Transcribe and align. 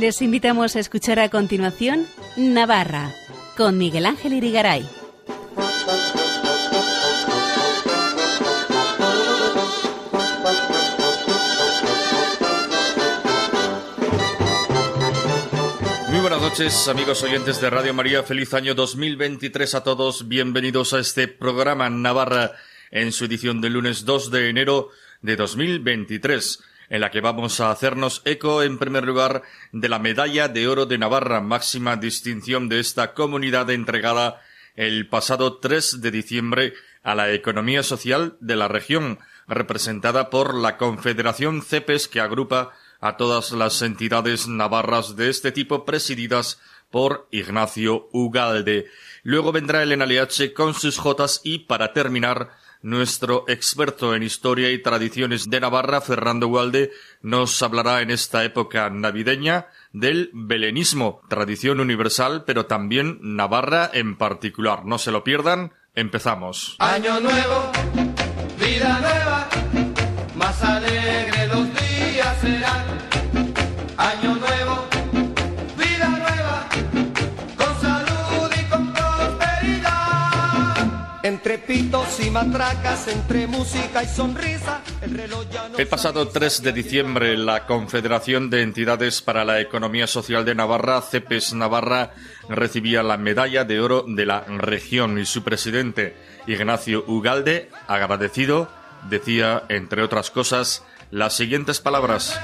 Les 0.00 0.22
invitamos 0.22 0.76
a 0.76 0.80
escuchar 0.80 1.18
a 1.18 1.28
continuación 1.28 2.06
Navarra 2.34 3.12
con 3.54 3.76
Miguel 3.76 4.06
Ángel 4.06 4.32
Irigaray. 4.32 4.88
Muy 16.08 16.20
buenas 16.20 16.40
noches, 16.40 16.88
amigos 16.88 17.22
oyentes 17.22 17.60
de 17.60 17.68
Radio 17.68 17.92
María. 17.92 18.22
Feliz 18.22 18.54
año 18.54 18.74
2023 18.74 19.74
a 19.74 19.84
todos. 19.84 20.28
Bienvenidos 20.28 20.94
a 20.94 21.00
este 21.00 21.28
programa 21.28 21.90
Navarra 21.90 22.52
en 22.90 23.12
su 23.12 23.26
edición 23.26 23.60
del 23.60 23.74
lunes 23.74 24.06
2 24.06 24.30
de 24.30 24.48
enero 24.48 24.88
de 25.20 25.36
2023, 25.36 26.58
en 26.90 27.00
la 27.00 27.10
que 27.10 27.20
vamos 27.20 27.60
a 27.60 27.70
hacernos 27.70 28.20
eco, 28.24 28.62
en 28.62 28.76
primer 28.76 29.04
lugar, 29.04 29.42
de 29.72 29.88
la 29.88 30.00
Medalla 30.00 30.48
de 30.48 30.68
Oro 30.68 30.86
de 30.86 30.98
Navarra, 30.98 31.40
máxima 31.40 31.96
distinción 31.96 32.68
de 32.68 32.80
esta 32.80 33.14
comunidad 33.14 33.70
entregada 33.70 34.42
el 34.74 35.08
pasado 35.08 35.58
3 35.58 36.00
de 36.00 36.10
diciembre 36.10 36.74
a 37.02 37.14
la 37.14 37.32
economía 37.32 37.82
social 37.82 38.36
de 38.40 38.56
la 38.56 38.68
región, 38.68 39.20
representada 39.46 40.30
por 40.30 40.54
la 40.54 40.76
Confederación 40.76 41.62
CEPES 41.62 42.08
que 42.08 42.20
agrupa 42.20 42.72
a 43.00 43.16
todas 43.16 43.52
las 43.52 43.80
entidades 43.82 44.48
navarras 44.48 45.16
de 45.16 45.30
este 45.30 45.52
tipo 45.52 45.84
presididas 45.84 46.60
por 46.90 47.28
Ignacio 47.30 48.08
Ugalde. 48.12 48.86
Luego 49.22 49.52
vendrá 49.52 49.82
el 49.82 49.96
NLH 49.96 50.52
con 50.54 50.74
sus 50.74 50.98
jotas 50.98 51.40
y 51.44 51.60
para 51.60 51.92
terminar 51.92 52.50
nuestro 52.82 53.44
experto 53.48 54.14
en 54.14 54.22
historia 54.22 54.70
y 54.70 54.82
tradiciones 54.82 55.50
de 55.50 55.60
Navarra, 55.60 56.00
Fernando 56.00 56.48
Ugalde, 56.48 56.90
nos 57.22 57.62
hablará 57.62 58.00
en 58.00 58.10
esta 58.10 58.44
época 58.44 58.88
navideña 58.90 59.66
del 59.92 60.30
belenismo, 60.32 61.22
tradición 61.28 61.80
universal, 61.80 62.44
pero 62.46 62.66
también 62.66 63.18
Navarra 63.20 63.90
en 63.92 64.16
particular. 64.16 64.84
No 64.84 64.98
se 64.98 65.10
lo 65.10 65.24
pierdan, 65.24 65.72
empezamos. 65.94 66.76
Año 66.78 67.20
nuevo, 67.20 67.72
vida 68.58 68.98
nueva, 69.00 69.48
más 70.36 70.62
alegre 70.62 71.46
los 71.48 71.66
días 71.74 72.40
serán. 72.40 72.84
Año 73.96 74.39
Entre 81.30 81.58
pitos 81.58 82.18
y 82.18 82.28
matracas, 82.28 83.06
entre 83.06 83.46
música 83.46 84.02
y 84.02 84.08
sonrisa, 84.08 84.82
el 85.00 85.14
reloj 85.14 85.46
ya 85.48 85.68
no 85.68 85.78
El 85.78 85.86
pasado 85.86 86.26
3 86.26 86.60
de 86.60 86.72
diciembre, 86.72 87.36
la 87.36 87.66
Confederación 87.66 88.50
de 88.50 88.62
Entidades 88.62 89.22
para 89.22 89.44
la 89.44 89.60
Economía 89.60 90.08
Social 90.08 90.44
de 90.44 90.56
Navarra, 90.56 91.00
CEPES 91.00 91.54
Navarra, 91.54 92.14
recibía 92.48 93.04
la 93.04 93.16
medalla 93.16 93.62
de 93.62 93.78
oro 93.78 94.04
de 94.08 94.26
la 94.26 94.40
región 94.40 95.20
y 95.20 95.24
su 95.24 95.44
presidente, 95.44 96.16
Ignacio 96.48 97.04
Ugalde, 97.06 97.70
agradecido, 97.86 98.68
decía, 99.08 99.62
entre 99.68 100.02
otras 100.02 100.32
cosas, 100.32 100.82
las 101.12 101.36
siguientes 101.36 101.78
palabras. 101.80 102.40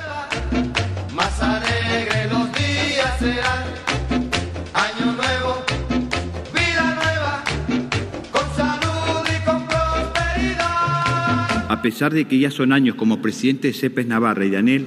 Pesar 11.87 12.13
de 12.13 12.25
que 12.25 12.41
ya 12.41 12.51
son 12.51 12.73
años 12.73 12.97
como 12.97 13.23
presidente 13.23 13.69
de 13.69 13.73
CEPES 13.73 14.09
Navarra 14.09 14.45
y 14.45 14.51
de 14.51 14.57
ANEL, 14.57 14.87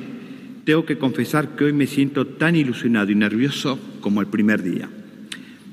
tengo 0.66 0.84
que 0.84 0.98
confesar 0.98 1.56
que 1.56 1.64
hoy 1.64 1.72
me 1.72 1.88
siento 1.88 2.28
tan 2.28 2.58
ilusionado 2.58 3.10
y 3.10 3.16
nervioso 3.16 3.80
como 4.02 4.20
el 4.20 4.28
primer 4.28 4.64
día. 4.64 4.90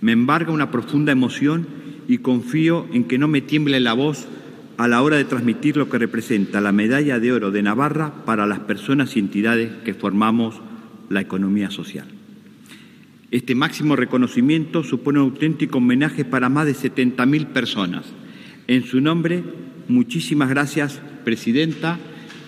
Me 0.01 0.13
embarga 0.13 0.53
una 0.53 0.71
profunda 0.71 1.11
emoción 1.11 1.67
y 2.07 2.19
confío 2.19 2.87
en 2.93 3.03
que 3.03 3.19
no 3.19 3.27
me 3.27 3.41
tiemble 3.41 3.81
la 3.81 3.93
voz 3.93 4.29
a 4.77 4.87
la 4.87 5.03
hora 5.03 5.17
de 5.17 5.25
transmitir 5.25 5.77
lo 5.77 5.91
que 5.91 5.99
representa 5.99 6.61
la 6.61 6.71
medalla 6.71 7.19
de 7.19 7.33
oro 7.33 7.51
de 7.51 7.65
Navarra 7.65 8.25
para 8.25 8.47
las 8.47 8.61
personas 8.61 9.17
y 9.17 9.19
entidades 9.19 9.73
que 9.85 9.95
formamos 9.95 10.61
la 11.09 11.23
economía 11.23 11.73
social. 11.73 12.07
Este 13.33 13.57
máximo 13.57 13.97
reconocimiento 13.97 14.85
supone 14.85 15.19
un 15.19 15.33
auténtico 15.33 15.79
homenaje 15.79 16.25
para 16.25 16.49
más 16.49 16.67
de 16.67 16.77
70.000 16.77 17.47
personas. 17.47 18.05
En 18.69 18.85
su 18.85 19.01
nombre, 19.01 19.43
muchísimas 19.89 20.51
gracias, 20.51 21.01
Presidenta, 21.27 21.99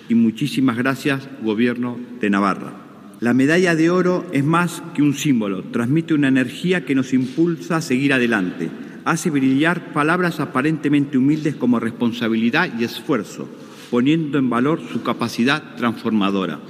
y 0.08 0.14
muchísimas 0.14 0.76
gracias, 0.76 1.28
Gobierno 1.42 1.98
de 2.20 2.30
Navarra. 2.30 2.74
La 3.18 3.34
medalla 3.34 3.74
de 3.74 3.90
oro 3.90 4.24
es 4.30 4.44
más 4.44 4.84
que 4.94 5.02
un 5.02 5.14
símbolo, 5.14 5.64
transmite 5.64 6.14
una 6.14 6.28
energía 6.28 6.84
que 6.84 6.94
nos 6.94 7.12
impulsa 7.12 7.78
a 7.78 7.82
seguir 7.82 8.12
adelante, 8.12 8.70
hace 9.04 9.30
brillar 9.30 9.92
palabras 9.92 10.38
aparentemente 10.38 11.18
humildes 11.18 11.56
como 11.56 11.80
responsabilidad 11.80 12.72
y 12.78 12.84
esfuerzo, 12.84 13.48
poniendo 13.90 14.38
en 14.38 14.48
valor 14.48 14.80
su 14.92 15.02
capacidad 15.02 15.74
transformadora. 15.74 16.60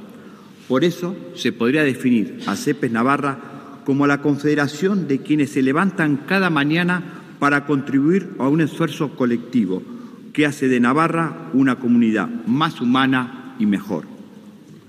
Por 0.67 0.85
eso 0.85 1.15
se 1.35 1.53
podría 1.53 1.85
definir 1.85 2.39
a 2.47 2.57
CEPES 2.57 2.91
Navarra 2.91 3.83
como 3.85 4.07
la 4.07 4.23
confederación 4.23 5.09
de 5.09 5.19
quienes 5.19 5.51
se 5.51 5.61
levantan 5.61 6.25
cada 6.27 6.49
mañana 6.49 7.03
para 7.39 7.67
contribuir 7.67 8.31
a 8.39 8.49
un 8.49 8.63
esfuerzo 8.63 9.15
colectivo 9.15 9.98
que 10.39 10.47
hace 10.47 10.69
de 10.69 10.79
Navarra 10.79 11.51
una 11.53 11.81
comunidad 11.81 12.29
más 12.47 12.81
humana 12.81 13.57
y 13.59 13.67
mejor. 13.67 14.05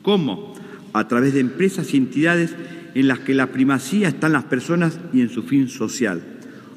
¿Cómo? 0.03 0.53
A 0.93 1.07
través 1.07 1.33
de 1.33 1.39
empresas 1.39 1.91
y 1.91 1.97
entidades 1.97 2.55
en 2.93 3.07
las 3.07 3.17
que 3.21 3.33
la 3.33 3.47
primacía 3.47 4.09
está 4.09 4.27
en 4.27 4.33
las 4.33 4.43
personas 4.43 4.99
y 5.11 5.21
en 5.21 5.29
su 5.29 5.41
fin 5.41 5.67
social, 5.67 6.21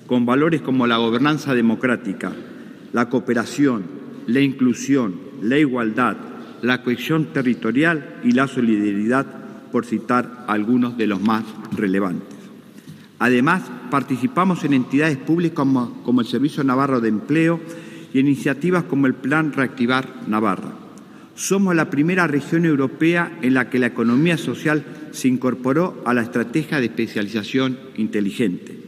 con 0.07 0.25
valores 0.25 0.63
como 0.63 0.87
la 0.87 0.97
gobernanza 0.97 1.55
democrática, 1.55 2.33
la 2.95 3.11
cooperación, 3.11 3.83
la 4.27 4.41
inclusión, 4.41 5.17
la 5.43 5.59
igualdad, 5.59 6.17
la 6.63 6.83
cohesión 6.83 7.27
territorial 7.27 8.21
y 8.25 8.33
la 8.33 8.49
solidaridad, 8.49 9.27
por 9.71 9.85
citar 9.85 10.47
algunos 10.49 10.97
de 10.97 11.09
los 11.09 11.21
más 11.21 11.45
relevantes. 11.77 12.39
Además, 13.19 13.65
participamos 13.91 14.65
en 14.65 14.73
entidades 14.73 15.19
públicas 15.19 15.57
como, 15.57 16.03
como 16.05 16.23
el 16.23 16.27
Servicio 16.27 16.65
Navarro 16.65 17.03
de 17.03 17.11
Empleo 17.11 17.61
y 18.13 18.19
iniciativas 18.19 18.85
como 18.85 19.07
el 19.07 19.15
Plan 19.15 19.53
Reactivar 19.53 20.09
Navarra. 20.29 20.73
Somos 21.35 21.75
la 21.75 21.89
primera 21.89 22.27
región 22.27 22.67
europea 22.67 23.39
en 23.43 23.55
la 23.55 23.71
que 23.71 23.79
la 23.79 23.87
economía 23.87 24.37
social 24.37 24.85
se 25.13 25.29
incorporó 25.29 26.03
a 26.05 26.13
la 26.13 26.23
estrategia 26.23 26.79
de 26.79 26.87
especialización 26.87 27.79
inteligente. 27.97 28.79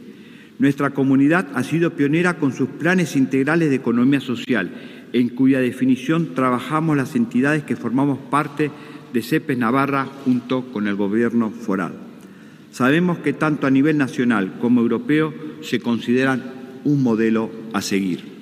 Nuestra 0.59 0.91
comunidad 0.91 1.47
ha 1.53 1.63
sido 1.63 1.95
pionera 1.95 2.37
con 2.37 2.53
sus 2.53 2.69
planes 2.69 3.15
integrales 3.15 3.69
de 3.69 3.75
economía 3.75 4.21
social, 4.21 4.71
en 5.11 5.29
cuya 5.29 5.59
definición 5.59 6.33
trabajamos 6.33 6.95
las 6.95 7.15
entidades 7.15 7.63
que 7.63 7.75
formamos 7.75 8.19
parte 8.29 8.71
de 9.11 9.21
CEPES 9.21 9.57
Navarra 9.57 10.05
junto 10.23 10.71
con 10.71 10.87
el 10.87 10.95
Gobierno 10.95 11.51
foral. 11.51 11.93
Sabemos 12.71 13.19
que 13.19 13.33
tanto 13.33 13.67
a 13.67 13.71
nivel 13.71 13.97
nacional 13.97 14.59
como 14.59 14.81
europeo 14.81 15.33
se 15.61 15.79
consideran 15.79 16.43
un 16.83 17.01
modelo 17.01 17.49
a 17.73 17.81
seguir. 17.81 18.34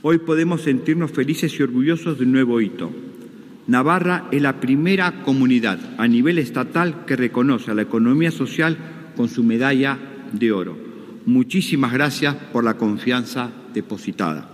Hoy 0.00 0.18
podemos 0.18 0.62
sentirnos 0.62 1.10
felices 1.10 1.58
y 1.58 1.62
orgullosos 1.64 2.18
de 2.18 2.24
un 2.24 2.30
nuevo 2.30 2.60
hito. 2.60 2.92
Navarra 3.66 4.28
es 4.30 4.40
la 4.40 4.60
primera 4.60 5.24
comunidad 5.24 5.80
a 5.98 6.06
nivel 6.06 6.38
estatal 6.38 7.04
que 7.04 7.16
reconoce 7.16 7.72
a 7.72 7.74
la 7.74 7.82
economía 7.82 8.30
social 8.30 8.76
con 9.16 9.28
su 9.28 9.42
medalla 9.42 9.98
de 10.32 10.52
oro. 10.52 10.78
Muchísimas 11.26 11.92
gracias 11.92 12.36
por 12.52 12.62
la 12.62 12.74
confianza 12.74 13.50
depositada. 13.74 14.48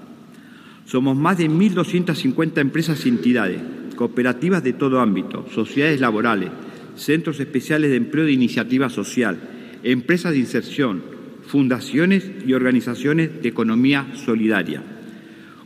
Somos 0.87 1.15
más 1.15 1.37
de 1.37 1.51
1.250 1.51 2.59
empresas 2.59 3.05
y 3.05 3.11
entidades, 3.11 3.61
cooperativas 3.97 4.65
de 4.65 4.73
todo 4.73 4.99
ámbito, 4.99 5.47
sociedades 5.55 6.01
laborales, 6.01 6.49
centros 6.97 7.39
especiales 7.39 7.91
de 7.91 7.97
empleo 7.97 8.25
de 8.25 8.33
iniciativa 8.33 8.89
social, 8.89 9.39
empresas 9.83 10.33
de 10.33 10.39
inserción, 10.39 11.03
fundaciones 11.47 12.31
y 12.47 12.55
organizaciones 12.55 13.43
de 13.43 13.49
economía 13.51 14.07
solidaria. 14.15 14.94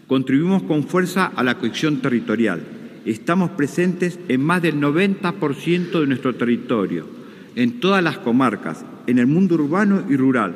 Contribuimos 0.08 0.62
con 0.62 0.84
fuerza 0.84 1.26
a 1.36 1.44
la 1.44 1.58
cohesión 1.58 1.98
territorial. 1.98 2.62
Estamos 3.04 3.50
presentes 3.50 4.18
en 4.28 4.42
más 4.42 4.62
del 4.62 4.80
90% 4.80 6.00
de 6.00 6.06
nuestro 6.06 6.34
territorio, 6.34 7.06
en 7.54 7.78
todas 7.78 8.02
las 8.02 8.16
comarcas, 8.16 8.86
en 9.06 9.18
el 9.18 9.26
mundo 9.26 9.56
urbano 9.56 10.04
y 10.08 10.16
rural, 10.16 10.54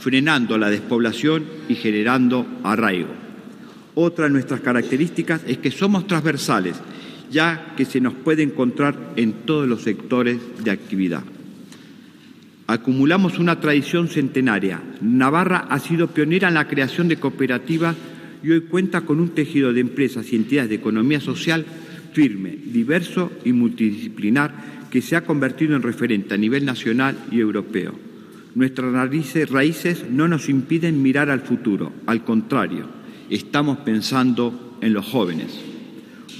frenando 0.00 0.56
la 0.56 0.70
despoblación 0.70 1.44
y 1.68 1.74
generando 1.74 2.46
arraigo. 2.62 3.10
Otra 3.94 4.24
de 4.24 4.30
nuestras 4.30 4.60
características 4.60 5.42
es 5.46 5.58
que 5.58 5.70
somos 5.70 6.06
transversales, 6.06 6.76
ya 7.30 7.74
que 7.76 7.84
se 7.84 8.00
nos 8.00 8.14
puede 8.14 8.42
encontrar 8.42 9.12
en 9.16 9.44
todos 9.44 9.68
los 9.68 9.82
sectores 9.82 10.38
de 10.64 10.70
actividad. 10.70 11.22
Acumulamos 12.66 13.38
una 13.38 13.60
tradición 13.60 14.08
centenaria. 14.08 14.80
Navarra 15.02 15.66
ha 15.68 15.78
sido 15.78 16.06
pionera 16.06 16.48
en 16.48 16.54
la 16.54 16.68
creación 16.68 17.08
de 17.08 17.18
cooperativas 17.18 17.94
y 18.44 18.50
hoy 18.50 18.60
cuenta 18.60 19.00
con 19.00 19.20
un 19.20 19.30
tejido 19.30 19.72
de 19.72 19.80
empresas 19.80 20.30
y 20.30 20.36
entidades 20.36 20.68
de 20.68 20.76
economía 20.76 21.20
social 21.20 21.64
firme, 22.12 22.56
diverso 22.66 23.32
y 23.44 23.52
multidisciplinar 23.52 24.86
que 24.90 25.00
se 25.00 25.16
ha 25.16 25.24
convertido 25.24 25.74
en 25.74 25.82
referente 25.82 26.34
a 26.34 26.38
nivel 26.38 26.64
nacional 26.66 27.16
y 27.30 27.40
europeo. 27.40 27.94
Nuestras 28.54 28.92
raíces 29.50 30.04
no 30.10 30.28
nos 30.28 30.48
impiden 30.48 31.02
mirar 31.02 31.30
al 31.30 31.40
futuro, 31.40 31.92
al 32.06 32.22
contrario, 32.22 32.86
estamos 33.30 33.78
pensando 33.78 34.76
en 34.80 34.92
los 34.92 35.06
jóvenes. 35.06 35.58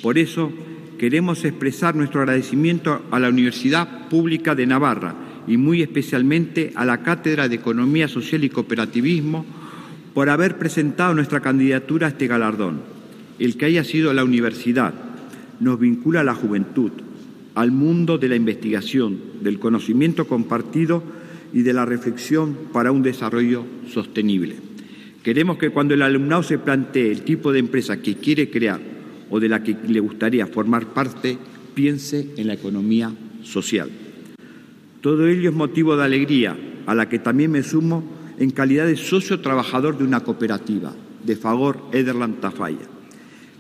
Por 0.02 0.18
eso 0.18 0.52
queremos 0.98 1.44
expresar 1.44 1.96
nuestro 1.96 2.20
agradecimiento 2.20 3.02
a 3.10 3.18
la 3.18 3.30
Universidad 3.30 4.08
Pública 4.08 4.54
de 4.54 4.66
Navarra 4.66 5.14
y 5.48 5.56
muy 5.56 5.82
especialmente 5.82 6.70
a 6.74 6.84
la 6.84 7.02
Cátedra 7.02 7.48
de 7.48 7.56
Economía 7.56 8.08
Social 8.08 8.44
y 8.44 8.50
Cooperativismo 8.50 9.63
por 10.14 10.30
haber 10.30 10.56
presentado 10.56 11.12
nuestra 11.12 11.40
candidatura 11.40 12.06
a 12.06 12.10
este 12.10 12.28
galardón. 12.28 12.80
El 13.38 13.56
que 13.56 13.66
haya 13.66 13.84
sido 13.84 14.14
la 14.14 14.24
universidad 14.24 14.94
nos 15.60 15.78
vincula 15.78 16.20
a 16.20 16.24
la 16.24 16.34
juventud, 16.34 16.92
al 17.54 17.72
mundo 17.72 18.16
de 18.16 18.28
la 18.28 18.36
investigación, 18.36 19.18
del 19.42 19.58
conocimiento 19.58 20.26
compartido 20.26 21.02
y 21.52 21.62
de 21.62 21.72
la 21.72 21.84
reflexión 21.84 22.56
para 22.72 22.92
un 22.92 23.02
desarrollo 23.02 23.64
sostenible. 23.92 24.56
Queremos 25.22 25.58
que 25.58 25.70
cuando 25.70 25.94
el 25.94 26.02
alumnado 26.02 26.42
se 26.42 26.58
plantee 26.58 27.10
el 27.10 27.22
tipo 27.22 27.52
de 27.52 27.58
empresa 27.58 28.00
que 28.00 28.16
quiere 28.16 28.50
crear 28.50 28.80
o 29.30 29.40
de 29.40 29.48
la 29.48 29.62
que 29.62 29.76
le 29.88 30.00
gustaría 30.00 30.46
formar 30.46 30.86
parte, 30.88 31.38
piense 31.74 32.34
en 32.36 32.46
la 32.46 32.54
economía 32.54 33.12
social. 33.42 33.90
Todo 35.00 35.26
ello 35.26 35.50
es 35.50 35.56
motivo 35.56 35.96
de 35.96 36.04
alegría, 36.04 36.56
a 36.86 36.94
la 36.94 37.08
que 37.08 37.18
también 37.18 37.50
me 37.50 37.62
sumo 37.62 38.04
en 38.38 38.50
calidad 38.50 38.86
de 38.86 38.96
socio 38.96 39.40
trabajador 39.40 39.98
de 39.98 40.04
una 40.04 40.20
cooperativa, 40.20 40.92
de 41.24 41.36
Fagor 41.36 41.78
Ederland 41.92 42.40
Tafalla. 42.40 42.86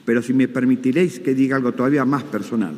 Pero 0.04 0.22
si 0.22 0.34
me 0.34 0.48
permitiréis 0.48 1.20
que 1.20 1.34
diga 1.34 1.56
algo 1.56 1.72
todavía 1.72 2.04
más 2.04 2.22
personal. 2.24 2.74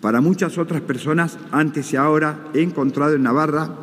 Para 0.00 0.20
muchas 0.20 0.56
otras 0.56 0.80
personas, 0.80 1.38
antes 1.52 1.92
y 1.92 1.96
ahora, 1.96 2.48
he 2.54 2.62
encontrado 2.62 3.14
en 3.14 3.22
Navarra 3.22 3.76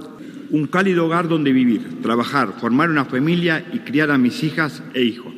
un 0.50 0.68
cálido 0.68 1.06
hogar 1.06 1.28
donde 1.28 1.52
vivir, 1.52 2.02
trabajar, 2.02 2.54
formar 2.60 2.90
una 2.90 3.06
familia 3.06 3.66
y 3.72 3.80
criar 3.80 4.12
a 4.12 4.18
mis 4.18 4.44
hijas 4.44 4.82
e 4.94 5.04
hijos. 5.04 5.34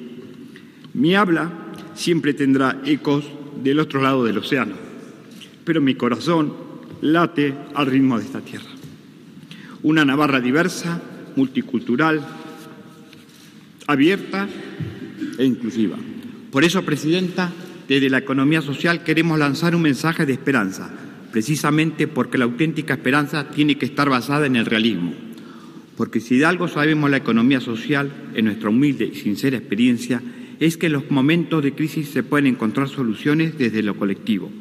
Mi 0.94 1.16
habla 1.16 1.52
siempre 1.96 2.34
tendrá 2.34 2.80
ecos 2.86 3.26
del 3.62 3.80
otro 3.80 4.02
lado 4.02 4.24
del 4.24 4.38
océano, 4.38 4.76
pero 5.66 5.82
mi 5.82 5.96
corazón 5.96 6.54
late 7.02 7.54
al 7.74 7.88
ritmo 7.88 8.18
de 8.18 8.26
esta 8.26 8.42
tierra. 8.42 8.70
Una 9.84 10.06
Navarra 10.06 10.40
diversa, 10.40 11.02
multicultural, 11.36 12.22
abierta 13.88 14.48
e 15.38 15.46
inclusiva. 15.46 15.98
Por 16.52 16.64
eso, 16.64 16.84
Presidenta, 16.84 17.52
desde 17.88 18.10
la 18.10 18.20
economía 18.20 18.62
social 18.62 19.04
queremos 19.04 19.40
lanzar 19.40 19.76
un 19.76 19.82
mensaje 19.82 20.26
de 20.26 20.34
esperanza, 20.34 20.92
precisamente 21.32 22.08
porque 22.08 22.38
la 22.38 22.46
auténtica 22.46 22.94
esperanza 22.94 23.50
tiene 23.50 23.78
que 23.78 23.86
estar 23.86 24.10
basada 24.10 24.46
en 24.46 24.56
el 24.56 24.66
realismo. 24.66 25.14
Porque 25.98 26.20
si 26.20 26.38
de 26.38 26.46
algo 26.46 26.68
sabemos 26.68 27.10
la 27.10 27.18
economía 27.18 27.60
social, 27.60 28.12
en 28.34 28.46
nuestra 28.46 28.70
humilde 28.70 29.10
y 29.12 29.16
sincera 29.16 29.58
experiencia, 29.58 30.22
es 30.60 30.78
que 30.78 30.86
en 30.86 30.94
los 30.94 31.10
momentos 31.10 31.64
de 31.64 31.74
crisis 31.74 32.10
se 32.10 32.24
pueden 32.24 32.48
encontrar 32.48 32.90
soluciones 32.90 33.58
desde 33.58 33.84
lo 33.84 33.96
colectivo. 33.98 34.52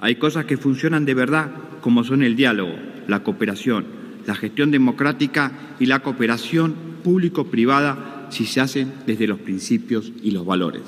Hay 0.00 0.16
cosas 0.16 0.44
que 0.44 0.56
funcionan 0.56 1.04
de 1.04 1.14
verdad, 1.14 1.50
como 1.80 2.04
son 2.04 2.22
el 2.22 2.36
diálogo, 2.36 2.74
la 3.08 3.22
cooperación, 3.22 3.99
la 4.26 4.34
gestión 4.34 4.70
democrática 4.70 5.52
y 5.78 5.86
la 5.86 6.00
cooperación 6.00 6.74
público-privada 7.02 8.28
si 8.30 8.46
se 8.46 8.60
hacen 8.60 8.92
desde 9.06 9.26
los 9.26 9.40
principios 9.40 10.12
y 10.22 10.30
los 10.30 10.46
valores. 10.46 10.82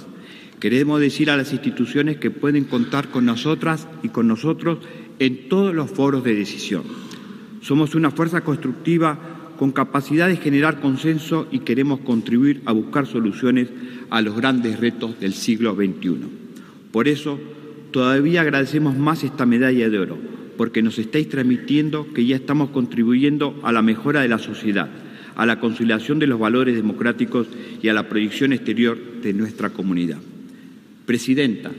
Queremos 0.61 1.01
decir 1.01 1.31
a 1.31 1.37
las 1.37 1.53
instituciones 1.53 2.19
que 2.19 2.31
pueden 2.31 2.65
contar 2.65 3.09
con 3.09 3.25
nosotras 3.25 3.89
y 4.03 4.11
con 4.11 4.29
nosotros 4.29 4.79
en 5.19 5.49
todos 5.49 5.75
los 5.75 5.91
foros 5.91 6.23
de 6.23 6.35
decisión. 6.35 6.85
Somos 7.61 7.95
una 7.95 8.11
fuerza 8.11 8.43
constructiva 8.43 9.19
con 9.59 9.73
capacidad 9.73 10.29
de 10.29 10.37
generar 10.37 10.81
consenso 10.81 11.47
y 11.51 11.61
queremos 11.61 12.01
contribuir 12.01 12.63
a 12.65 12.73
buscar 12.73 13.07
soluciones 13.07 13.69
a 14.11 14.21
los 14.21 14.37
grandes 14.37 14.81
retos 14.81 15.19
del 15.21 15.35
siglo 15.35 15.75
XXI. 15.75 16.17
Por 16.91 17.09
eso, 17.09 17.39
todavía 17.91 18.41
agradecemos 18.41 18.97
más 18.97 19.25
esta 19.25 19.47
medalla 19.47 19.89
de 19.89 19.99
oro, 19.99 20.19
porque 20.57 20.83
nos 20.83 20.99
estáis 20.99 21.29
transmitiendo 21.29 22.13
que 22.13 22.27
ya 22.27 22.37
estamos 22.37 22.71
contribuyendo 22.71 23.59
a 23.63 23.73
la 23.73 23.83
mejora 23.83 24.21
de 24.21 24.29
la 24.29 24.39
sociedad, 24.39 24.89
a 25.35 25.47
la 25.47 25.61
conciliación 25.61 26.19
de 26.19 26.27
los 26.27 26.39
valores 26.39 26.75
democráticos 26.75 27.49
y 27.83 27.89
a 27.89 27.95
la 27.95 28.09
proyección 28.09 28.53
exterior 28.53 28.99
de 29.23 29.33
nuestra 29.33 29.71
comunidad. 29.71 30.19
Presidenta, 31.07 31.71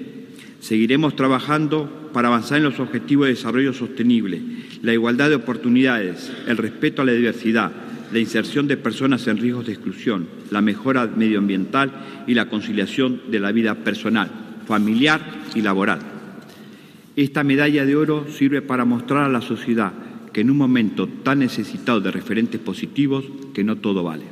seguiremos 0.60 1.16
trabajando 1.16 2.10
para 2.14 2.28
avanzar 2.28 2.58
en 2.58 2.66
los 2.66 2.80
objetivos 2.80 3.28
de 3.28 3.34
desarrollo 3.34 3.74
sostenible, 3.74 4.42
la 4.82 4.94
igualdad 4.94 5.30
de 5.30 5.36
oportunidades, 5.36 6.32
el 6.48 6.58
respeto 6.58 7.02
a 7.02 7.06
la 7.06 7.14
diversidad, 7.14 7.72
la 8.12 8.20
inserción 8.20 8.68
de 8.68 8.78
personas 8.78 9.26
en 9.28 9.38
riesgos 9.38 9.66
de 9.66 9.74
exclusión, 9.74 10.28
la 10.52 10.62
mejora 10.62 11.08
medioambiental 11.08 11.92
y 12.28 12.36
la 12.36 12.48
conciliación 12.48 13.22
de 13.30 13.40
la 13.40 13.52
vida 13.52 13.76
personal, 13.76 14.30
familiar 14.68 15.22
y 15.56 15.62
laboral. 15.62 16.13
Esta 17.16 17.44
medalla 17.44 17.86
de 17.86 17.96
oro 17.96 18.28
sirve 18.30 18.62
para 18.62 18.86
mostrar 18.86 19.24
a 19.24 19.30
la 19.30 19.42
sociedad 19.42 19.94
que 20.32 20.42
en 20.42 20.50
un 20.50 20.58
momento 20.58 21.08
tan 21.08 21.40
necesitado 21.40 22.02
de 22.02 22.12
referentes 22.12 22.60
positivos, 22.60 23.26
que 23.54 23.64
no 23.64 23.76
todo 23.76 24.04
vale, 24.04 24.26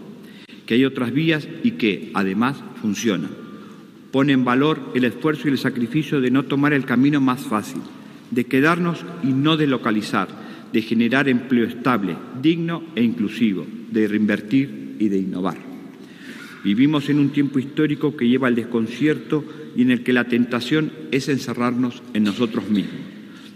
que 0.66 0.74
hay 0.74 0.86
otras 0.86 1.12
vías 1.12 1.48
y 1.64 1.72
que, 1.72 2.12
además, 2.14 2.64
funcionan 2.82 3.42
pone 4.12 4.34
en 4.34 4.46
valor 4.46 4.80
el 4.94 5.06
esfuerzo 5.06 5.48
y 5.48 5.52
el 5.52 5.58
sacrificio 5.58 6.22
de 6.22 6.32
no 6.32 6.44
tomar 6.44 6.74
el 6.74 6.86
camino 6.86 7.22
más 7.22 7.42
fácil, 7.42 7.82
de 8.30 8.46
quedarnos 8.46 9.06
y 9.24 9.28
no 9.28 9.58
de 9.58 9.68
localizar, 9.68 10.28
de 10.72 10.82
generar 10.82 11.28
empleo 11.28 11.66
estable, 11.66 12.16
digno 12.42 12.84
e 12.96 13.04
inclusivo, 13.04 13.66
de 13.92 14.08
reinvertir 14.08 14.98
y 15.00 15.10
de 15.10 15.18
innovar. 15.18 15.71
Vivimos 16.64 17.10
en 17.10 17.20
un 17.20 17.32
tiempo 17.32 17.60
histórico 17.60 18.16
que 18.16 18.28
lleva 18.28 18.48
al 18.48 18.56
desconcierto 18.56 19.44
y 19.76 19.82
en 19.82 19.92
el 19.92 20.04
que 20.04 20.14
la 20.14 20.26
tentación 20.26 20.92
es 21.12 21.28
encerrarnos 21.28 22.04
en 22.14 22.24
nosotros 22.24 22.70
mismos. 22.70 23.02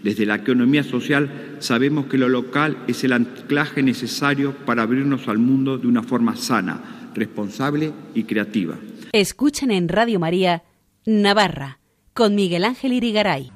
Desde 0.02 0.26
la 0.26 0.36
economía 0.36 0.82
social 0.84 1.56
sabemos 1.58 2.06
que 2.06 2.18
lo 2.18 2.28
local 2.28 2.76
es 2.86 3.02
el 3.04 3.12
anclaje 3.12 3.82
necesario 3.82 4.52
para 4.64 4.82
abrirnos 4.82 5.28
al 5.28 5.38
mundo 5.38 5.78
de 5.78 5.86
una 5.86 6.02
forma 6.02 6.36
sana, 6.36 7.10
responsable 7.14 7.92
y 8.14 8.24
creativa. 8.24 8.76
Escuchan 9.12 9.70
en 9.70 9.88
Radio 9.88 10.20
María 10.20 10.62
Navarra 11.06 11.78
con 12.12 12.34
Miguel 12.34 12.64
Ángel 12.64 12.92
Irigaray. 12.92 13.50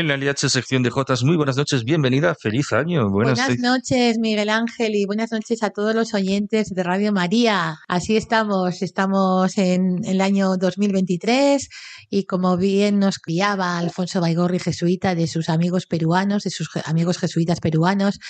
Elena 0.00 0.16
Liache, 0.16 0.48
sección 0.48 0.82
de 0.82 0.88
Jotas. 0.88 1.24
Muy 1.24 1.36
buenas 1.36 1.58
noches, 1.58 1.84
bienvenida, 1.84 2.34
feliz 2.34 2.72
año. 2.72 3.10
Buenas, 3.10 3.58
noches, 3.58 4.18
Miguel 4.18 4.48
Ángel, 4.48 4.94
y 4.94 5.04
buenas 5.04 5.30
noches 5.30 5.62
a 5.62 5.68
todos 5.68 5.94
los 5.94 6.14
oyentes 6.14 6.70
de 6.70 6.82
Radio 6.82 7.12
María. 7.12 7.80
Así 7.86 8.16
estamos, 8.16 8.80
estamos 8.80 9.58
en 9.58 10.02
el 10.06 10.22
año 10.22 10.56
2023 10.56 11.68
y 12.08 12.24
como 12.24 12.56
bien 12.56 12.98
nos 12.98 13.18
criaba 13.18 13.76
Alfonso 13.76 14.22
Baigorri, 14.22 14.58
jesuita, 14.58 15.14
de 15.14 15.26
sus 15.26 15.50
amigos 15.50 15.84
peruanos, 15.84 16.44
de 16.44 16.50
sus 16.50 16.70
amigos 16.86 17.18
jesuitas 17.18 17.60
peruanos, 17.60 18.20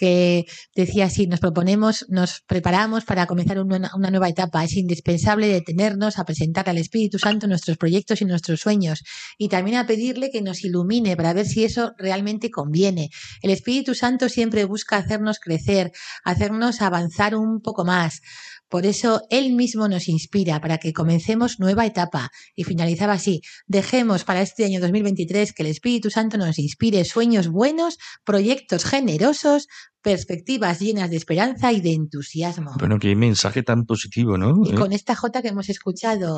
que 0.00 0.46
decía 0.74 1.04
así, 1.04 1.26
nos 1.26 1.40
proponemos, 1.40 2.06
nos 2.08 2.40
preparamos 2.46 3.04
para 3.04 3.26
comenzar 3.26 3.60
una, 3.60 3.90
nueva 3.98 4.30
etapa. 4.30 4.64
Es 4.64 4.72
indispensable 4.72 5.46
detenernos 5.46 6.18
a 6.18 6.24
presentar 6.24 6.70
al 6.70 6.78
Espíritu 6.78 7.18
Santo 7.18 7.46
nuestros 7.46 7.76
proyectos 7.76 8.22
y 8.22 8.24
nuestros 8.24 8.60
sueños 8.60 9.04
y 9.36 9.50
también 9.50 9.76
a 9.76 9.86
pedirle 9.86 10.30
que 10.30 10.40
nos 10.40 10.64
ilumine 10.64 11.18
para 11.18 11.34
ver 11.34 11.44
si 11.44 11.64
eso 11.64 11.92
realmente 11.98 12.50
conviene. 12.50 13.10
El 13.42 13.50
Espíritu 13.50 13.94
Santo 13.94 14.30
siempre 14.30 14.64
busca 14.64 14.96
hacernos 14.96 15.38
crecer, 15.38 15.92
hacernos 16.24 16.80
avanzar 16.80 17.34
un 17.34 17.60
poco 17.60 17.84
más. 17.84 18.22
Por 18.70 18.86
eso 18.86 19.22
Él 19.30 19.52
mismo 19.52 19.88
nos 19.88 20.08
inspira 20.08 20.60
para 20.60 20.78
que 20.78 20.92
comencemos 20.92 21.58
nueva 21.58 21.86
etapa. 21.86 22.30
Y 22.54 22.62
finalizaba 22.62 23.14
así, 23.14 23.42
dejemos 23.66 24.22
para 24.22 24.42
este 24.42 24.64
año 24.64 24.80
2023 24.80 25.52
que 25.52 25.64
el 25.64 25.68
Espíritu 25.68 26.08
Santo 26.08 26.38
nos 26.38 26.56
inspire 26.58 27.04
sueños 27.04 27.48
buenos, 27.48 27.98
proyectos 28.24 28.84
generosos, 28.84 29.66
perspectivas 30.02 30.80
llenas 30.80 31.10
de 31.10 31.16
esperanza 31.16 31.72
y 31.72 31.80
de 31.80 31.92
entusiasmo. 31.92 32.72
Bueno, 32.78 32.98
qué 32.98 33.14
mensaje 33.14 33.62
tan 33.62 33.84
positivo, 33.84 34.38
¿no? 34.38 34.62
Y 34.64 34.74
con 34.74 34.92
esta 34.92 35.14
J 35.14 35.42
que 35.42 35.48
hemos 35.48 35.68
escuchado 35.68 36.36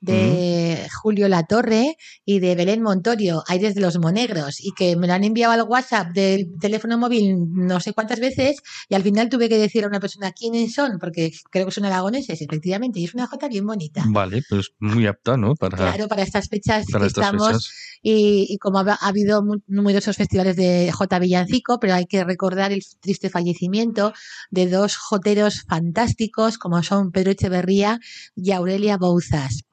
de 0.00 0.88
Julio 1.02 1.28
Latorre 1.28 1.96
y 2.24 2.40
de 2.40 2.54
Belén 2.54 2.82
Montorio, 2.82 3.42
Aires 3.46 3.74
de 3.74 3.80
los 3.80 3.98
Monegros, 3.98 4.60
y 4.60 4.72
que 4.72 4.96
me 4.96 5.06
lo 5.06 5.12
han 5.12 5.24
enviado 5.24 5.52
al 5.52 5.62
WhatsApp 5.62 6.12
del 6.12 6.58
teléfono 6.60 6.98
móvil 6.98 7.36
no 7.52 7.80
sé 7.80 7.92
cuántas 7.92 8.20
veces, 8.20 8.62
y 8.88 8.94
al 8.94 9.02
final 9.02 9.28
tuve 9.28 9.48
que 9.48 9.58
decir 9.58 9.84
a 9.84 9.88
una 9.88 10.00
persona 10.00 10.32
quiénes 10.32 10.74
son, 10.74 10.98
porque 10.98 11.32
creo 11.50 11.66
que 11.66 11.72
son 11.72 11.84
aragoneses, 11.84 12.40
efectivamente, 12.40 13.00
y 13.00 13.04
es 13.04 13.14
una 13.14 13.26
J 13.26 13.48
bien 13.48 13.66
bonita. 13.66 14.04
Vale, 14.06 14.42
pues 14.48 14.72
muy 14.78 15.06
apta, 15.06 15.36
¿no? 15.36 15.54
Para, 15.54 15.76
claro, 15.76 16.08
para 16.08 16.22
estas 16.22 16.48
fechas 16.48 16.86
que 16.86 17.06
estamos, 17.06 17.70
Y, 18.02 18.58
como 18.58 18.78
ha, 18.80 18.98
habido 19.00 19.42
numerosos 19.66 20.16
festivales 20.16 20.56
de 20.56 20.92
J 20.92 21.18
Villancico, 21.18 21.78
pero 21.80 21.94
hay 21.94 22.06
que 22.06 22.22
recordar 22.22 22.72
el 22.72 22.82
triste 23.00 23.30
fallecimiento 23.30 24.12
de 24.50 24.68
dos 24.68 24.96
joteros 24.96 25.64
fantásticos 25.68 26.58
como 26.58 26.82
son 26.82 27.12
Pedro 27.12 27.32
Echeverría 27.32 28.00
y 28.36 28.52
Aurelia 28.52 28.96
Bouzas. 28.96 29.64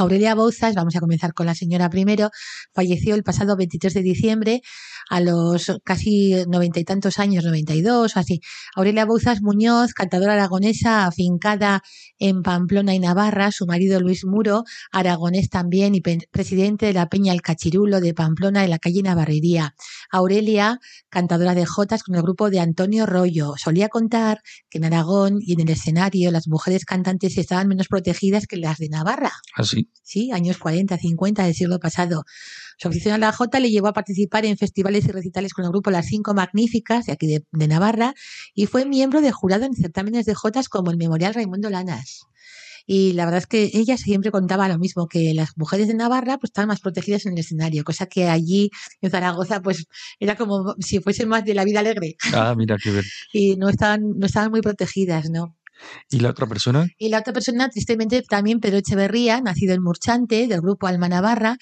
Aurelia 0.00 0.34
Bouzas, 0.34 0.74
vamos 0.74 0.96
a 0.96 1.00
comenzar 1.00 1.34
con 1.34 1.44
la 1.44 1.54
señora 1.54 1.90
primero, 1.90 2.30
falleció 2.74 3.14
el 3.14 3.22
pasado 3.22 3.54
23 3.56 3.92
de 3.92 4.02
diciembre 4.02 4.62
a 5.10 5.20
los 5.20 5.72
casi 5.84 6.34
noventa 6.48 6.80
y 6.80 6.84
tantos 6.84 7.18
años, 7.18 7.44
noventa 7.44 7.74
y 7.74 7.82
dos 7.82 8.16
o 8.16 8.20
así. 8.20 8.40
Aurelia 8.76 9.04
Bouzas 9.04 9.42
Muñoz, 9.42 9.92
cantadora 9.92 10.34
aragonesa 10.34 11.06
afincada 11.06 11.82
en 12.18 12.42
Pamplona 12.42 12.94
y 12.94 12.98
Navarra, 12.98 13.52
su 13.52 13.66
marido 13.66 14.00
Luis 14.00 14.24
Muro, 14.24 14.64
aragonés 14.90 15.50
también 15.50 15.94
y 15.94 16.00
presidente 16.00 16.86
de 16.86 16.92
la 16.94 17.08
Peña 17.08 17.32
El 17.32 17.42
Cachirulo 17.42 18.00
de 18.00 18.14
Pamplona 18.14 18.64
en 18.64 18.70
la 18.70 18.78
calle 18.78 19.02
Navarrería. 19.02 19.74
Aurelia, 20.10 20.78
cantadora 21.10 21.54
de 21.54 21.66
jotas 21.66 22.02
con 22.04 22.14
el 22.14 22.22
grupo 22.22 22.48
de 22.48 22.60
Antonio 22.60 23.04
Rollo, 23.04 23.54
solía 23.56 23.88
contar 23.88 24.40
que 24.70 24.78
en 24.78 24.84
Aragón 24.84 25.40
y 25.40 25.52
en 25.54 25.60
el 25.60 25.70
escenario 25.70 26.30
las 26.30 26.48
mujeres 26.48 26.84
cantantes 26.84 27.36
estaban 27.36 27.68
menos 27.68 27.88
protegidas 27.88 28.46
que 28.46 28.56
las 28.56 28.78
de 28.78 28.88
Navarra. 28.88 29.32
Así. 29.54 29.89
¿Ah, 29.90 30.00
sí, 30.02 30.30
años 30.32 30.58
40, 30.58 30.96
50 30.98 31.44
del 31.44 31.54
siglo 31.54 31.78
pasado. 31.78 32.24
Su 32.78 32.88
afición 32.88 33.14
a 33.14 33.18
la 33.18 33.32
Jota 33.32 33.60
le 33.60 33.70
llevó 33.70 33.88
a 33.88 33.92
participar 33.92 34.44
en 34.44 34.56
festivales 34.56 35.04
y 35.04 35.08
recitales 35.08 35.52
con 35.52 35.64
el 35.64 35.70
grupo 35.70 35.90
Las 35.90 36.06
Cinco 36.06 36.34
Magníficas, 36.34 37.06
de 37.06 37.12
aquí 37.12 37.26
de, 37.26 37.68
Navarra, 37.68 38.14
y 38.54 38.66
fue 38.66 38.86
miembro 38.86 39.20
de 39.20 39.32
jurado 39.32 39.64
en 39.64 39.74
certámenes 39.74 40.26
de 40.26 40.34
Jotas 40.34 40.68
como 40.68 40.90
el 40.90 40.96
Memorial 40.96 41.34
Raimundo 41.34 41.70
Lanas. 41.70 42.26
Y 42.86 43.12
la 43.12 43.24
verdad 43.24 43.38
es 43.38 43.46
que 43.46 43.70
ella 43.74 43.96
siempre 43.96 44.30
contaba 44.30 44.68
lo 44.68 44.78
mismo, 44.78 45.06
que 45.06 45.32
las 45.34 45.56
mujeres 45.56 45.86
de 45.86 45.94
Navarra 45.94 46.38
pues 46.38 46.50
estaban 46.50 46.68
más 46.68 46.80
protegidas 46.80 47.26
en 47.26 47.34
el 47.34 47.38
escenario, 47.40 47.84
cosa 47.84 48.06
que 48.06 48.28
allí 48.28 48.70
en 49.00 49.10
Zaragoza 49.10 49.60
pues 49.60 49.86
era 50.18 50.34
como 50.34 50.74
si 50.80 51.00
fuesen 51.00 51.28
más 51.28 51.44
de 51.44 51.54
la 51.54 51.64
vida 51.64 51.80
alegre. 51.80 52.16
Ah, 52.32 52.54
mira 52.56 52.76
qué 52.82 52.90
bien. 52.90 53.04
y 53.32 53.56
no 53.56 53.68
estaban, 53.68 54.18
no 54.18 54.26
estaban 54.26 54.50
muy 54.50 54.62
protegidas, 54.62 55.30
¿no? 55.30 55.54
¿Y 56.10 56.20
la 56.20 56.30
otra 56.30 56.46
persona? 56.46 56.88
Y 56.98 57.08
la 57.08 57.18
otra 57.18 57.32
persona, 57.32 57.68
tristemente, 57.68 58.22
también 58.22 58.60
Pedro 58.60 58.78
Echeverría, 58.78 59.40
nacido 59.40 59.74
en 59.74 59.82
Murchante, 59.82 60.46
del 60.46 60.60
grupo 60.60 60.86
Alma 60.86 61.08
Navarra, 61.08 61.56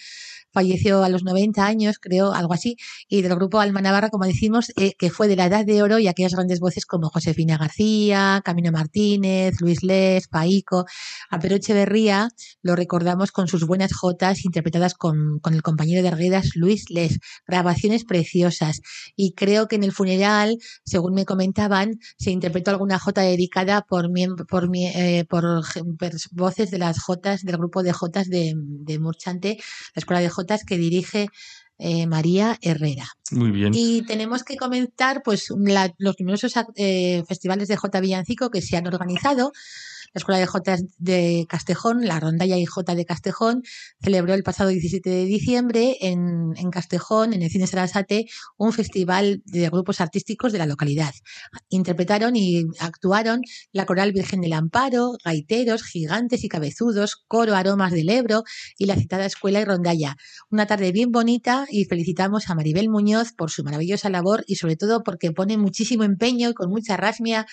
falleció 0.53 1.03
a 1.05 1.09
los 1.09 1.23
90 1.25 1.65
años, 1.65 1.99
creo, 2.01 2.33
algo 2.33 2.55
así, 2.55 2.77
y 3.09 3.23
del 3.23 3.35
grupo 3.35 3.61
Alma 3.61 3.81
Navarra, 3.81 4.11
como 4.11 4.25
decimos, 4.25 4.73
eh, 4.77 4.95
que 4.99 5.11
fue 5.11 5.29
de 5.29 5.37
la 5.37 5.47
edad 5.47 5.65
de 5.65 5.83
oro 5.83 5.99
y 5.99 6.09
aquellas 6.09 6.35
grandes 6.35 6.61
voces 6.61 6.87
como 6.87 7.09
Josefina 7.09 7.59
García, 7.59 8.43
Camino 8.45 8.73
Martínez, 8.73 9.61
Luis 9.61 9.83
Les, 9.83 10.29
Paico. 10.29 10.87
A 11.31 11.39
Pedro 11.39 11.57
Echeverría 11.57 12.29
lo 12.63 12.77
recordamos 12.77 13.33
con 13.33 13.49
sus 13.49 13.67
buenas 13.67 13.93
jotas 13.93 14.45
interpretadas 14.45 14.95
con, 14.95 15.39
con 15.41 15.55
el 15.55 15.63
compañero 15.63 16.03
de 16.03 16.09
Arguedas, 16.09 16.51
Luis 16.55 16.91
Les. 16.91 17.19
Grabaciones 17.47 18.05
preciosas. 18.05 18.81
Y 19.17 19.33
creo 19.33 19.69
que 19.69 19.77
en 19.77 19.85
el 19.85 19.93
funeral, 19.93 20.59
según 20.85 21.15
me 21.15 21.25
comentaban, 21.25 21.99
se 22.19 22.31
interpretó 22.31 22.71
alguna 22.71 22.99
jota 22.99 23.23
dedicada 23.23 23.83
por, 23.83 24.09
por, 24.49 24.71
eh, 24.75 25.25
por 25.29 25.63
voces 26.33 26.71
de 26.71 26.79
las 26.79 27.01
jotas, 27.01 27.43
del 27.43 27.57
grupo 27.57 27.83
de 27.83 27.93
jotas 27.93 28.29
de, 28.29 28.55
de 28.57 28.99
Murchante, 28.99 29.59
la 29.95 30.01
Escuela 30.01 30.21
de 30.21 30.29
Que 30.67 30.77
dirige 30.77 31.29
eh, 31.79 32.07
María 32.07 32.59
Herrera. 32.61 33.07
Muy 33.31 33.51
bien. 33.51 33.73
Y 33.75 34.03
tenemos 34.03 34.43
que 34.43 34.57
comentar 34.57 35.23
pues 35.23 35.49
los 35.51 36.21
numerosos 36.21 36.55
eh, 36.77 37.23
festivales 37.29 37.69
de 37.69 37.77
J 37.77 38.01
Villancico 38.01 38.51
que 38.51 38.63
se 38.63 38.77
han 38.77 38.87
organizado 38.87 39.53
la 40.15 40.19
Escuela 40.21 40.39
de 40.39 40.47
Jotas 40.47 40.85
de 40.99 41.47
Castejón, 41.49 42.07
la 42.07 42.21
Rondalla 42.21 42.57
y 42.57 42.65
J 42.65 42.95
de 42.95 43.05
Castejón, 43.05 43.63
celebró 44.03 44.35
el 44.35 44.43
pasado 44.43 44.71
17 44.71 45.09
de 45.09 45.25
diciembre 45.25 45.97
en, 46.01 46.53
en 46.57 46.71
Castejón, 46.71 47.33
en 47.33 47.43
el 47.43 47.51
Cine 47.51 47.67
Sarasate, 47.67 48.27
un 48.57 48.73
festival 48.73 49.43
de 49.47 49.69
grupos 49.69 50.01
artísticos 50.01 50.53
de 50.53 50.59
la 50.59 50.67
localidad. 50.67 51.15
Interpretaron 51.69 52.37
y 52.37 52.65
actuaron 52.81 53.43
la 53.73 53.87
Coral 53.87 54.13
Virgen 54.13 54.41
del 54.41 54.53
Amparo, 54.53 55.13
gaiteros, 55.25 55.83
gigantes 55.83 56.45
y 56.45 56.49
cabezudos, 56.49 57.17
coro 57.29 57.55
Aromas 57.55 57.93
del 57.93 58.09
Ebro 58.09 58.45
y 58.77 58.87
la 58.87 58.97
citada 58.97 59.27
Escuela 59.27 59.61
y 59.61 59.65
Rondalla. 59.65 60.17
Una 60.51 60.67
tarde 60.67 60.93
bien 60.93 61.11
bonita 61.11 61.67
y 61.71 61.85
felicitamos 61.85 62.49
a 62.51 62.55
Maribel 62.55 62.89
Muñoz 62.89 63.33
por 63.33 63.51
su 63.51 63.65
maravillosa 63.65 64.11
labor 64.11 64.45
y 64.47 64.57
sobre 64.57 64.77
todo 64.77 65.03
porque 65.03 65.33
pone 65.33 65.57
muchísimo 65.57 66.05
empeño 66.05 66.51
y 66.51 66.55
con 66.55 66.71
mucha 66.71 66.97
rasmia 66.97 67.47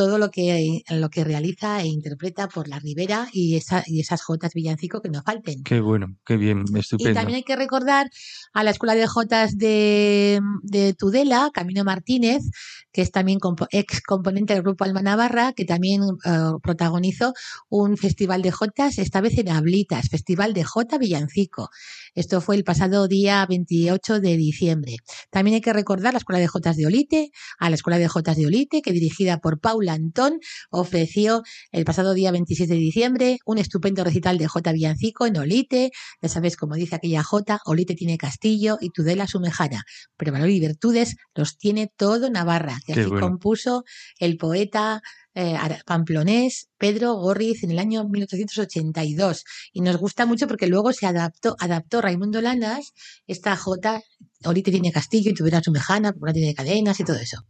todo 0.00 0.16
lo 0.16 0.30
que, 0.30 0.82
lo 0.88 1.10
que 1.10 1.24
realiza 1.24 1.82
e 1.82 1.86
interpreta 1.86 2.48
por 2.48 2.68
la 2.68 2.78
Ribera 2.78 3.28
y, 3.34 3.56
esa, 3.56 3.84
y 3.86 4.00
esas 4.00 4.22
Jotas 4.22 4.54
Villancico 4.54 5.02
que 5.02 5.10
no 5.10 5.22
falten. 5.22 5.62
Qué 5.62 5.82
bueno, 5.82 6.16
qué 6.24 6.38
bien, 6.38 6.64
estupendo. 6.74 7.10
Y 7.10 7.14
también 7.14 7.36
hay 7.36 7.42
que 7.42 7.54
recordar 7.54 8.08
a 8.54 8.64
la 8.64 8.70
Escuela 8.70 8.94
de 8.94 9.06
Jotas 9.06 9.58
de, 9.58 10.40
de 10.62 10.94
Tudela, 10.94 11.50
Camino 11.52 11.84
Martínez, 11.84 12.44
que 12.92 13.02
es 13.02 13.10
también 13.10 13.40
ex 13.72 14.00
componente 14.00 14.54
del 14.54 14.62
grupo 14.62 14.84
Alma 14.84 15.02
Navarra, 15.02 15.52
que 15.52 15.66
también 15.66 16.00
eh, 16.24 16.38
protagonizó 16.62 17.34
un 17.68 17.98
festival 17.98 18.40
de 18.40 18.52
Jotas, 18.52 18.96
esta 18.96 19.20
vez 19.20 19.36
en 19.36 19.50
Ablitas, 19.50 20.08
Festival 20.08 20.54
de 20.54 20.64
Jota 20.64 20.96
Villancico. 20.96 21.68
Esto 22.14 22.40
fue 22.40 22.56
el 22.56 22.64
pasado 22.64 23.06
día 23.06 23.44
28 23.46 24.20
de 24.20 24.36
diciembre. 24.38 24.96
También 25.30 25.56
hay 25.56 25.60
que 25.60 25.74
recordar 25.74 26.14
la 26.14 26.18
Escuela 26.18 26.40
de 26.40 26.48
Jotas 26.48 26.76
de 26.76 26.86
Olite, 26.86 27.30
a 27.58 27.68
la 27.68 27.76
Escuela 27.76 27.98
de 27.98 28.08
Jotas 28.08 28.38
de 28.38 28.46
Olite, 28.46 28.80
que 28.80 28.92
dirigida 28.92 29.38
por 29.38 29.60
Paula 29.60 29.89
Antón, 29.92 30.38
ofreció 30.70 31.42
el 31.72 31.84
pasado 31.84 32.14
día 32.14 32.30
26 32.30 32.68
de 32.68 32.76
diciembre 32.76 33.38
un 33.44 33.58
estupendo 33.58 34.04
recital 34.04 34.38
de 34.38 34.46
Jota 34.46 34.72
Villancico 34.72 35.26
en 35.26 35.36
Olite. 35.36 35.90
Ya 36.20 36.28
sabes, 36.28 36.56
como 36.56 36.74
dice 36.74 36.96
aquella 36.96 37.22
Jota, 37.22 37.60
Olite 37.64 37.94
tiene 37.94 38.18
castillo 38.18 38.78
y 38.80 38.90
Tudela 38.90 39.26
su 39.26 39.40
mejana, 39.40 39.84
pero 40.16 40.32
valor 40.32 40.50
y 40.50 40.60
virtudes 40.60 41.16
los 41.34 41.58
tiene 41.58 41.92
todo 41.96 42.30
Navarra, 42.30 42.78
que 42.86 42.92
así 42.92 43.10
compuso 43.10 43.84
el 44.18 44.36
poeta 44.36 45.02
eh, 45.34 45.56
pamplonés 45.86 46.68
Pedro 46.76 47.14
Gorriz 47.14 47.62
en 47.62 47.70
el 47.70 47.78
año 47.78 48.08
1882 48.08 49.44
y 49.72 49.80
nos 49.80 49.96
gusta 49.96 50.26
mucho 50.26 50.48
porque 50.48 50.66
luego 50.66 50.92
se 50.92 51.06
adaptó, 51.06 51.56
adaptó 51.60 52.00
Raimundo 52.00 52.40
Lanas 52.40 52.92
esta 53.26 53.54
J, 53.56 54.02
ahorita 54.44 54.70
tiene 54.70 54.90
castillo 54.90 55.30
y 55.30 55.34
tuviera 55.34 55.62
su 55.62 55.70
mejana, 55.70 56.12
porque 56.12 56.32
tiene 56.32 56.54
cadenas 56.54 56.98
y 56.98 57.04
todo 57.04 57.18
eso. 57.18 57.44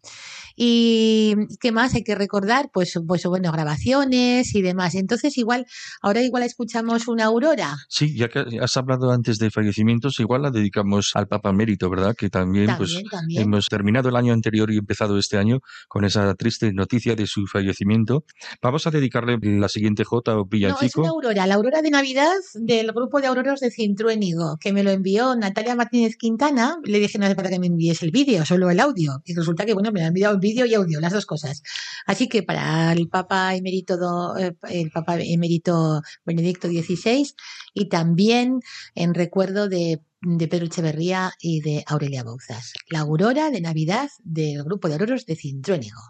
Y 0.56 1.37
qué 1.60 1.72
más 1.72 1.94
hay 1.94 2.02
que 2.02 2.14
recordar, 2.14 2.70
pues, 2.72 2.99
pues 3.06 3.25
bueno, 3.25 3.52
grabaciones 3.52 4.54
y 4.54 4.62
demás. 4.62 4.94
Entonces, 4.94 5.38
igual, 5.38 5.64
ahora 6.02 6.22
igual 6.22 6.42
escuchamos 6.42 7.08
una 7.08 7.26
aurora. 7.26 7.76
Sí, 7.88 8.14
ya 8.16 8.28
que 8.28 8.58
has 8.60 8.76
hablado 8.76 9.12
antes 9.12 9.38
de 9.38 9.50
fallecimientos, 9.50 10.18
igual 10.20 10.42
la 10.42 10.50
dedicamos 10.50 11.12
al 11.14 11.28
Papa 11.28 11.52
Mérito, 11.52 11.88
¿verdad? 11.88 12.14
Que 12.16 12.28
también, 12.28 12.76
pues 12.76 13.00
hemos 13.30 13.66
terminado 13.66 14.08
el 14.08 14.16
año 14.16 14.32
anterior 14.32 14.70
y 14.70 14.76
empezado 14.76 15.18
este 15.18 15.38
año 15.38 15.60
con 15.88 16.04
esa 16.04 16.34
triste 16.34 16.72
noticia 16.72 17.14
de 17.14 17.26
su 17.26 17.46
fallecimiento 17.46 17.69
fallecimiento. 17.70 18.24
Vamos 18.62 18.86
a 18.86 18.90
dedicarle 18.90 19.38
la 19.40 19.68
siguiente 19.68 20.04
J 20.04 20.36
o 20.36 20.44
villancico. 20.44 21.00
No, 21.00 21.06
es 21.06 21.08
una 21.08 21.08
aurora, 21.10 21.46
la 21.46 21.54
aurora 21.54 21.82
de 21.82 21.90
Navidad 21.90 22.36
del 22.54 22.92
grupo 22.92 23.20
de 23.20 23.28
auroros 23.28 23.60
de 23.60 23.70
Cintruénigo, 23.70 24.56
que 24.60 24.72
me 24.72 24.82
lo 24.82 24.90
envió 24.90 25.34
Natalia 25.36 25.74
Martínez 25.74 26.16
Quintana. 26.16 26.78
Le 26.84 26.98
dije, 26.98 27.18
no 27.18 27.26
hace 27.26 27.34
falta 27.34 27.50
que 27.50 27.58
me 27.58 27.66
envíes 27.66 28.02
el 28.02 28.10
vídeo, 28.10 28.44
solo 28.44 28.70
el 28.70 28.80
audio. 28.80 29.22
Y 29.24 29.34
resulta 29.34 29.64
que, 29.64 29.74
bueno, 29.74 29.92
me 29.92 30.02
ha 30.02 30.08
enviado 30.08 30.38
vídeo 30.38 30.66
y 30.66 30.74
audio, 30.74 31.00
las 31.00 31.12
dos 31.12 31.26
cosas. 31.26 31.62
Así 32.06 32.28
que 32.28 32.42
para 32.42 32.92
el 32.92 33.08
Papa 33.08 33.54
Emérito, 33.54 34.36
eh, 34.36 34.54
el 34.70 34.90
Papa 34.90 35.18
Emérito 35.20 36.02
Benedicto 36.24 36.68
XVI 36.68 37.32
y 37.74 37.88
también 37.88 38.60
en 38.94 39.14
recuerdo 39.14 39.68
de 39.68 40.00
de 40.22 40.48
Pedro 40.48 40.66
Echeverría 40.66 41.32
y 41.40 41.60
de 41.60 41.82
Aurelia 41.86 42.24
Bouzas. 42.24 42.74
La 42.88 43.00
aurora 43.00 43.50
de 43.50 43.60
Navidad 43.60 44.10
del 44.22 44.62
grupo 44.64 44.88
de 44.88 44.94
auroros 44.94 45.24
de 45.26 45.36
Cintruénigo. 45.36 46.00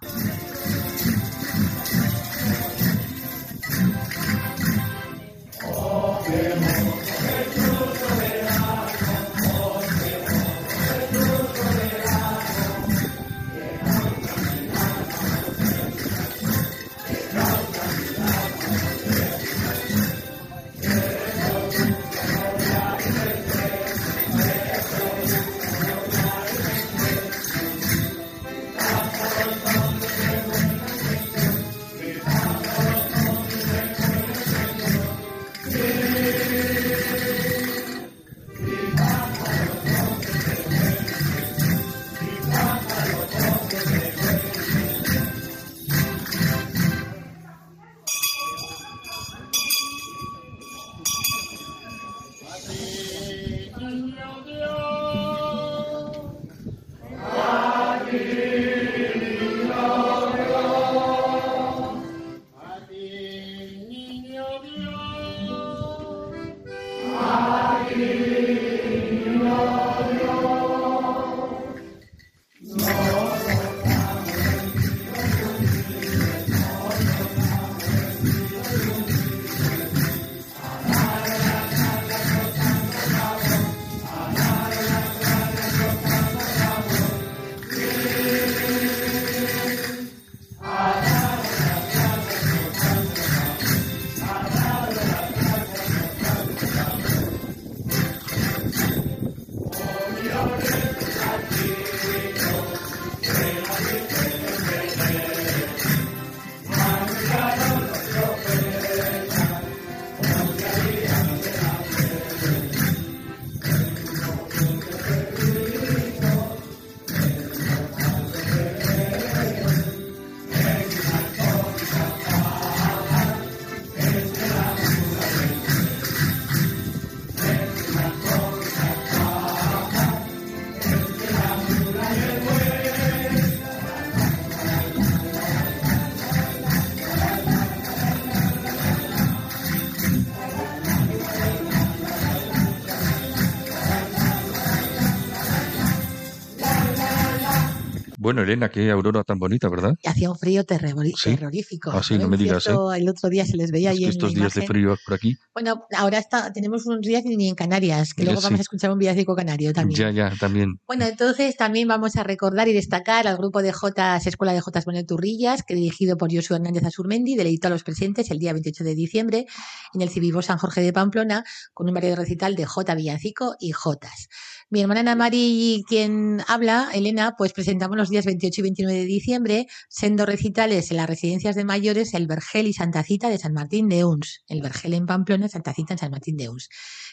Bueno, 148.21 148.43
Elena, 148.43 148.69
qué 148.69 148.91
aurora 148.91 149.25
tan 149.25 149.39
bonita, 149.39 149.71
¿verdad? 149.71 149.95
hacía 150.05 150.29
un 150.29 150.37
frío 150.37 150.63
terrorífico. 150.65 151.91
Ah, 151.91 152.03
sí, 152.03 152.19
no 152.19 152.29
me 152.29 152.37
digas. 152.37 152.67
¿eh? 152.67 152.75
El 152.99 153.09
otro 153.09 153.31
día 153.31 153.47
se 153.47 153.57
les 153.57 153.71
veía 153.71 153.91
ahí 153.91 154.05
en 154.05 154.11
estos 154.11 154.35
días 154.35 154.53
de 154.53 154.67
frío 154.67 154.95
por 155.07 155.15
aquí. 155.15 155.39
Bueno, 155.55 155.87
ahora 155.97 156.19
está, 156.19 156.53
tenemos 156.53 156.85
unos 156.85 157.01
días 157.01 157.25
ni 157.25 157.49
en 157.49 157.55
Canarias, 157.55 158.13
que 158.13 158.25
luego 158.25 158.43
vamos 158.43 158.61
a 158.61 158.63
escuchar 158.63 158.93
un 158.93 158.99
villancico 158.99 159.35
canario 159.35 159.73
también. 159.73 159.99
Ya, 159.99 160.11
ya, 160.11 160.37
también. 160.39 160.79
Bueno, 160.87 161.07
entonces 161.07 161.57
también 161.57 161.89
vamos 161.89 162.17
a 162.17 162.23
recordar 162.23 162.69
y 162.69 162.75
destacar 162.75 163.27
al 163.27 163.39
grupo 163.39 163.63
de 163.63 163.73
Jotas, 163.73 164.27
Escuela 164.27 164.53
de 164.53 164.61
Jotas 164.61 164.85
Turrillas, 165.09 165.63
que 165.63 165.75
dirigido 165.75 166.19
por 166.19 166.31
Josué 166.31 166.57
Hernández 166.57 166.85
Azurmendi, 166.85 167.37
deleitó 167.37 167.69
a 167.69 167.71
los 167.71 167.85
presentes 167.85 168.31
el 168.31 168.39
día 168.39 168.53
28 168.53 168.85
de 168.85 168.95
diciembre 168.95 169.47
en 169.95 170.03
el 170.03 170.11
Civivo 170.11 170.43
San 170.43 170.59
Jorge 170.59 170.83
de 170.83 170.93
Pamplona, 170.93 171.43
con 171.73 171.89
un 171.89 171.95
variado 171.95 172.17
recital 172.17 172.55
de 172.55 172.67
J 172.67 172.95
Villancico 172.95 173.55
y 173.59 173.71
Jotas. 173.71 174.29
Mi 174.73 174.83
hermana 174.83 175.01
Ana 175.01 175.17
Mari, 175.17 175.85
quien 175.89 176.45
habla, 176.47 176.91
Elena, 176.95 177.35
pues 177.37 177.53
presentamos 177.53 177.97
los 177.97 178.09
días 178.09 178.25
28 178.25 178.61
y 178.61 178.63
29 178.63 178.99
de 179.01 179.05
diciembre, 179.05 179.67
siendo 179.89 180.27
recitales 180.27 180.93
en 180.93 180.99
las 180.99 181.09
residencias 181.09 181.57
de 181.57 181.65
mayores 181.65 182.15
El 182.15 182.29
Vergel 182.29 182.69
y 182.69 182.73
Santa 182.73 183.03
Cita 183.03 183.29
de 183.29 183.39
San 183.39 183.53
Martín 183.53 183.89
de 183.89 184.05
Uns. 184.05 184.45
El 184.47 184.63
Vergel 184.63 184.95
en 184.95 185.07
Pamplona, 185.07 185.49
Santa 185.49 185.75
Cita 185.75 185.95
en 185.95 185.99
San 185.99 186.13
Martín 186.13 186.37
de 186.37 186.51
Uns. 186.51 186.69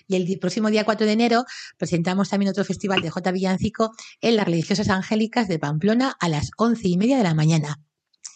Y 0.08 0.18
el 0.18 0.38
próximo 0.38 0.70
día 0.70 0.86
4 0.86 1.08
de 1.08 1.14
enero 1.14 1.46
presentamos 1.80 2.30
también 2.30 2.52
otro 2.52 2.64
festival 2.64 3.02
de 3.02 3.10
J. 3.10 3.32
Villancico 3.32 3.90
en 4.22 4.36
las 4.36 4.46
religiosas 4.46 4.90
angélicas 4.90 5.48
de 5.48 5.58
Pamplona 5.58 6.16
a 6.20 6.30
las 6.30 6.52
once 6.58 6.88
y 6.88 6.96
media 6.96 7.18
de 7.18 7.24
la 7.24 7.34
mañana. 7.34 7.82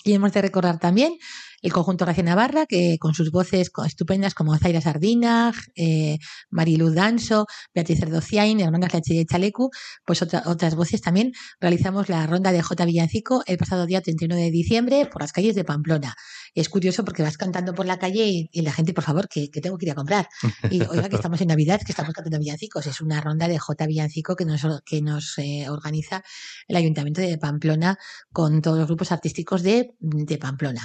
Y 0.03 0.13
hemos 0.13 0.34
de 0.34 0.41
recordar 0.41 0.79
también 0.79 1.19
el 1.62 1.71
conjunto 1.74 2.06
Gracia 2.06 2.24
Navarra, 2.24 2.65
que 2.65 2.97
con 3.00 3.13
sus 3.13 3.32
voces 3.32 3.71
estupendas 3.86 4.34
como 4.34 4.58
Zaira 4.58 4.82
Sardina, 4.82 5.54
eh, 5.76 6.17
Mariluz 6.50 6.95
Danso, 6.95 7.45
Beatriz 7.74 8.02
Erdociain, 8.02 8.60
Hermanas 8.60 8.93
Lache 8.93 9.13
y 9.13 9.26
Chalecu, 9.26 9.69
pues 10.06 10.21
otras 10.21 10.76
voces 10.76 11.02
también 11.02 11.32
realizamos 11.60 12.10
la 12.10 12.26
ronda 12.28 12.52
de 12.52 12.62
J. 12.62 12.86
Villancico 12.86 13.43
el 13.45 13.58
pasado 13.58 13.86
día 13.86 14.02
31 14.02 14.36
de 14.36 14.52
diciembre 14.52 15.06
por 15.06 15.21
las 15.21 15.32
calles 15.32 15.56
de 15.56 15.63
Pamplona. 15.63 16.15
Es 16.53 16.69
curioso 16.69 17.05
porque 17.05 17.23
vas 17.23 17.37
cantando 17.37 17.73
por 17.73 17.85
la 17.85 17.97
calle 17.97 18.49
y, 18.51 18.61
la 18.61 18.73
gente, 18.73 18.93
por 18.93 19.03
favor, 19.03 19.27
que, 19.29 19.47
tengo 19.49 19.77
que 19.77 19.85
ir 19.85 19.91
a 19.91 19.95
comprar. 19.95 20.27
Y 20.69 20.81
oiga, 20.81 21.07
que 21.07 21.15
estamos 21.21 21.39
en 21.41 21.47
Navidad, 21.47 21.81
que 21.85 21.91
estamos 21.91 22.13
cantando 22.13 22.39
villancicos. 22.39 22.85
Es 22.87 23.01
una 23.01 23.21
ronda 23.21 23.47
de 23.47 23.57
J. 23.57 23.85
Villancico 23.85 24.35
que 24.35 24.45
nos, 24.45 24.61
que 24.85 25.01
nos 25.01 25.37
eh, 25.37 25.69
organiza 25.69 26.23
el 26.67 26.75
Ayuntamiento 26.75 27.21
de 27.21 27.37
Pamplona 27.37 27.97
con 28.33 28.61
todos 28.61 28.77
los 28.77 28.87
grupos 28.87 29.11
artísticos 29.11 29.63
de, 29.63 29.95
de 29.99 30.37
Pamplona. 30.37 30.81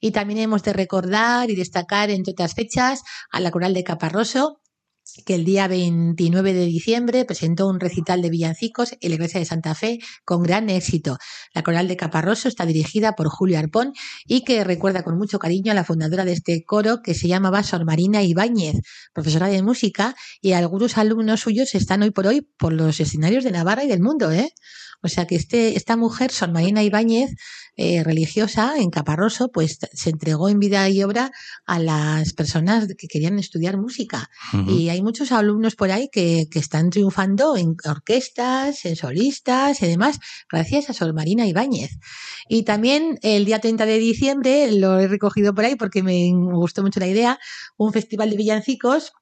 Y 0.00 0.12
también 0.12 0.40
hemos 0.40 0.62
de 0.62 0.72
recordar 0.72 1.50
y 1.50 1.56
destacar, 1.56 2.10
entre 2.10 2.32
otras 2.32 2.54
fechas, 2.54 3.02
a 3.30 3.40
la 3.40 3.50
Coral 3.50 3.74
de 3.74 3.84
Caparroso, 3.84 4.60
que 5.24 5.34
el 5.34 5.44
día 5.44 5.68
29 5.68 6.52
de 6.52 6.66
diciembre 6.66 7.24
presentó 7.24 7.68
un 7.68 7.80
recital 7.80 8.22
de 8.22 8.30
villancicos 8.30 8.92
en 9.00 9.10
la 9.10 9.14
iglesia 9.16 9.40
de 9.40 9.46
Santa 9.46 9.74
Fe 9.74 9.98
con 10.24 10.42
gran 10.42 10.70
éxito. 10.70 11.18
La 11.54 11.62
coral 11.62 11.88
de 11.88 11.96
Caparroso 11.96 12.48
está 12.48 12.66
dirigida 12.66 13.12
por 13.12 13.28
Julio 13.28 13.58
Arpón 13.58 13.92
y 14.26 14.44
que 14.44 14.64
recuerda 14.64 15.02
con 15.02 15.18
mucho 15.18 15.38
cariño 15.38 15.72
a 15.72 15.74
la 15.74 15.84
fundadora 15.84 16.24
de 16.24 16.32
este 16.32 16.64
coro 16.64 17.02
que 17.02 17.14
se 17.14 17.28
llamaba 17.28 17.62
Sor 17.62 17.84
Marina 17.84 18.22
Ibáñez, 18.22 18.76
profesora 19.12 19.48
de 19.48 19.62
música, 19.62 20.14
y 20.40 20.52
algunos 20.52 20.98
alumnos 20.98 21.40
suyos 21.40 21.74
están 21.74 22.02
hoy 22.02 22.10
por 22.10 22.26
hoy 22.26 22.42
por 22.58 22.72
los 22.72 23.00
escenarios 23.00 23.44
de 23.44 23.52
Navarra 23.52 23.84
y 23.84 23.88
del 23.88 24.00
mundo, 24.00 24.30
¿eh? 24.30 24.52
O 25.02 25.08
sea 25.08 25.26
que 25.26 25.36
este, 25.36 25.76
esta 25.76 25.96
mujer, 25.96 26.30
Sor 26.30 26.52
Marina 26.52 26.82
Ibáñez, 26.82 27.30
eh, 27.76 28.04
religiosa 28.04 28.74
en 28.76 28.90
Caparroso, 28.90 29.50
pues 29.50 29.78
se 29.92 30.10
entregó 30.10 30.48
en 30.48 30.58
vida 30.58 30.88
y 30.90 31.02
obra 31.02 31.30
a 31.64 31.78
las 31.78 32.34
personas 32.34 32.86
que 32.98 33.08
querían 33.08 33.38
estudiar 33.38 33.78
música. 33.78 34.28
Y 34.66 34.90
hay 34.90 35.02
muchos 35.02 35.32
alumnos 35.32 35.76
por 35.76 35.90
ahí 35.90 36.08
que, 36.12 36.46
que 36.50 36.58
están 36.58 36.90
triunfando 36.90 37.56
en 37.56 37.76
orquestas, 37.84 38.84
en 38.84 38.96
solistas 38.96 39.80
y 39.82 39.86
demás, 39.86 40.18
gracias 40.50 40.90
a 40.90 40.92
Sor 40.92 41.14
Marina 41.14 41.46
Ibáñez. 41.46 41.98
Y 42.48 42.64
también 42.64 43.18
el 43.22 43.44
día 43.44 43.60
30 43.60 43.86
de 43.86 43.98
diciembre, 43.98 44.72
lo 44.72 44.98
he 44.98 45.08
recogido 45.08 45.54
por 45.54 45.64
ahí 45.64 45.76
porque 45.76 46.02
me 46.02 46.30
gustó 46.32 46.82
mucho 46.82 47.00
la 47.00 47.06
idea, 47.06 47.38
un 47.78 47.92
festival 47.92 48.30
de 48.30 48.36
villancicos 48.36 49.12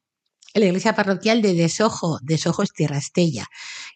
en 0.54 0.62
la 0.62 0.66
iglesia 0.68 0.94
parroquial 0.94 1.42
de 1.42 1.54
Desojo, 1.54 2.18
Desojo 2.22 2.62
es 2.62 2.72
Tierra 2.72 2.96
Estella. 2.96 3.46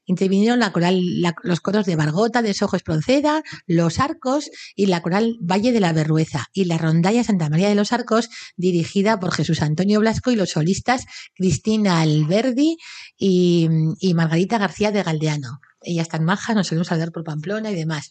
Intervinieron 0.04 0.58
la 0.58 0.72
coral, 0.72 1.00
la- 1.20 1.34
los 1.42 1.60
coros 1.60 1.86
de 1.86 1.96
Bargota, 1.96 2.42
Desojo 2.42 2.76
Espronceda, 2.76 3.42
Los 3.66 4.00
Arcos 4.00 4.50
y 4.74 4.86
la 4.86 5.00
coral 5.02 5.36
Valle 5.40 5.72
de 5.72 5.80
la 5.80 5.92
Berrueza 5.92 6.46
y 6.52 6.64
la 6.64 6.78
rondalla 6.78 7.22
Santa 7.24 7.48
María 7.48 7.68
de 7.68 7.74
los 7.76 7.92
Arcos 7.92 8.28
dirigida 8.56 9.20
por 9.20 9.32
Jesús 9.32 9.62
Antonio 9.62 10.00
Blasco 10.00 10.30
y 10.30 10.36
los 10.36 10.50
solistas 10.50 11.04
Cristina 11.36 12.00
Alberdi 12.00 12.76
y, 13.16 13.68
y 14.00 14.14
Margarita 14.14 14.58
García 14.58 14.90
de 14.90 15.02
Galdeano. 15.02 15.60
Ellas 15.84 16.04
están 16.04 16.24
majas, 16.24 16.54
nos 16.54 16.68
solemos 16.68 16.92
hablar 16.92 17.10
por 17.10 17.24
Pamplona 17.24 17.70
y 17.72 17.74
demás. 17.74 18.10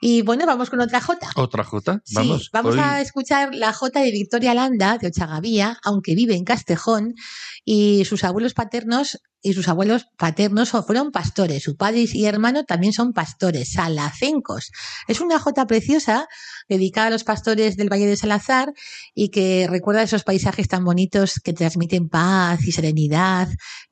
Y 0.00 0.22
bueno, 0.22 0.46
vamos 0.46 0.70
con 0.70 0.80
otra 0.80 1.02
jota. 1.02 1.28
Otra 1.36 1.64
Jota, 1.64 2.00
Sí, 2.04 2.14
vamos. 2.14 2.48
vamos 2.50 2.74
hoy- 2.74 2.80
a 2.80 3.00
escuchar 3.02 3.54
la 3.54 3.74
Jota 3.74 4.00
de 4.00 4.10
Victoria 4.10 4.54
Landa, 4.54 4.96
de 4.96 5.08
Ochagavía, 5.08 5.78
aunque 5.84 6.14
vive 6.14 6.34
en 6.34 6.44
Castejón, 6.44 7.14
y 7.62 8.06
sus 8.06 8.24
abuelos 8.24 8.54
paternos 8.54 9.18
y 9.42 9.54
sus 9.54 9.68
abuelos 9.68 10.06
paternos 10.18 10.70
fueron 10.70 11.12
pastores. 11.12 11.62
Su 11.62 11.76
padre 11.76 12.04
y 12.12 12.24
hermano 12.26 12.64
también 12.64 12.92
son 12.92 13.12
pastores, 13.12 13.72
salacencos. 13.72 14.70
Es 15.08 15.20
una 15.20 15.38
jota 15.38 15.66
preciosa 15.66 16.28
dedicada 16.68 17.06
a 17.08 17.10
los 17.10 17.24
pastores 17.24 17.76
del 17.76 17.88
Valle 17.90 18.06
de 18.06 18.16
Salazar 18.16 18.72
y 19.14 19.30
que 19.30 19.66
recuerda 19.68 20.02
esos 20.02 20.24
paisajes 20.24 20.68
tan 20.68 20.84
bonitos 20.84 21.40
que 21.42 21.52
transmiten 21.52 22.08
paz 22.08 22.60
y 22.66 22.72
serenidad. 22.72 23.48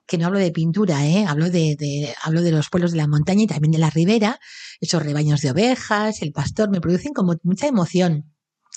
Que 0.06 0.16
no 0.18 0.26
hablo 0.26 0.38
de 0.38 0.52
pintura, 0.52 1.06
¿eh? 1.06 1.26
hablo 1.26 1.50
de, 1.50 1.76
de- 1.78 2.14
hablo 2.22 2.40
de 2.42 2.50
los 2.50 2.70
pueblos 2.70 2.92
de 2.92 2.96
la 2.98 3.06
montaña 3.08 3.42
y 3.42 3.46
también 3.46 3.72
de 3.72 3.78
la 3.78 3.90
ribera. 3.90 4.40
Esos 4.80 5.02
rebaños 5.02 5.40
de 5.42 5.50
ovejas, 5.50 6.22
el 6.22 6.32
pastor, 6.32 6.70
me 6.70 6.80
producen 6.80 7.12
como 7.12 7.34
mucha 7.42 7.66
emoción. 7.66 8.32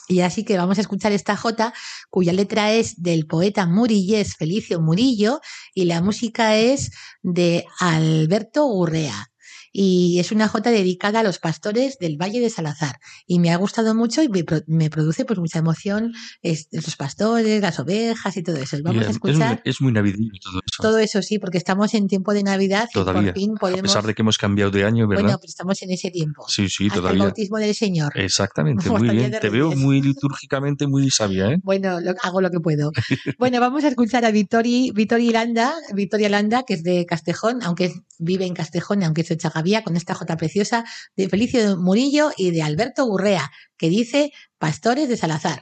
Y 0.07 0.21
así 0.21 0.43
que 0.43 0.57
vamos 0.57 0.77
a 0.77 0.81
escuchar 0.81 1.11
esta 1.11 1.37
jota 1.37 1.73
cuya 2.09 2.33
letra 2.33 2.71
es 2.73 3.01
del 3.01 3.27
poeta 3.27 3.65
murillés 3.65 4.35
Felicio 4.35 4.81
Murillo 4.81 5.41
y 5.73 5.85
la 5.85 6.01
música 6.01 6.57
es 6.57 6.91
de 7.21 7.65
Alberto 7.79 8.65
Gurrea. 8.65 9.30
Y 9.73 10.19
es 10.19 10.31
una 10.31 10.47
jota 10.47 10.69
dedicada 10.71 11.21
a 11.21 11.23
los 11.23 11.39
pastores 11.39 11.97
del 11.99 12.17
Valle 12.17 12.39
de 12.39 12.49
Salazar. 12.49 12.99
Y 13.25 13.39
me 13.39 13.51
ha 13.51 13.55
gustado 13.57 13.95
mucho 13.95 14.21
y 14.21 14.29
me, 14.29 14.43
pro- 14.43 14.61
me 14.67 14.89
produce 14.89 15.25
pues 15.25 15.39
mucha 15.39 15.59
emoción 15.59 16.13
es- 16.41 16.67
los 16.71 16.95
pastores, 16.97 17.61
las 17.61 17.79
ovejas 17.79 18.35
y 18.37 18.43
todo 18.43 18.57
eso. 18.57 18.77
Y 18.77 18.81
vamos 18.81 19.03
a 19.03 19.09
es, 19.09 19.11
escuchar 19.15 19.61
es 19.63 19.81
muy 19.81 19.91
navideño 19.93 20.31
todo 20.41 20.59
eso. 20.65 20.81
todo 20.83 20.97
eso, 20.99 21.21
sí, 21.21 21.39
porque 21.39 21.57
estamos 21.57 21.93
en 21.93 22.07
tiempo 22.07 22.33
de 22.33 22.43
Navidad 22.43 22.89
y 22.89 22.93
Todavía, 22.93 23.33
por 23.33 23.39
fin 23.41 23.79
A 23.79 23.81
pesar 23.81 24.05
de 24.05 24.13
que 24.13 24.21
hemos 24.21 24.37
cambiado 24.37 24.71
de 24.71 24.83
año, 24.83 25.07
¿verdad? 25.07 25.23
Bueno, 25.23 25.37
pero 25.39 25.49
estamos 25.49 25.81
en 25.81 25.91
ese 25.91 26.11
tiempo. 26.11 26.45
sí, 26.49 26.67
sí, 26.69 26.87
Hasta 26.91 27.09
el 27.11 27.19
bautismo 27.19 27.57
del 27.57 27.73
Señor. 27.75 28.11
Exactamente, 28.15 28.89
muy 28.89 29.09
bien. 29.09 29.31
Te 29.39 29.49
veo 29.49 29.71
muy 29.75 30.01
litúrgicamente 30.01 30.87
muy 30.87 31.09
sabia, 31.11 31.51
¿eh? 31.51 31.57
Bueno, 31.63 31.99
lo- 32.01 32.13
hago 32.23 32.41
lo 32.41 32.49
que 32.51 32.59
puedo. 32.59 32.91
Bueno, 33.39 33.59
vamos 33.59 33.83
a 33.83 33.87
escuchar 33.87 34.25
a 34.25 34.31
Vittori, 34.31 34.91
Vittoria 34.93 35.31
Landa, 35.31 35.73
Victoria 35.93 36.29
Landa, 36.29 36.63
que 36.63 36.73
es 36.75 36.83
de 36.83 37.05
Castejón, 37.05 37.59
aunque 37.63 37.93
vive 38.19 38.45
en 38.45 38.53
Castejón, 38.53 39.03
aunque 39.03 39.21
es 39.21 39.29
de 39.29 39.37
Con 39.83 39.95
esta 39.95 40.15
jota 40.15 40.37
preciosa 40.37 40.83
de 41.15 41.29
Felicio 41.29 41.77
Murillo 41.77 42.31
y 42.35 42.51
de 42.51 42.63
Alberto 42.63 43.05
Gurrea, 43.05 43.51
que 43.77 43.89
dice 43.89 44.31
Pastores 44.57 45.07
de 45.07 45.17
Salazar. 45.17 45.61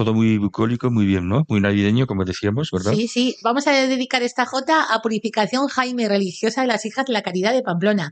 Todo 0.00 0.14
muy 0.14 0.38
bucólico, 0.38 0.90
muy 0.90 1.04
bien, 1.04 1.28
¿no? 1.28 1.44
Muy 1.46 1.60
navideño, 1.60 2.06
como 2.06 2.24
decíamos, 2.24 2.70
¿verdad? 2.70 2.94
Sí, 2.94 3.06
sí. 3.06 3.36
Vamos 3.44 3.66
a 3.66 3.72
dedicar 3.72 4.22
esta 4.22 4.46
jota 4.46 4.84
a 4.84 5.02
Purificación 5.02 5.68
Jaime 5.68 6.08
Religiosa 6.08 6.62
de 6.62 6.68
las 6.68 6.86
Hijas 6.86 7.04
de 7.04 7.12
la 7.12 7.20
Caridad 7.20 7.52
de 7.52 7.62
Pamplona, 7.62 8.10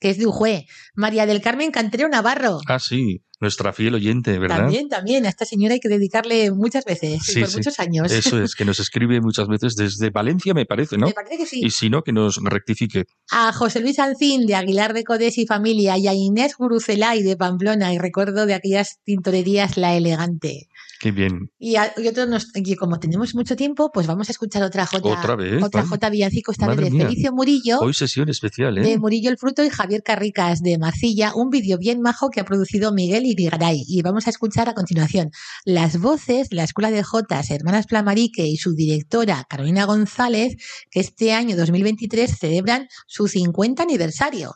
que 0.00 0.08
es 0.08 0.16
de 0.16 0.24
Ujue. 0.24 0.64
María 0.94 1.26
del 1.26 1.42
Carmen 1.42 1.72
Cantero 1.72 2.08
Navarro. 2.08 2.60
Ah, 2.66 2.78
sí, 2.78 3.20
nuestra 3.38 3.74
fiel 3.74 3.94
oyente, 3.94 4.38
¿verdad? 4.38 4.60
También, 4.60 4.88
también. 4.88 5.26
A 5.26 5.28
esta 5.28 5.44
señora 5.44 5.74
hay 5.74 5.80
que 5.80 5.90
dedicarle 5.90 6.50
muchas 6.52 6.86
veces 6.86 7.28
y 7.28 7.40
por 7.40 7.50
sí. 7.50 7.56
muchos 7.58 7.78
años. 7.80 8.10
Eso 8.10 8.42
es, 8.42 8.54
que 8.54 8.64
nos 8.64 8.80
escribe 8.80 9.20
muchas 9.20 9.46
veces 9.46 9.76
desde 9.76 10.08
Valencia, 10.08 10.54
me 10.54 10.64
parece, 10.64 10.96
¿no? 10.96 11.08
Me 11.08 11.12
parece 11.12 11.36
que 11.36 11.44
sí. 11.44 11.60
Y 11.62 11.68
si 11.68 11.90
no, 11.90 12.02
que 12.02 12.12
nos 12.12 12.36
rectifique. 12.42 13.04
a 13.30 13.52
José 13.52 13.80
Luis 13.80 13.98
Alcín 13.98 14.46
de 14.46 14.54
Aguilar 14.54 14.94
de 14.94 15.04
Codés 15.04 15.36
y 15.36 15.46
familia 15.46 15.98
y 15.98 16.08
a 16.08 16.14
Inés 16.14 16.56
Gurucelay 16.56 17.22
de 17.22 17.36
Pamplona 17.36 17.92
y 17.92 17.98
recuerdo 17.98 18.46
de 18.46 18.54
aquellas 18.54 19.00
tintorerías 19.04 19.76
La 19.76 19.94
Elegante. 19.94 20.68
Qué 21.00 21.12
bien. 21.12 21.50
Y, 21.58 21.76
a- 21.76 21.92
y 21.96 22.10
nos- 22.28 22.50
y 22.54 22.74
como 22.76 22.98
tenemos 22.98 23.34
mucho 23.34 23.56
tiempo, 23.56 23.90
pues 23.92 24.06
vamos 24.06 24.28
a 24.28 24.32
escuchar 24.32 24.62
otra 24.62 24.86
Jota. 24.86 25.08
Otra 25.20 25.36
vez, 25.36 25.62
Otra 25.62 25.80
vale. 25.82 25.88
Jota 25.90 26.10
Villancico, 26.10 26.52
esta 26.52 26.66
vez 26.68 26.76
de 26.76 26.90
mía. 26.90 27.06
Felicio 27.06 27.32
Murillo. 27.32 27.78
Hoy 27.80 27.94
sesión 27.94 28.28
especial, 28.28 28.78
¿eh? 28.78 28.82
De 28.82 28.98
Murillo 28.98 29.30
el 29.30 29.38
Fruto 29.38 29.62
y 29.64 29.68
Javier 29.70 30.02
Carricas 30.02 30.60
de 30.62 30.78
Marcilla, 30.78 31.32
un 31.34 31.50
vídeo 31.50 31.78
bien 31.78 32.00
majo 32.00 32.30
que 32.30 32.40
ha 32.40 32.44
producido 32.44 32.92
Miguel 32.92 33.26
Irigaray. 33.26 33.84
Y 33.86 34.02
vamos 34.02 34.26
a 34.26 34.30
escuchar 34.30 34.68
a 34.68 34.74
continuación 34.74 35.30
las 35.64 36.00
voces 36.00 36.48
de 36.50 36.56
la 36.56 36.64
Escuela 36.64 36.90
de 36.90 37.02
Jotas 37.02 37.50
Hermanas 37.50 37.86
Plamarique 37.86 38.46
y 38.46 38.56
su 38.56 38.74
directora 38.74 39.44
Carolina 39.48 39.84
González, 39.84 40.56
que 40.90 41.00
este 41.00 41.32
año 41.32 41.56
2023 41.56 42.38
celebran 42.38 42.88
su 43.06 43.28
50 43.28 43.82
aniversario. 43.82 44.54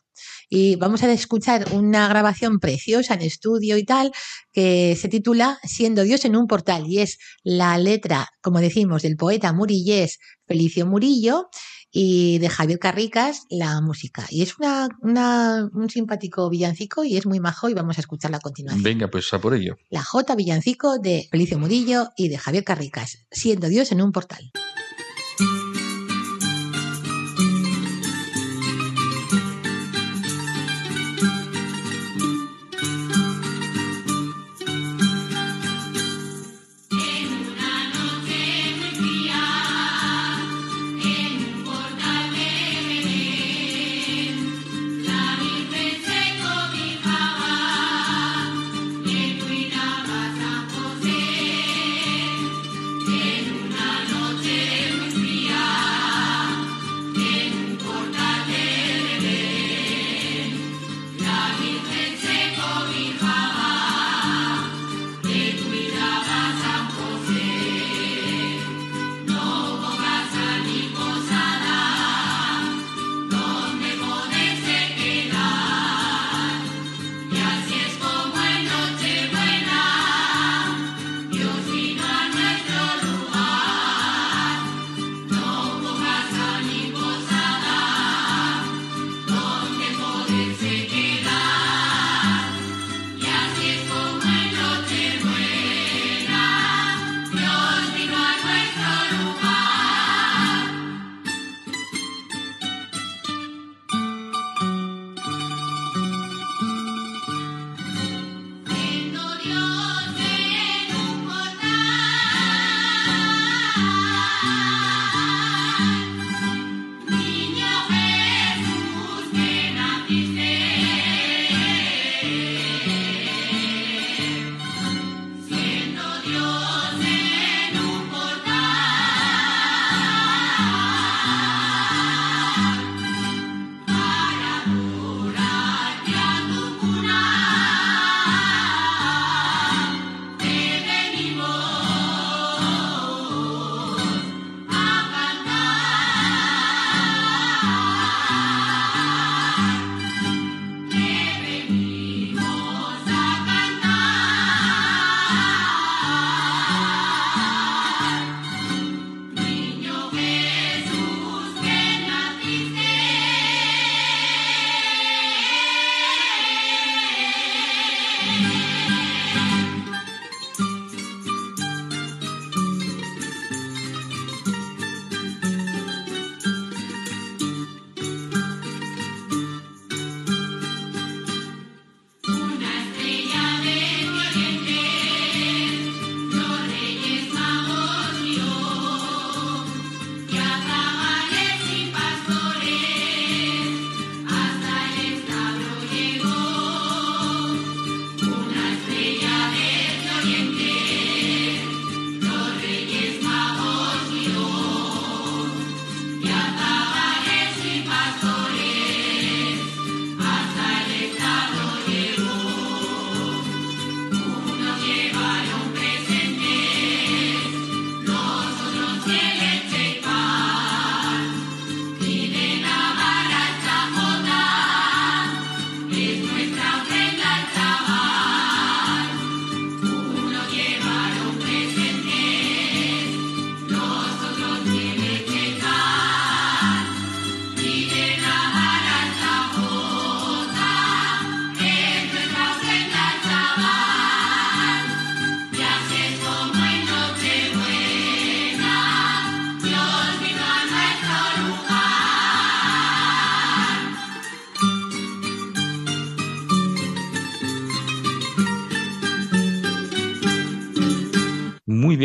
Y 0.48 0.76
vamos 0.76 1.02
a 1.02 1.12
escuchar 1.12 1.66
una 1.72 2.09
grabación 2.09 2.59
preciosa 2.59 3.14
en 3.14 3.22
estudio 3.22 3.76
y 3.76 3.85
tal, 3.85 4.12
que 4.52 4.96
se 5.00 5.09
titula 5.09 5.59
Siendo 5.62 6.02
Dios 6.02 6.24
en 6.24 6.37
un 6.37 6.46
portal, 6.46 6.87
y 6.87 6.98
es 6.98 7.18
la 7.42 7.78
letra, 7.78 8.28
como 8.40 8.61
decimos, 8.61 9.02
del 9.02 9.16
poeta 9.16 9.52
murillés 9.52 10.18
Felicio 10.46 10.87
Murillo 10.87 11.48
y 11.92 12.38
de 12.38 12.48
Javier 12.48 12.78
Carricas 12.78 13.42
la 13.50 13.80
música. 13.80 14.24
Y 14.30 14.42
es 14.42 14.56
una, 14.59 14.88
una- 15.02 15.68
un 15.72 15.90
simpático 15.90 16.48
villancico 16.48 17.04
y 17.04 17.16
es 17.16 17.26
muy 17.26 17.40
majo 17.40 17.68
y 17.68 17.74
vamos 17.74 17.98
a 17.98 18.00
escucharla 18.00 18.37
a 18.37 18.40
continuación. 18.40 18.83
Venga, 18.83 19.09
pues 19.09 19.33
a 19.33 19.40
por 19.40 19.54
ello. 19.54 19.76
La 19.88 20.02
J 20.04 20.35
Villancico 20.37 20.98
de 20.98 21.26
Felicio 21.30 21.59
Murillo 21.59 22.11
y 22.16 22.28
de 22.28 22.38
Javier 22.38 22.62
Carricas, 22.64 23.26
siendo 23.30 23.68
Dios 23.68 23.90
en 23.92 24.02
un 24.02 24.12
portal. 24.12 24.50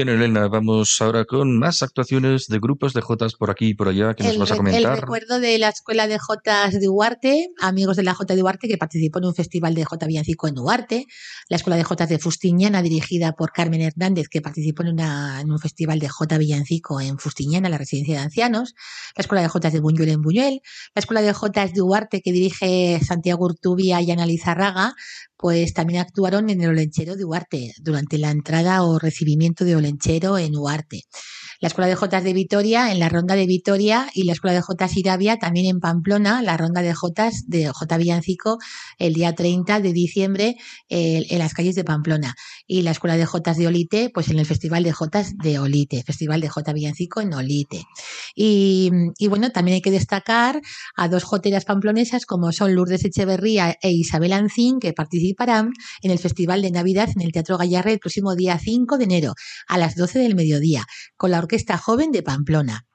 Bien, 0.05 0.17
Elena. 0.21 0.47
Vamos 0.47 0.95
ahora 0.99 1.25
con 1.25 1.57
más 1.57 1.81
actuaciones 1.83 2.47
de 2.47 2.59
grupos 2.59 2.93
de 2.93 3.01
Jotas 3.01 3.33
por 3.33 3.49
aquí 3.49 3.67
y 3.69 3.73
por 3.73 3.87
allá. 3.87 4.13
Que 4.13 4.23
nos 4.23 4.37
vas 4.37 4.51
a 4.51 4.53
re- 4.55 4.59
el 4.59 4.65
comentar. 4.65 4.99
recuerdo 5.01 5.39
de 5.39 5.57
la 5.57 5.69
escuela 5.69 6.07
de 6.07 6.17
Jotas 6.19 6.79
de 6.79 6.87
Huarte, 6.87 7.49
amigos 7.59 7.95
de 7.97 8.03
la 8.03 8.13
Jota 8.13 8.35
de 8.35 8.43
Huarte 8.43 8.67
que 8.67 8.77
participó 8.77 9.19
en 9.19 9.25
un 9.25 9.35
festival 9.35 9.73
de 9.73 9.83
Jota 9.85 10.05
Villancico 10.07 10.47
en 10.47 10.57
Huarte, 10.57 11.05
la 11.49 11.57
escuela 11.57 11.77
de 11.77 11.83
Jotas 11.83 12.09
de 12.09 12.19
Fustiñana 12.19 12.81
dirigida 12.81 13.33
por 13.33 13.51
Carmen 13.51 13.81
Hernández 13.81 14.27
que 14.29 14.41
participó 14.41 14.83
en, 14.83 14.89
una, 14.89 15.41
en 15.41 15.51
un 15.51 15.59
festival 15.59 15.99
de 15.99 16.09
Jota 16.09 16.37
Villancico 16.37 17.01
en 17.01 17.17
Fustiñana, 17.17 17.69
la 17.69 17.77
residencia 17.77 18.15
de 18.15 18.21
ancianos, 18.21 18.75
la 19.15 19.21
escuela 19.21 19.41
de 19.41 19.47
Jotas 19.49 19.73
de 19.73 19.79
Buñuel 19.79 20.09
en 20.09 20.21
Buñuel, 20.21 20.61
la 20.93 20.99
escuela 20.99 21.21
de 21.21 21.33
Jotas 21.33 21.73
de 21.73 21.81
Huarte 21.81 22.21
que 22.21 22.31
dirige 22.31 22.99
Santiago 23.05 23.45
Urtubia 23.45 24.01
y 24.01 24.11
Ana 24.11 24.25
Lizarraga, 24.25 24.93
pues 25.37 25.73
también 25.73 25.99
actuaron 25.99 26.49
en 26.49 26.61
el 26.61 26.69
Olenchero 26.69 27.15
de 27.15 27.25
Huarte 27.25 27.73
durante 27.81 28.17
la 28.17 28.31
entrada 28.31 28.83
o 28.83 28.97
recibimiento 28.99 29.65
de 29.65 29.75
Olenchero 29.75 29.94
en 30.37 30.55
Huarte 30.55 31.03
la 31.59 31.67
Escuela 31.67 31.87
de 31.87 31.95
Jotas 31.95 32.23
de 32.23 32.33
Vitoria 32.33 32.91
en 32.91 32.99
la 32.99 33.09
Ronda 33.09 33.35
de 33.35 33.45
Vitoria 33.45 34.07
y 34.13 34.23
la 34.23 34.33
Escuela 34.33 34.53
de 34.53 34.61
Jotas 34.61 34.95
Irabia 34.97 35.37
también 35.37 35.65
en 35.67 35.79
Pamplona, 35.79 36.41
la 36.41 36.57
Ronda 36.57 36.81
de 36.81 36.93
Jotas 36.93 37.43
de 37.47 37.69
J 37.69 37.97
Villancico 37.97 38.57
el 38.97 39.13
día 39.13 39.33
30 39.33 39.79
de 39.79 39.93
diciembre 39.93 40.55
eh, 40.89 41.25
en 41.29 41.39
las 41.39 41.53
calles 41.53 41.75
de 41.75 41.83
Pamplona 41.83 42.35
y 42.67 42.81
la 42.81 42.91
Escuela 42.91 43.17
de 43.17 43.25
Jotas 43.25 43.57
de 43.57 43.67
Olite 43.67 44.09
pues 44.13 44.29
en 44.29 44.39
el 44.39 44.45
Festival 44.45 44.83
de 44.83 44.91
Jotas 44.91 45.33
de 45.37 45.59
Olite, 45.59 46.03
Festival 46.03 46.41
de 46.41 46.49
J 46.49 46.73
Villancico 46.73 47.21
en 47.21 47.33
Olite. 47.33 47.83
Y, 48.35 48.91
y 49.17 49.27
bueno, 49.27 49.51
también 49.51 49.75
hay 49.75 49.81
que 49.81 49.91
destacar 49.91 50.61
a 50.95 51.07
dos 51.07 51.23
joteras 51.23 51.65
pamplonesas 51.65 52.25
como 52.25 52.51
son 52.51 52.75
Lourdes 52.75 53.05
Echeverría 53.05 53.75
e 53.81 53.91
Isabel 53.91 54.33
Ancín 54.33 54.79
que 54.79 54.93
participarán 54.93 55.71
en 56.01 56.11
el 56.11 56.19
Festival 56.19 56.61
de 56.61 56.71
Navidad 56.71 57.09
en 57.15 57.21
el 57.21 57.31
Teatro 57.31 57.57
Gallarre 57.57 57.93
el 57.93 57.99
próximo 57.99 58.35
día 58.35 58.59
5 58.59 58.97
de 58.97 59.03
enero 59.03 59.33
a 59.67 59.77
las 59.77 59.95
12 59.95 60.19
del 60.19 60.35
mediodía 60.35 60.85
con 61.17 61.31
la 61.31 61.39
Orquesta 61.45 61.77
Joven 61.77 62.11
de 62.11 62.23
Pamplona. 62.23 62.87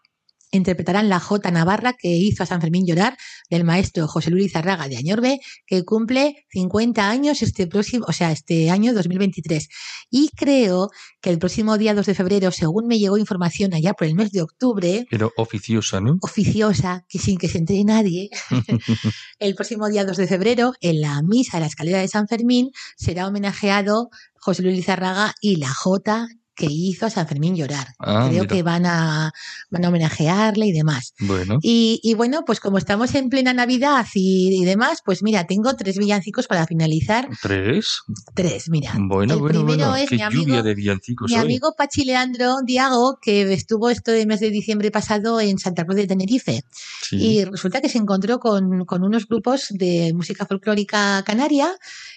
Interpretarán 0.53 1.09
la 1.09 1.21
Jota 1.21 1.53
Navarra 1.53 1.93
que 1.93 2.09
hizo 2.09 2.43
a 2.43 2.47
San 2.47 2.61
Fermín 2.61 2.85
llorar 2.85 3.17
del 3.49 3.63
maestro 3.63 4.09
José 4.09 4.33
Luis 4.33 4.51
Zarraga 4.51 4.89
de 4.89 4.97
Añorbe, 4.97 5.39
que 5.65 5.85
cumple 5.85 6.45
50 6.51 7.09
años 7.09 7.43
este 7.43 7.69
próximo, 7.69 8.05
o 8.09 8.13
sea, 8.13 8.33
este 8.33 8.69
año 8.69 8.93
2023. 8.93 9.69
Y 10.11 10.31
creo 10.35 10.91
que 11.21 11.31
el 11.31 11.39
próximo 11.39 11.79
día 11.79 11.95
2 11.95 12.05
de 12.05 12.15
febrero, 12.15 12.51
según 12.51 12.89
me 12.89 12.99
llegó 12.99 13.17
información 13.17 13.73
allá 13.75 13.95
por 13.95 14.09
el 14.09 14.17
mes 14.17 14.33
de 14.33 14.43
octubre, 14.43 15.07
Pero 15.09 15.33
oficiosa, 15.37 16.01
¿no? 16.01 16.17
oficiosa, 16.21 17.05
que 17.09 17.21
sin 17.21 17.39
que 17.39 17.47
se 17.49 17.59
entere 17.59 17.85
nadie, 17.85 18.31
el 19.39 19.55
próximo 19.55 19.89
día 19.89 20.05
2 20.05 20.17
de 20.17 20.27
febrero, 20.27 20.73
en 20.81 21.01
la 21.01 21.23
misa 21.23 21.59
de 21.59 21.61
la 21.61 21.67
escalera 21.69 22.01
de 22.01 22.09
San 22.09 22.27
Fermín, 22.27 22.73
será 22.97 23.29
homenajeado 23.29 24.09
José 24.35 24.63
Luis 24.65 24.75
Lizarraga 24.75 25.33
y 25.41 25.57
la 25.57 25.73
Jota 25.73 26.27
que 26.61 26.66
hizo 26.70 27.07
a 27.07 27.11
San 27.11 27.27
Fermín 27.27 27.57
llorar. 27.57 27.88
Ah, 27.99 28.27
Creo 28.29 28.42
mira. 28.42 28.55
que 28.55 28.62
van 28.62 28.85
a, 28.87 29.33
van 29.70 29.85
a 29.85 29.88
homenajearle 29.88 30.66
y 30.66 30.73
demás. 30.73 31.14
Bueno, 31.18 31.59
Y, 31.62 32.01
y 32.05 32.14
bueno, 32.14 32.44
pues 32.46 32.61
como 32.61 32.77
estamos 32.79 33.14
en 33.14 33.31
plena 33.31 33.53
Navidad 33.55 34.07
y, 34.14 34.55
y 34.62 34.64
demás, 34.64 34.99
pues 35.05 35.23
mira, 35.23 35.46
tengo 35.46 35.75
tres 35.75 35.96
villancicos 35.96 36.46
para 36.46 36.66
finalizar. 36.66 37.29
tres. 37.42 38.03
Tres, 38.35 38.68
mira. 38.68 38.92
Bueno, 38.99 39.35
el 39.35 39.40
bueno, 39.40 39.64
primero 39.64 39.88
bueno. 39.90 39.96
es 39.96 40.09
Qué 40.11 40.16
mi 40.16 40.23
amigo, 40.23 40.42
lluvia 40.44 40.62
de 40.62 40.75
villancicos 40.75 41.31
mi 41.31 41.37
hoy. 41.37 41.42
amigo 41.42 41.75
Pachi 41.77 42.05
Leandro 42.05 42.57
Diago, 42.64 43.18
que 43.23 43.53
estuvo 43.53 43.88
este 43.90 44.27
mes 44.27 44.40
de 44.40 44.51
diciembre 44.51 44.90
pasado 44.90 45.40
en 45.40 45.59
Santa 45.59 45.85
Cruz 45.85 45.96
de 45.96 46.07
Tenerife. 46.07 46.62
Sí. 47.03 47.16
Y 47.16 47.44
resulta 47.44 47.81
que 47.81 47.88
se 47.88 47.99
encontró 47.99 48.38
con, 48.38 48.85
con 48.85 49.03
unos 49.03 49.27
grupos 49.27 49.66
de 49.70 50.12
música 50.14 50.44
folclórica 50.46 51.23
canaria 51.25 51.73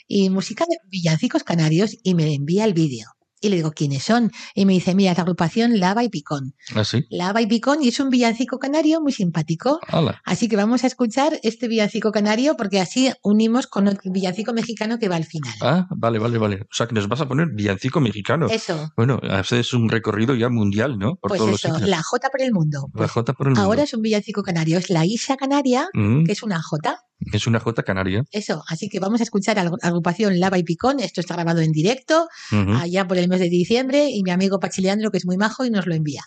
y 0.08 0.30
música 0.30 0.66
de 0.70 0.78
villancicos 0.90 1.44
canarios 1.44 1.96
y 2.04 2.14
me 2.14 2.34
envía 2.34 2.66
el 2.66 2.74
vídeo. 2.74 3.08
Y 3.44 3.50
le 3.50 3.58
digo, 3.58 3.74
¿quiénes 3.74 4.04
son? 4.04 4.32
Y 4.56 4.66
me 4.66 4.72
dice, 4.72 4.96
mira, 4.96 5.12
es 5.12 5.18
la 5.18 5.24
agrupación 5.24 5.78
Lava 5.80 6.02
y 6.02 6.08
Picón. 6.08 6.56
¿Ah, 6.74 6.86
sí? 6.86 7.06
Lava 7.10 7.42
y 7.42 7.46
Picón 7.46 7.84
y 7.84 7.90
es 7.90 8.00
un 8.00 8.10
villancico 8.10 8.58
canario 8.58 9.02
muy 9.02 9.12
simpático. 9.12 9.82
Hala. 9.90 10.22
Así 10.24 10.48
que 10.48 10.56
vamos 10.56 10.86
a 10.86 10.88
escuchar 10.88 11.38
este 11.44 11.68
villancico 11.68 12.14
canario 12.14 12.56
porque 12.56 12.80
así 12.80 13.12
unimos 13.22 13.68
con 13.68 13.90
el 13.90 14.00
villancico 14.06 14.54
mexicano 14.54 14.98
que 14.98 15.10
va 15.10 15.18
al 15.18 15.26
final. 15.26 15.54
Ah, 15.62 15.88
vale, 15.90 16.20
vale, 16.20 16.38
vale. 16.38 16.62
O 16.62 16.68
sea, 16.74 16.88
que 16.88 16.94
nos 16.96 17.10
vas 17.10 17.20
a 17.20 17.28
poner 17.28 17.50
villancico 17.54 18.00
mexicano. 18.00 18.48
Eso, 18.50 18.92
Bueno, 18.96 19.20
haces 19.30 19.74
un 19.74 19.90
recorrido 19.90 20.36
ya 20.36 20.48
mundial, 20.48 20.98
¿no? 20.98 21.16
Por 21.16 21.28
pues 21.30 21.40
todos 21.40 21.66
eso, 21.66 21.78
la 21.80 22.02
Jota 22.02 22.30
por 22.30 22.42
el 22.42 22.54
mundo. 22.54 22.88
La 22.94 23.10
Jota 23.10 23.34
por 23.34 23.48
el 23.48 23.52
mundo. 23.56 23.62
ahora 23.62 23.84
es 23.84 23.94
un 23.94 24.02
villancico 24.02 24.42
canario, 24.42 24.78
es 24.78 24.90
la 24.90 25.06
Isla 25.06 25.36
Canaria, 25.36 25.90
Mm, 25.94 26.24
que 26.24 26.32
es 26.32 26.44
una 26.44 26.62
Jota. 26.62 27.02
Es 27.32 27.48
una 27.48 27.60
Jota 27.60 27.84
canaria. 27.84 28.26
Eso, 28.32 28.64
así 28.68 28.90
que 28.90 29.00
vamos 29.00 29.22
a 29.22 29.24
escuchar 29.24 29.60
a 29.60 29.64
la 29.64 29.72
agrupación 29.82 30.40
Lava 30.40 30.58
y 30.58 30.64
Picón. 30.64 31.00
Esto 31.00 31.22
está 31.22 31.36
grabado 31.36 31.62
en 31.62 31.72
directo, 31.72 32.28
allá 32.52 33.08
por 33.08 33.18
el 33.18 33.28
mes 33.28 33.40
de 33.40 33.50
diciembre, 33.50 34.10
y 34.10 34.24
mi 34.24 34.32
amigo 34.32 34.60
Pachi 34.60 34.82
Leandro, 34.82 35.12
que 35.12 35.18
es 35.18 35.26
muy 35.26 35.38
majo, 35.38 35.66
y 35.66 35.70
nos 35.70 35.86
lo 35.86 35.96
envía. 35.96 36.24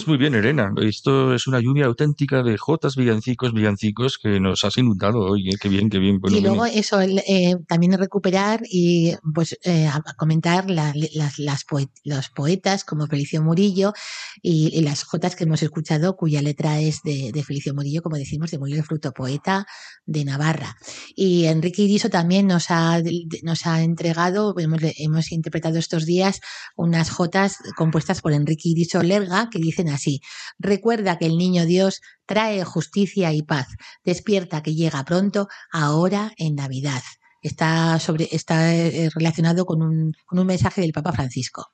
Pues 0.00 0.08
muy 0.08 0.16
bien, 0.16 0.34
Elena. 0.34 0.72
Esto 0.80 1.34
es 1.34 1.46
una 1.46 1.60
lluvia 1.60 1.84
auténtica 1.84 2.42
de 2.42 2.56
jotas, 2.56 2.96
villancicos, 2.96 3.52
villancicos 3.52 4.16
que 4.16 4.40
nos 4.40 4.64
has 4.64 4.78
inundado 4.78 5.18
hoy. 5.18 5.50
¿eh? 5.50 5.56
Qué 5.60 5.68
bien, 5.68 5.90
qué 5.90 5.98
bien. 5.98 6.18
Bueno, 6.20 6.38
y 6.38 6.40
luego 6.40 6.64
eso, 6.64 7.02
eh, 7.02 7.56
también 7.68 7.92
recuperar 7.98 8.62
y 8.64 9.12
pues 9.34 9.58
eh, 9.62 9.90
comentar 10.16 10.70
la- 10.70 10.94
las, 11.12 11.38
las 11.38 11.66
poe- 11.66 11.90
los 12.04 12.30
poetas 12.30 12.84
como 12.84 13.08
Felicio 13.08 13.42
Murillo 13.42 13.92
y, 14.40 14.70
y 14.74 14.80
las 14.80 15.02
jotas 15.04 15.36
que 15.36 15.44
hemos 15.44 15.62
escuchado 15.62 16.16
cuya 16.16 16.40
letra 16.40 16.80
es 16.80 17.02
de, 17.04 17.30
de 17.30 17.44
Felicio 17.44 17.74
Murillo, 17.74 18.00
como 18.00 18.16
decimos, 18.16 18.50
de 18.50 18.58
Murillo 18.58 18.78
el 18.78 18.86
Fruto, 18.86 19.12
poeta 19.12 19.66
de 20.06 20.24
Navarra. 20.24 20.78
Y 21.14 21.44
Enrique 21.44 21.82
Iriso 21.82 22.08
también 22.08 22.46
nos 22.46 22.70
ha, 22.70 23.02
nos 23.42 23.66
ha 23.66 23.82
entregado, 23.82 24.54
hemos, 24.58 24.80
hemos 24.96 25.30
interpretado 25.30 25.78
estos 25.78 26.06
días 26.06 26.40
unas 26.74 27.10
jotas 27.10 27.58
compuestas 27.76 28.22
por 28.22 28.32
Enrique 28.32 28.70
Iriso 28.70 29.02
Lerga 29.02 29.50
que 29.50 29.58
dicen 29.58 29.89
así, 29.90 30.20
recuerda 30.58 31.18
que 31.18 31.26
el 31.26 31.36
niño 31.36 31.66
Dios 31.66 32.00
trae 32.26 32.64
justicia 32.64 33.32
y 33.32 33.42
paz, 33.42 33.68
despierta 34.04 34.62
que 34.62 34.74
llega 34.74 35.04
pronto, 35.04 35.48
ahora 35.72 36.32
en 36.36 36.56
Navidad. 36.56 37.02
Está, 37.42 37.98
sobre, 37.98 38.28
está 38.32 38.74
eh, 38.74 39.08
relacionado 39.14 39.64
con 39.64 39.80
un, 39.80 40.12
con 40.26 40.38
un 40.38 40.46
mensaje 40.46 40.82
del 40.82 40.92
Papa 40.92 41.12
Francisco. 41.12 41.68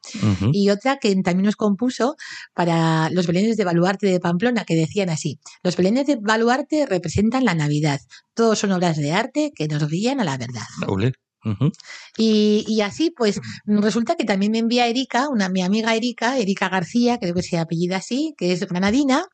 Y 0.52 0.70
otra 0.70 0.98
que 0.98 1.12
también 1.22 1.46
nos 1.46 1.56
compuso 1.56 2.14
para 2.54 3.10
los 3.10 3.26
belenes 3.26 3.56
de 3.56 3.64
Baluarte 3.64 4.06
de 4.06 4.20
Pamplona, 4.20 4.64
que 4.64 4.76
decían 4.76 5.10
así, 5.10 5.40
los 5.64 5.76
belenes 5.76 6.06
de 6.06 6.18
Baluarte 6.22 6.86
representan 6.86 7.44
la 7.44 7.56
Navidad, 7.56 8.00
todos 8.32 8.60
son 8.60 8.70
obras 8.70 8.96
de 8.96 9.12
arte 9.12 9.50
que 9.56 9.66
nos 9.66 9.88
guían 9.88 10.20
a 10.20 10.24
la 10.24 10.38
verdad. 10.38 10.66
Ole. 10.86 11.14
Y, 12.16 12.64
y 12.66 12.80
así, 12.80 13.10
pues, 13.10 13.40
resulta 13.66 14.16
que 14.16 14.24
también 14.24 14.52
me 14.52 14.58
envía 14.58 14.86
Erika, 14.86 15.28
una, 15.28 15.48
mi 15.48 15.62
amiga 15.62 15.94
Erika, 15.94 16.38
Erika 16.38 16.68
García, 16.68 17.18
creo 17.18 17.34
que 17.34 17.42
se 17.42 17.58
apellida 17.58 17.98
así, 17.98 18.34
que 18.36 18.52
es 18.52 18.66
granadina, 18.66 19.26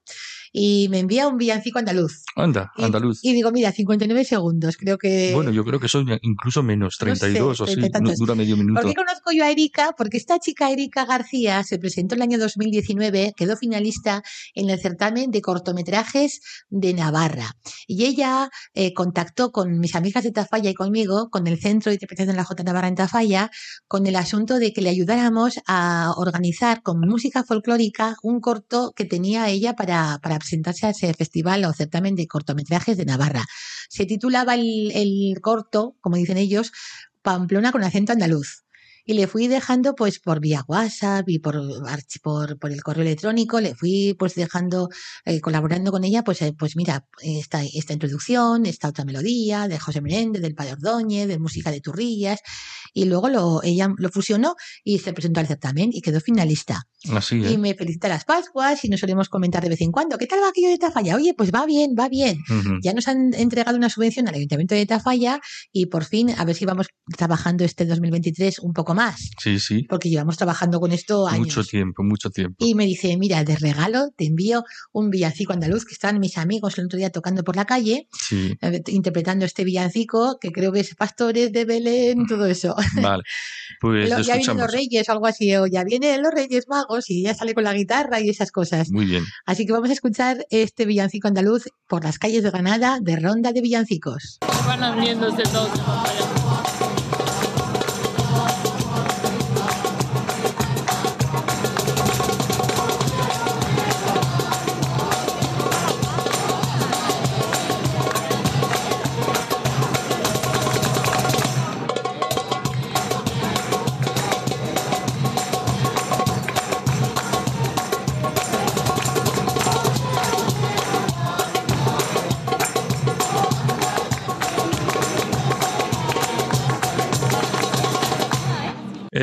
y 0.52 0.88
me 0.90 0.98
envía 0.98 1.28
un 1.28 1.38
villancico 1.38 1.78
andaluz. 1.78 2.24
Anda, 2.36 2.72
andaluz. 2.76 3.20
Y, 3.22 3.32
digo, 3.32 3.50
mira, 3.50 3.72
59 3.72 4.24
segundos, 4.24 4.76
creo 4.76 4.98
que... 4.98 5.32
Bueno, 5.34 5.50
yo 5.50 5.64
creo 5.64 5.80
que 5.80 5.88
son 5.88 6.06
incluso 6.22 6.62
menos, 6.62 6.96
no 7.00 7.14
sé, 7.14 7.20
32 7.20 7.60
o 7.60 7.64
así, 7.64 7.72
30 7.74 7.86
y 7.86 7.90
tantos. 7.90 8.18
dura 8.18 8.34
medio 8.34 8.56
minuto. 8.56 8.80
¿Por 8.80 8.90
qué 8.90 8.94
conozco 8.94 9.32
yo 9.32 9.44
a 9.44 9.50
Erika? 9.50 9.94
Porque 9.96 10.18
esta 10.18 10.38
chica 10.38 10.70
Erika 10.70 11.06
García 11.06 11.64
se 11.64 11.78
presentó 11.78 12.14
el 12.14 12.22
año 12.22 12.38
2019, 12.38 13.32
quedó 13.36 13.56
finalista 13.56 14.22
en 14.54 14.68
el 14.68 14.78
certamen 14.78 15.30
de 15.30 15.40
cortometrajes 15.40 16.40
de 16.68 16.92
Navarra. 16.92 17.56
Y 17.86 18.04
ella 18.04 18.50
eh, 18.74 18.92
contactó 18.92 19.52
con 19.52 19.78
mis 19.78 19.94
amigas 19.94 20.24
de 20.24 20.32
Tafalla 20.32 20.68
y 20.68 20.74
conmigo, 20.74 21.30
con 21.30 21.46
el 21.46 21.58
Centro 21.58 21.90
de 21.90 21.94
Interpretación 21.94 22.34
de 22.34 22.36
la 22.36 22.44
J 22.44 22.62
Navarra 22.62 22.88
en 22.88 22.94
Tafalla, 22.94 23.50
con 23.88 24.06
el 24.06 24.16
asunto 24.16 24.58
de 24.58 24.72
que 24.72 24.82
le 24.82 24.90
ayudáramos 24.90 25.60
a 25.66 26.12
organizar 26.16 26.82
con 26.82 27.00
música 27.00 27.42
folclórica 27.42 28.16
un 28.22 28.40
corto 28.40 28.92
que 28.94 29.04
tenía 29.04 29.48
ella 29.48 29.74
para, 29.74 30.18
para 30.22 30.41
presentarse 30.42 30.86
a 30.86 30.90
ese 30.90 31.14
festival 31.14 31.64
o 31.64 31.72
certamen 31.72 32.14
de 32.14 32.26
cortometrajes 32.26 32.96
de 32.96 33.06
Navarra. 33.06 33.44
Se 33.88 34.04
titulaba 34.04 34.54
el, 34.54 34.92
el 34.92 35.40
corto, 35.40 35.96
como 36.00 36.16
dicen 36.16 36.36
ellos, 36.36 36.72
Pamplona 37.22 37.72
con 37.72 37.84
acento 37.84 38.12
andaluz. 38.12 38.64
Y 39.04 39.14
le 39.14 39.26
fui 39.26 39.48
dejando, 39.48 39.94
pues, 39.94 40.18
por 40.18 40.40
vía 40.40 40.64
WhatsApp 40.66 41.28
y 41.28 41.38
por, 41.38 41.60
por, 42.22 42.58
por 42.58 42.72
el 42.72 42.82
correo 42.82 43.02
electrónico, 43.02 43.60
le 43.60 43.74
fui, 43.74 44.14
pues, 44.18 44.34
dejando, 44.34 44.88
eh, 45.24 45.40
colaborando 45.40 45.90
con 45.90 46.04
ella, 46.04 46.22
pues, 46.22 46.42
eh, 46.42 46.54
pues 46.56 46.76
mira, 46.76 47.06
esta, 47.22 47.62
esta 47.64 47.92
introducción, 47.92 48.66
esta 48.66 48.88
otra 48.88 49.04
melodía 49.04 49.68
de 49.68 49.78
José 49.78 50.00
Menéndez, 50.00 50.42
del 50.42 50.54
Padre 50.54 50.72
Ordóñez, 50.72 51.28
de 51.28 51.38
música 51.38 51.70
de 51.70 51.80
Turrillas, 51.80 52.40
y 52.92 53.06
luego 53.06 53.28
lo, 53.28 53.62
ella 53.62 53.88
lo 53.96 54.10
fusionó 54.10 54.54
y 54.84 54.98
se 54.98 55.12
presentó 55.12 55.40
al 55.40 55.46
certamen 55.46 55.90
y 55.92 56.00
quedó 56.00 56.20
finalista. 56.20 56.82
Así, 57.12 57.36
Y 57.36 57.54
¿eh? 57.54 57.58
me 57.58 57.74
felicita 57.74 58.08
las 58.08 58.24
Pascuas 58.24 58.84
y 58.84 58.88
nos 58.88 59.00
solemos 59.00 59.28
comentar 59.28 59.62
de 59.62 59.70
vez 59.70 59.80
en 59.80 59.90
cuando, 59.90 60.18
¿qué 60.18 60.26
tal 60.26 60.40
va 60.42 60.48
aquello 60.48 60.68
de 60.68 60.78
Tafalla? 60.78 61.16
Oye, 61.16 61.34
pues 61.34 61.50
va 61.50 61.66
bien, 61.66 61.94
va 61.98 62.08
bien. 62.08 62.38
Ujú. 62.48 62.78
Ya 62.82 62.92
nos 62.92 63.08
han 63.08 63.34
entregado 63.34 63.76
una 63.76 63.88
subvención 63.88 64.28
al 64.28 64.34
Ayuntamiento 64.34 64.74
de 64.74 64.86
Tafalla 64.86 65.40
y 65.72 65.86
por 65.86 66.04
fin 66.04 66.30
a 66.30 66.44
ver 66.44 66.54
si 66.54 66.64
vamos 66.64 66.88
trabajando 67.16 67.64
este 67.64 67.86
2023 67.86 68.60
un 68.60 68.72
poco 68.72 68.91
más, 68.94 69.30
Sí, 69.38 69.58
sí. 69.58 69.86
porque 69.88 70.08
llevamos 70.10 70.36
trabajando 70.36 70.80
con 70.80 70.92
esto 70.92 71.26
años. 71.26 71.40
Mucho 71.46 71.64
tiempo, 71.64 72.02
mucho 72.02 72.30
tiempo. 72.30 72.56
Y 72.64 72.74
me 72.74 72.84
dice, 72.86 73.16
mira, 73.16 73.44
de 73.44 73.56
regalo 73.56 74.10
te 74.16 74.26
envío 74.26 74.64
un 74.92 75.10
villancico 75.10 75.52
andaluz 75.52 75.84
que 75.84 75.94
estaban 75.94 76.18
mis 76.20 76.38
amigos 76.38 76.78
el 76.78 76.86
otro 76.86 76.98
día 76.98 77.10
tocando 77.10 77.44
por 77.44 77.56
la 77.56 77.64
calle, 77.64 78.08
Sí, 78.12 78.56
eh, 78.60 78.82
interpretando 78.88 79.44
este 79.44 79.64
villancico 79.64 80.38
que 80.40 80.50
creo 80.52 80.72
que 80.72 80.80
es 80.80 80.94
Pastores 80.94 81.52
de 81.52 81.64
Belén, 81.64 82.26
todo 82.26 82.46
eso. 82.46 82.74
vale. 83.16 83.22
Pues 83.80 84.10
Lo- 84.10 84.20
ya 84.20 84.36
vienen 84.36 84.56
los 84.58 84.70
reyes 84.72 85.08
o 85.08 85.12
algo 85.12 85.26
así, 85.26 85.54
o 85.56 85.66
ya 85.66 85.84
vienen 85.84 86.22
los 86.22 86.32
reyes 86.32 86.66
magos 86.68 87.10
y 87.10 87.22
ya 87.22 87.34
sale 87.34 87.54
con 87.54 87.64
la 87.64 87.72
guitarra 87.74 88.20
y 88.20 88.28
esas 88.28 88.50
cosas. 88.52 88.90
Muy 88.90 89.06
bien. 89.06 89.24
Así 89.46 89.66
que 89.66 89.72
vamos 89.72 89.90
a 89.90 89.92
escuchar 89.92 90.46
este 90.50 90.84
villancico 90.86 91.28
andaluz 91.28 91.64
por 91.88 92.04
las 92.04 92.18
calles 92.18 92.42
de 92.42 92.50
Granada 92.50 92.98
de 93.00 93.16
Ronda 93.16 93.52
de 93.52 93.60
Villancicos. 93.60 94.38
Van 94.66 94.82
abriéndose 94.82 95.42
todos. 95.44 96.51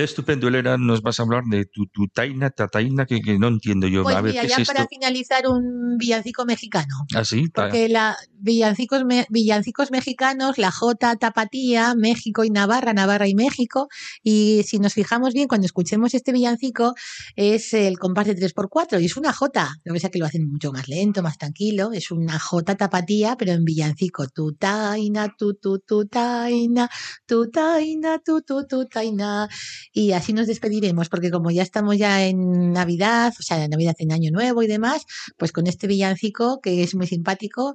Estupendo, 0.03 0.47
Elena. 0.47 0.77
Nos 0.77 1.01
vas 1.01 1.19
a 1.19 1.23
hablar 1.23 1.43
de 1.45 1.65
tu 1.65 1.87
tutaina, 1.87 2.49
tataina, 2.49 3.05
que, 3.05 3.21
que 3.21 3.37
no 3.39 3.47
entiendo 3.47 3.87
yo. 3.87 4.03
Pues 4.03 4.15
a 4.15 4.21
ver, 4.21 4.31
mira, 4.31 4.41
¿qué 4.41 4.47
es 4.47 4.55
ya 4.55 4.61
esto? 4.61 4.73
para 4.73 4.87
finalizar 4.87 5.47
un 5.47 5.97
villancico 5.97 6.45
mexicano. 6.45 7.05
Así, 7.15 7.49
ta- 7.49 7.63
Porque 7.63 7.89
la 7.89 8.17
villancicos, 8.39 9.03
me- 9.05 9.25
villancicos 9.29 9.91
mexicanos, 9.91 10.57
la 10.57 10.71
J 10.71 11.15
Tapatía, 11.17 11.93
México 11.95 12.43
y 12.43 12.49
Navarra, 12.49 12.93
Navarra 12.93 13.27
y 13.27 13.35
México. 13.35 13.87
Y 14.23 14.61
si 14.65 14.79
nos 14.79 14.93
fijamos 14.93 15.33
bien, 15.33 15.47
cuando 15.47 15.65
escuchemos 15.65 16.13
este 16.13 16.31
villancico, 16.31 16.93
es 17.35 17.73
el 17.73 17.97
compás 17.99 18.27
de 18.27 18.35
3x4 18.35 19.01
y 19.01 19.05
es 19.05 19.17
una 19.17 19.33
J. 19.33 19.69
Lo 19.83 19.93
que 19.93 19.99
pasa 19.99 20.09
que 20.09 20.19
lo 20.19 20.25
hacen 20.25 20.49
mucho 20.49 20.71
más 20.71 20.87
lento, 20.87 21.21
más 21.21 21.37
tranquilo. 21.37 21.91
Es 21.93 22.11
una 22.11 22.39
J 22.39 22.75
Tapatía, 22.75 23.35
pero 23.37 23.51
en 23.53 23.63
villancico. 23.65 24.27
Tu 24.27 24.53
taina, 24.53 25.33
tu 25.37 25.53
tu 25.55 25.79
tu 25.79 26.05
taina, 26.05 26.89
tu 27.25 27.49
taina, 27.49 28.19
tu 28.19 28.41
tu 28.41 28.65
tu 28.67 28.85
taina. 28.85 29.47
Y 29.91 30.11
así 30.11 30.33
nos 30.33 30.47
despediremos, 30.47 31.09
porque 31.09 31.31
como 31.31 31.49
ya 31.51 31.63
estamos 31.63 31.97
ya 31.97 32.25
en 32.25 32.73
Navidad, 32.73 33.33
o 33.39 33.41
sea, 33.41 33.63
en 33.63 33.71
Navidad 33.71 33.95
en 33.99 34.11
Año 34.11 34.29
Nuevo 34.31 34.61
y 34.61 34.67
demás, 34.67 35.03
pues 35.37 35.51
con 35.51 35.65
este 35.67 35.87
villancico 35.87 36.59
que 36.61 36.83
es 36.83 36.93
muy 36.95 37.07
simpático, 37.07 37.73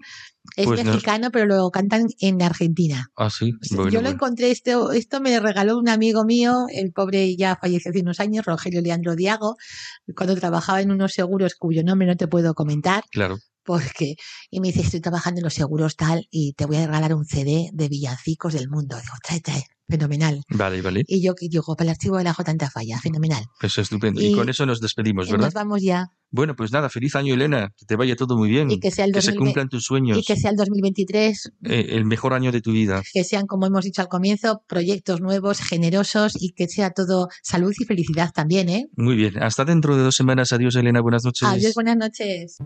es 0.56 0.66
Pues 0.66 0.84
mexicano, 0.84 1.30
pero 1.32 1.46
lo 1.46 1.70
cantan 1.70 2.06
en 2.20 2.40
Argentina. 2.42 3.08
así. 3.16 3.52
Sí, 3.62 3.74
Bueno, 3.74 3.90
Yo 3.90 3.98
lo 4.00 4.04
bueno. 4.04 4.16
encontré, 4.16 4.50
esto, 4.50 4.92
esto 4.92 5.20
me 5.20 5.40
regaló 5.40 5.78
un 5.78 5.88
amigo 5.88 6.24
mío, 6.24 6.66
el 6.72 6.92
pobre 6.92 7.34
ya 7.36 7.56
falleció 7.60 7.90
hace 7.90 8.00
unos 8.02 8.20
años, 8.20 8.44
Rogelio 8.44 8.80
Leandro 8.80 9.16
Diago, 9.16 9.56
cuando 10.16 10.36
trabajaba 10.36 10.80
en 10.82 10.90
unos 10.92 11.12
seguros 11.14 11.54
cuyo 11.56 11.82
nombre 11.82 12.06
no 12.06 12.16
te 12.16 12.28
puedo 12.28 12.54
comentar, 12.54 13.02
Claro. 13.10 13.38
Porque, 13.64 14.16
y 14.50 14.60
me 14.60 14.68
dice, 14.68 14.80
estoy 14.82 15.00
trabajando 15.00 15.40
en 15.40 15.44
los 15.44 15.54
seguros 15.54 15.96
tal, 15.96 16.26
y 16.30 16.52
te 16.54 16.66
voy 16.66 16.76
a 16.76 16.86
regalar 16.86 17.14
un 17.14 17.24
CD 17.24 17.70
de 17.72 17.88
villancicos 17.88 18.52
del 18.54 18.68
mundo. 18.68 18.96
Digo, 18.96 19.14
trae, 19.26 19.40
trae, 19.40 19.64
fenomenal. 19.88 20.42
Vale, 20.48 20.80
vale. 20.82 21.04
Y 21.06 21.22
yo 21.22 21.34
que 21.34 21.48
digo, 21.48 21.74
para 21.76 21.90
el 21.90 21.90
archivo 21.96 22.18
de 22.18 22.24
la 22.24 22.34
J 22.34 22.50
en 22.50 22.58
Tafalla, 22.58 23.00
fenomenal. 23.00 23.44
Pues 23.60 23.76
estupendo. 23.78 24.20
Y, 24.20 24.26
Y- 24.26 24.34
con 24.34 24.48
eso 24.48 24.64
nos 24.66 24.80
despedimos, 24.80 25.28
Y 25.28 25.32
¿verdad? 25.32 25.46
nos 25.46 25.54
vamos 25.54 25.82
ya. 25.82 26.08
Bueno, 26.30 26.56
pues 26.56 26.72
nada, 26.72 26.88
feliz 26.90 27.14
año, 27.14 27.32
Elena. 27.32 27.72
Que 27.76 27.86
te 27.86 27.94
vaya 27.94 28.16
todo 28.16 28.36
muy 28.36 28.48
bien. 28.48 28.68
Y 28.68 28.80
que 28.80 28.90
sea 28.90 29.04
el 29.04 29.12
se 29.12 29.18
2020 29.18 29.38
cumplan 29.44 29.68
tus 29.68 29.84
sueños. 29.84 30.18
Y 30.18 30.24
que 30.24 30.34
sea 30.36 30.50
el 30.50 30.56
2023, 30.56 31.52
Eh, 31.64 31.86
el 31.90 32.04
mejor 32.06 32.32
año 32.34 32.50
de 32.50 32.60
tu 32.60 32.72
vida. 32.72 33.02
que 33.12 33.22
sean, 33.22 33.46
como 33.46 33.66
hemos 33.66 33.84
dicho 33.84 34.02
al 34.02 34.08
comienzo, 34.08 34.64
proyectos 34.66 35.20
nuevos, 35.20 35.60
generosos 35.60 36.32
y 36.40 36.50
que 36.54 36.66
sea 36.66 36.90
todo 36.90 37.28
salud 37.42 37.72
y 37.78 37.84
felicidad 37.84 38.32
también, 38.34 38.68
¿eh? 38.68 38.86
Muy 38.96 39.14
bien. 39.14 39.40
Hasta 39.40 39.64
dentro 39.64 39.96
de 39.96 40.02
dos 40.02 40.16
semanas. 40.16 40.52
Adiós, 40.52 40.74
Elena. 40.74 41.00
Buenas 41.02 41.24
noches. 41.24 41.46
Adiós, 41.48 41.74
buenas 41.74 41.96
noches. 41.98 42.56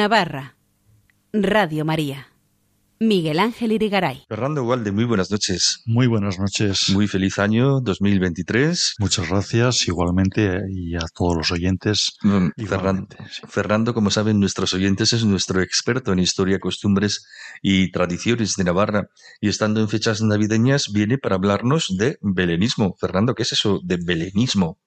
Navarra. 0.00 0.56
Radio 1.34 1.84
María. 1.84 2.29
Miguel 3.02 3.38
Ángel 3.38 3.72
Irigaray. 3.72 4.24
Fernando 4.28 4.62
Ugalde, 4.62 4.92
muy 4.92 5.04
buenas 5.06 5.30
noches. 5.30 5.80
Muy 5.86 6.06
buenas 6.06 6.38
noches. 6.38 6.90
Muy 6.92 7.08
feliz 7.08 7.38
año 7.38 7.80
2023. 7.80 8.96
Muchas 8.98 9.30
gracias 9.30 9.88
igualmente 9.88 10.60
y 10.68 10.94
a 10.96 11.06
todos 11.14 11.34
los 11.34 11.50
oyentes. 11.50 12.12
Mm, 12.22 12.28
Fernando, 12.28 12.52
Igualmente, 12.58 13.16
sí. 13.30 13.42
Fernando, 13.48 13.94
como 13.94 14.10
saben 14.10 14.38
nuestros 14.38 14.74
oyentes, 14.74 15.14
es 15.14 15.24
nuestro 15.24 15.62
experto 15.62 16.12
en 16.12 16.18
historia, 16.18 16.58
costumbres 16.58 17.26
y 17.62 17.90
tradiciones 17.90 18.56
de 18.56 18.64
Navarra. 18.64 19.08
Y 19.40 19.48
estando 19.48 19.80
en 19.80 19.88
fechas 19.88 20.20
navideñas, 20.20 20.92
viene 20.92 21.16
para 21.16 21.36
hablarnos 21.36 21.96
de 21.96 22.18
belenismo. 22.20 22.96
Fernando, 23.00 23.34
¿qué 23.34 23.44
es 23.44 23.52
eso 23.52 23.80
de 23.82 23.96
belenismo? 23.96 24.78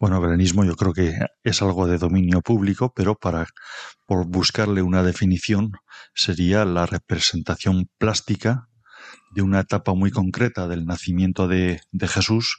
Bueno, 0.00 0.20
belenismo 0.20 0.64
yo 0.64 0.74
creo 0.74 0.92
que 0.92 1.14
es 1.44 1.62
algo 1.62 1.86
de 1.86 1.98
dominio 1.98 2.40
público, 2.40 2.92
pero 2.92 3.14
para 3.14 3.46
por 4.04 4.26
buscarle 4.26 4.82
una 4.82 5.04
definición 5.04 5.72
sería 6.14 6.64
la 6.64 6.86
representación 6.86 7.88
plástica 7.98 8.68
de 9.34 9.42
una 9.42 9.60
etapa 9.60 9.94
muy 9.94 10.10
concreta 10.10 10.68
del 10.68 10.84
nacimiento 10.84 11.48
de, 11.48 11.80
de 11.90 12.08
Jesús, 12.08 12.58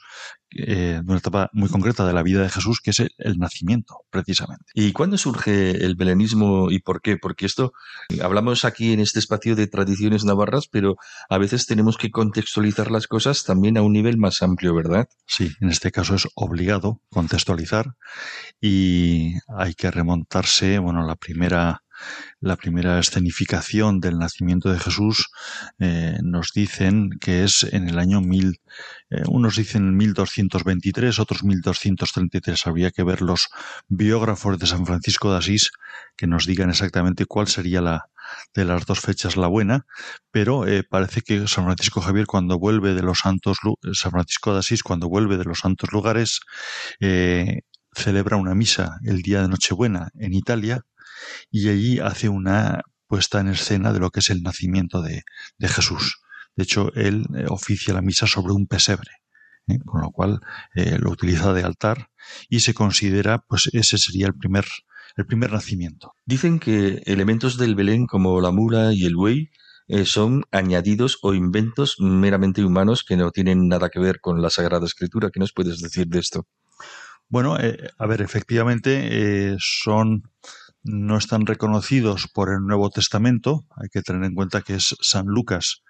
eh, 0.50 1.00
de 1.02 1.10
una 1.10 1.18
etapa 1.18 1.50
muy 1.52 1.68
concreta 1.68 2.06
de 2.06 2.12
la 2.12 2.22
vida 2.22 2.42
de 2.42 2.48
Jesús, 2.48 2.80
que 2.80 2.90
es 2.90 3.00
el, 3.00 3.10
el 3.18 3.38
nacimiento, 3.38 3.98
precisamente. 4.10 4.64
¿Y 4.74 4.92
cuándo 4.92 5.16
surge 5.16 5.84
el 5.84 5.94
belenismo 5.94 6.70
y 6.70 6.80
por 6.80 7.00
qué? 7.00 7.16
Porque 7.16 7.46
esto, 7.46 7.72
hablamos 8.22 8.64
aquí 8.64 8.92
en 8.92 9.00
este 9.00 9.20
espacio 9.20 9.56
de 9.56 9.66
tradiciones 9.66 10.24
navarras, 10.24 10.68
pero 10.68 10.96
a 11.28 11.38
veces 11.38 11.66
tenemos 11.66 11.96
que 11.96 12.10
contextualizar 12.10 12.90
las 12.90 13.06
cosas 13.06 13.44
también 13.44 13.78
a 13.78 13.82
un 13.82 13.92
nivel 13.92 14.16
más 14.16 14.42
amplio, 14.42 14.74
¿verdad? 14.74 15.08
Sí, 15.26 15.52
en 15.60 15.68
este 15.68 15.92
caso 15.92 16.16
es 16.16 16.28
obligado 16.34 17.00
contextualizar 17.10 17.94
y 18.60 19.34
hay 19.48 19.74
que 19.74 19.90
remontarse, 19.90 20.78
bueno, 20.78 21.06
la 21.06 21.14
primera 21.14 21.83
la 22.40 22.56
primera 22.56 22.98
escenificación 22.98 24.00
del 24.00 24.18
nacimiento 24.18 24.70
de 24.72 24.78
Jesús 24.78 25.28
eh, 25.78 26.18
nos 26.22 26.52
dicen 26.54 27.10
que 27.20 27.44
es 27.44 27.64
en 27.64 27.88
el 27.88 27.98
año 27.98 28.20
1000, 28.20 28.60
eh, 29.10 29.22
unos 29.28 29.56
dicen 29.56 29.96
1223, 29.96 31.18
otros 31.18 31.44
1233. 31.44 32.66
Habría 32.66 32.90
que 32.90 33.02
ver 33.02 33.22
los 33.22 33.48
biógrafos 33.88 34.58
de 34.58 34.66
San 34.66 34.86
Francisco 34.86 35.32
de 35.32 35.38
Asís 35.38 35.70
que 36.16 36.26
nos 36.26 36.46
digan 36.46 36.70
exactamente 36.70 37.26
cuál 37.26 37.48
sería 37.48 37.80
la 37.80 38.06
de 38.54 38.64
las 38.64 38.86
dos 38.86 39.00
fechas 39.00 39.36
la 39.36 39.48
buena, 39.48 39.86
pero 40.30 40.66
eh, 40.66 40.82
parece 40.82 41.20
que 41.20 41.46
San 41.46 41.64
Francisco 41.64 42.00
Javier 42.00 42.26
cuando 42.26 42.58
vuelve 42.58 42.94
de 42.94 43.02
los 43.02 43.18
santos, 43.18 43.58
San 43.92 44.12
Francisco 44.12 44.54
de 44.54 44.60
Asís 44.60 44.82
cuando 44.82 45.08
vuelve 45.08 45.36
de 45.36 45.44
los 45.44 45.58
santos 45.58 45.92
lugares, 45.92 46.40
celebra 47.94 48.36
una 48.36 48.54
misa 48.54 48.98
el 49.04 49.22
día 49.22 49.42
de 49.42 49.48
Nochebuena 49.48 50.08
en 50.18 50.32
Italia 50.34 50.84
y 51.50 51.68
allí 51.68 51.98
hace 52.00 52.28
una 52.28 52.82
puesta 53.06 53.40
en 53.40 53.48
escena 53.48 53.92
de 53.92 54.00
lo 54.00 54.10
que 54.10 54.20
es 54.20 54.30
el 54.30 54.42
nacimiento 54.42 55.02
de, 55.02 55.22
de 55.58 55.68
Jesús. 55.68 56.18
De 56.56 56.62
hecho, 56.62 56.92
él 56.94 57.26
eh, 57.36 57.46
oficia 57.48 57.94
la 57.94 58.02
misa 58.02 58.26
sobre 58.26 58.52
un 58.52 58.66
pesebre, 58.66 59.10
¿eh? 59.68 59.78
con 59.84 60.00
lo 60.00 60.10
cual 60.10 60.40
eh, 60.74 60.98
lo 60.98 61.10
utiliza 61.10 61.52
de 61.52 61.62
altar 61.62 62.10
y 62.48 62.60
se 62.60 62.74
considera, 62.74 63.38
pues 63.48 63.68
ese 63.72 63.98
sería 63.98 64.26
el 64.26 64.34
primer, 64.34 64.64
el 65.16 65.26
primer 65.26 65.52
nacimiento. 65.52 66.12
Dicen 66.24 66.58
que 66.60 67.02
elementos 67.06 67.58
del 67.58 67.74
Belén 67.74 68.06
como 68.06 68.40
la 68.40 68.52
mula 68.52 68.92
y 68.92 69.04
el 69.04 69.16
buey 69.16 69.50
eh, 69.88 70.04
son 70.04 70.44
añadidos 70.50 71.18
o 71.22 71.34
inventos 71.34 71.96
meramente 71.98 72.64
humanos 72.64 73.04
que 73.04 73.16
no 73.16 73.30
tienen 73.32 73.68
nada 73.68 73.90
que 73.90 73.98
ver 73.98 74.20
con 74.20 74.40
la 74.40 74.50
Sagrada 74.50 74.86
Escritura. 74.86 75.30
¿Qué 75.30 75.40
nos 75.40 75.52
puedes 75.52 75.80
decir 75.80 76.06
de 76.06 76.20
esto? 76.20 76.46
Bueno, 77.28 77.56
a 77.56 78.06
ver, 78.06 78.20
efectivamente 78.20 79.56
son 79.58 80.30
no 80.84 81.16
están 81.16 81.46
reconocidos 81.46 82.28
por 82.32 82.50
el 82.50 82.60
Nuevo 82.60 82.90
Testamento. 82.90 83.64
Hay 83.76 83.88
que 83.88 84.02
tener 84.02 84.22
en 84.24 84.34
cuenta 84.34 84.62
que 84.62 84.74
es 84.74 84.94
San 85.00 85.26
Lucas 85.26 85.82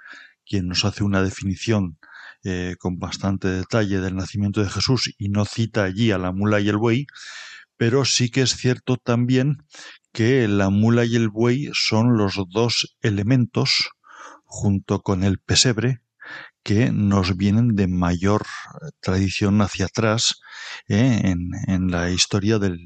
quien 0.47 0.69
nos 0.69 0.85
hace 0.85 1.05
una 1.05 1.23
definición 1.23 1.99
eh, 2.45 2.77
con 2.79 2.99
bastante 2.99 3.49
detalle 3.49 4.01
del 4.01 4.17
nacimiento 4.17 4.63
de 4.63 4.69
Jesús 4.69 5.13
y 5.19 5.31
no 5.31 5.45
cita 5.45 5.85
allí 5.85 6.13
a 6.13 6.19
la 6.19 6.33
mula 6.33 6.61
y 6.61 6.69
el 6.69 6.77
buey, 6.77 7.07
pero 7.77 8.05
sí 8.05 8.31
que 8.31 8.43
es 8.43 8.57
cierto 8.57 8.97
también 8.97 9.65
que 10.13 10.47
la 10.47 10.71
mula 10.71 11.05
y 11.05 11.17
el 11.17 11.29
buey 11.29 11.71
son 11.73 12.17
los 12.17 12.35
dos 12.53 12.97
elementos 13.01 13.91
junto 14.45 15.01
con 15.01 15.25
el 15.25 15.39
pesebre 15.39 16.03
que 16.63 16.93
nos 16.93 17.37
vienen 17.37 17.75
de 17.75 17.89
mayor 17.89 18.47
tradición 19.01 19.61
hacia 19.61 19.87
atrás 19.87 20.41
eh, 20.89 21.21
en, 21.25 21.51
en, 21.67 21.91
la 21.91 22.11
historia 22.11 22.59
del, 22.59 22.79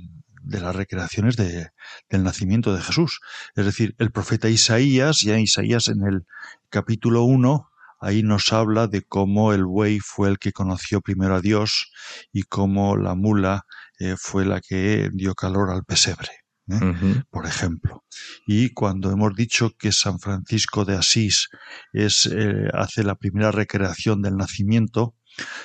de 0.48 0.60
las 0.60 0.74
recreaciones 0.74 1.36
de, 1.36 1.68
del 2.08 2.24
nacimiento 2.24 2.74
de 2.74 2.82
Jesús. 2.82 3.20
Es 3.54 3.66
decir, 3.66 3.94
el 3.98 4.10
profeta 4.10 4.48
Isaías, 4.48 5.20
ya 5.20 5.38
Isaías 5.38 5.88
en 5.88 6.02
el 6.06 6.26
capítulo 6.70 7.22
1, 7.24 7.68
ahí 8.00 8.22
nos 8.22 8.52
habla 8.52 8.86
de 8.86 9.02
cómo 9.02 9.52
el 9.52 9.64
buey 9.64 10.00
fue 10.00 10.30
el 10.30 10.38
que 10.38 10.52
conoció 10.52 11.00
primero 11.02 11.36
a 11.36 11.40
Dios 11.42 11.92
y 12.32 12.44
cómo 12.44 12.96
la 12.96 13.14
mula 13.14 13.66
eh, 13.98 14.14
fue 14.18 14.46
la 14.46 14.60
que 14.60 15.10
dio 15.12 15.34
calor 15.34 15.70
al 15.70 15.84
pesebre. 15.84 16.30
¿eh? 16.68 16.74
Uh 16.74 16.94
-huh. 16.94 17.24
por 17.30 17.46
ejemplo. 17.46 18.04
Y 18.46 18.70
cuando 18.72 19.10
hemos 19.10 19.34
dicho 19.34 19.72
que 19.78 19.92
San 19.92 20.18
Francisco 20.18 20.84
de 20.84 20.96
Asís 20.96 21.48
es, 21.92 22.26
eh, 22.26 22.68
hace 22.72 23.04
la 23.04 23.16
primera 23.16 23.50
recreación 23.50 24.22
del 24.22 24.36
nacimiento, 24.36 25.14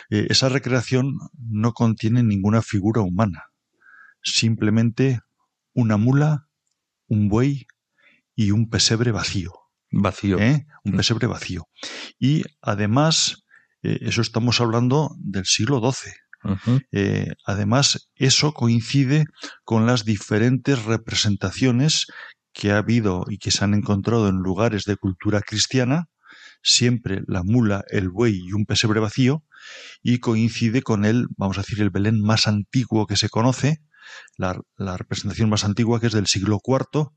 esa 0.10 0.50
recreación 0.50 1.18
no 1.50 1.74
contiene 1.74 2.22
ninguna 2.22 2.62
figura 2.62 3.02
humana, 3.02 3.46
simplemente 4.24 5.20
una 5.74 5.98
mula, 5.98 6.48
un 7.08 7.30
buey 7.30 7.68
y 8.36 8.52
un 8.52 8.70
pesebre 8.70 9.12
vacío. 9.12 9.54
Vacío. 9.92 10.40
¿Eh? 10.40 10.66
Un 10.84 10.94
pesebre 10.94 11.28
vacío. 11.28 11.68
Y 12.20 12.44
además, 12.62 13.44
eh, 13.84 14.00
eso 14.02 14.22
estamos 14.22 14.60
hablando 14.60 15.16
del 15.20 15.46
siglo 15.46 15.80
XII. 15.80 16.14
Uh 16.46 16.56
-huh. 16.56 16.86
eh, 16.92 17.34
además, 17.46 18.10
eso 18.16 18.54
coincide 18.54 19.26
con 19.64 19.86
las 19.86 20.04
diferentes 20.04 20.84
representaciones 20.84 22.08
que 22.54 22.72
ha 22.72 22.78
habido 22.78 23.26
y 23.30 23.38
que 23.38 23.52
se 23.52 23.64
han 23.64 23.74
encontrado 23.74 24.28
en 24.30 24.38
lugares 24.38 24.84
de 24.86 24.98
cultura 24.98 25.42
cristiana, 25.42 26.10
siempre 26.62 27.22
la 27.28 27.44
mula, 27.44 27.84
el 27.90 28.10
buey 28.10 28.40
y 28.46 28.54
un 28.54 28.66
pesebre 28.66 29.00
vacío, 29.00 29.44
y 30.02 30.20
coincide 30.20 30.82
con 30.82 31.06
el, 31.06 31.28
vamos 31.38 31.58
a 31.58 31.62
decir, 31.62 31.82
el 31.82 31.90
Belén 31.90 32.22
más 32.22 32.48
antiguo 32.48 33.08
que 33.08 33.18
se 33.18 33.30
conoce, 33.30 33.82
la, 34.38 34.98
representación 34.98 35.50
más 35.50 35.64
antigua 35.64 36.00
que 36.00 36.08
es 36.08 36.14
del 36.14 36.28
siglo 36.28 36.60
IV, 36.66 37.12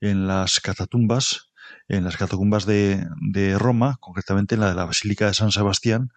en 0.00 0.26
las 0.26 0.60
catatumbas 0.60 1.46
en 1.88 2.04
las 2.04 2.16
catacumbas 2.16 2.66
de, 2.66 3.06
de, 3.20 3.58
Roma, 3.58 3.96
concretamente 4.00 4.54
en 4.54 4.60
la 4.60 4.68
de 4.68 4.74
la 4.74 4.86
Basílica 4.86 5.26
de 5.26 5.34
San 5.34 5.52
Sebastián, 5.52 6.10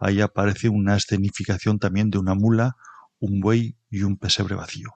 ahí 0.00 0.20
aparece 0.20 0.68
una 0.68 0.96
escenificación 0.96 1.78
también 1.78 2.10
de 2.10 2.18
una 2.18 2.34
mula, 2.34 2.76
un 3.18 3.40
buey 3.40 3.76
y 3.90 4.02
un 4.02 4.16
pesebre 4.16 4.54
vacío. 4.54 4.90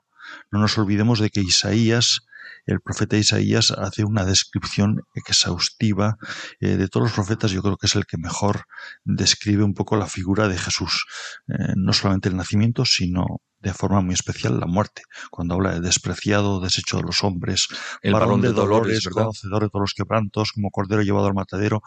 No 0.50 0.60
nos 0.60 0.76
olvidemos 0.78 1.18
de 1.18 1.30
que 1.30 1.40
Isaías, 1.40 2.20
el 2.68 2.80
profeta 2.80 3.16
Isaías, 3.16 3.70
hace 3.70 4.04
una 4.04 4.24
descripción 4.24 5.00
exhaustiva 5.14 6.18
eh, 6.60 6.76
de 6.76 6.88
todos 6.88 7.06
los 7.06 7.14
profetas. 7.14 7.50
Yo 7.50 7.62
creo 7.62 7.78
que 7.78 7.86
es 7.86 7.96
el 7.96 8.04
que 8.04 8.18
mejor 8.18 8.64
describe 9.04 9.64
un 9.64 9.72
poco 9.72 9.96
la 9.96 10.06
figura 10.06 10.48
de 10.48 10.58
Jesús. 10.58 11.06
Eh, 11.48 11.72
no 11.76 11.94
solamente 11.94 12.28
el 12.28 12.36
nacimiento, 12.36 12.84
sino 12.84 13.40
de 13.60 13.72
forma 13.72 14.02
muy 14.02 14.14
especial 14.14 14.60
la 14.60 14.66
muerte, 14.66 15.02
cuando 15.30 15.54
habla 15.54 15.72
de 15.72 15.80
despreciado, 15.80 16.60
desecho 16.60 16.98
de 16.98 17.04
los 17.04 17.24
hombres, 17.24 17.68
el 18.02 18.12
varón 18.12 18.42
de, 18.42 18.48
de 18.48 18.54
dolores, 18.54 19.02
dolores 19.02 19.08
conocedor 19.08 19.62
de 19.62 19.68
todos 19.70 19.82
los 19.82 19.94
quebrantos, 19.94 20.52
como 20.52 20.70
cordero 20.70 21.02
llevado 21.02 21.26
al 21.26 21.34
matadero. 21.34 21.82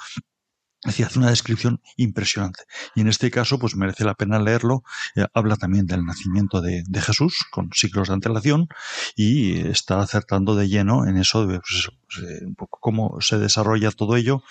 Hace 0.83 1.19
una 1.19 1.29
descripción 1.29 1.79
impresionante. 1.95 2.63
Y 2.95 3.01
en 3.01 3.07
este 3.07 3.29
caso, 3.29 3.59
pues 3.59 3.75
merece 3.75 4.03
la 4.03 4.15
pena 4.15 4.39
leerlo. 4.39 4.83
Eh, 5.15 5.27
habla 5.35 5.55
también 5.55 5.85
del 5.85 6.03
nacimiento 6.03 6.59
de, 6.59 6.83
Jesús, 7.01 7.45
con 7.51 7.69
siglos 7.71 8.07
de 8.07 8.15
antelación, 8.15 8.67
y 9.15 9.59
está 9.59 9.99
acertando 10.01 10.55
de 10.55 10.69
lleno 10.69 11.05
en 11.05 11.17
eso, 11.17 11.45
de, 11.45 11.59
pues, 11.59 11.89
un 12.41 12.55
poco 12.55 12.79
cómo 12.81 13.17
se 13.21 13.37
desarrolla 13.37 13.91
todo 13.91 14.15
ello. 14.15 14.41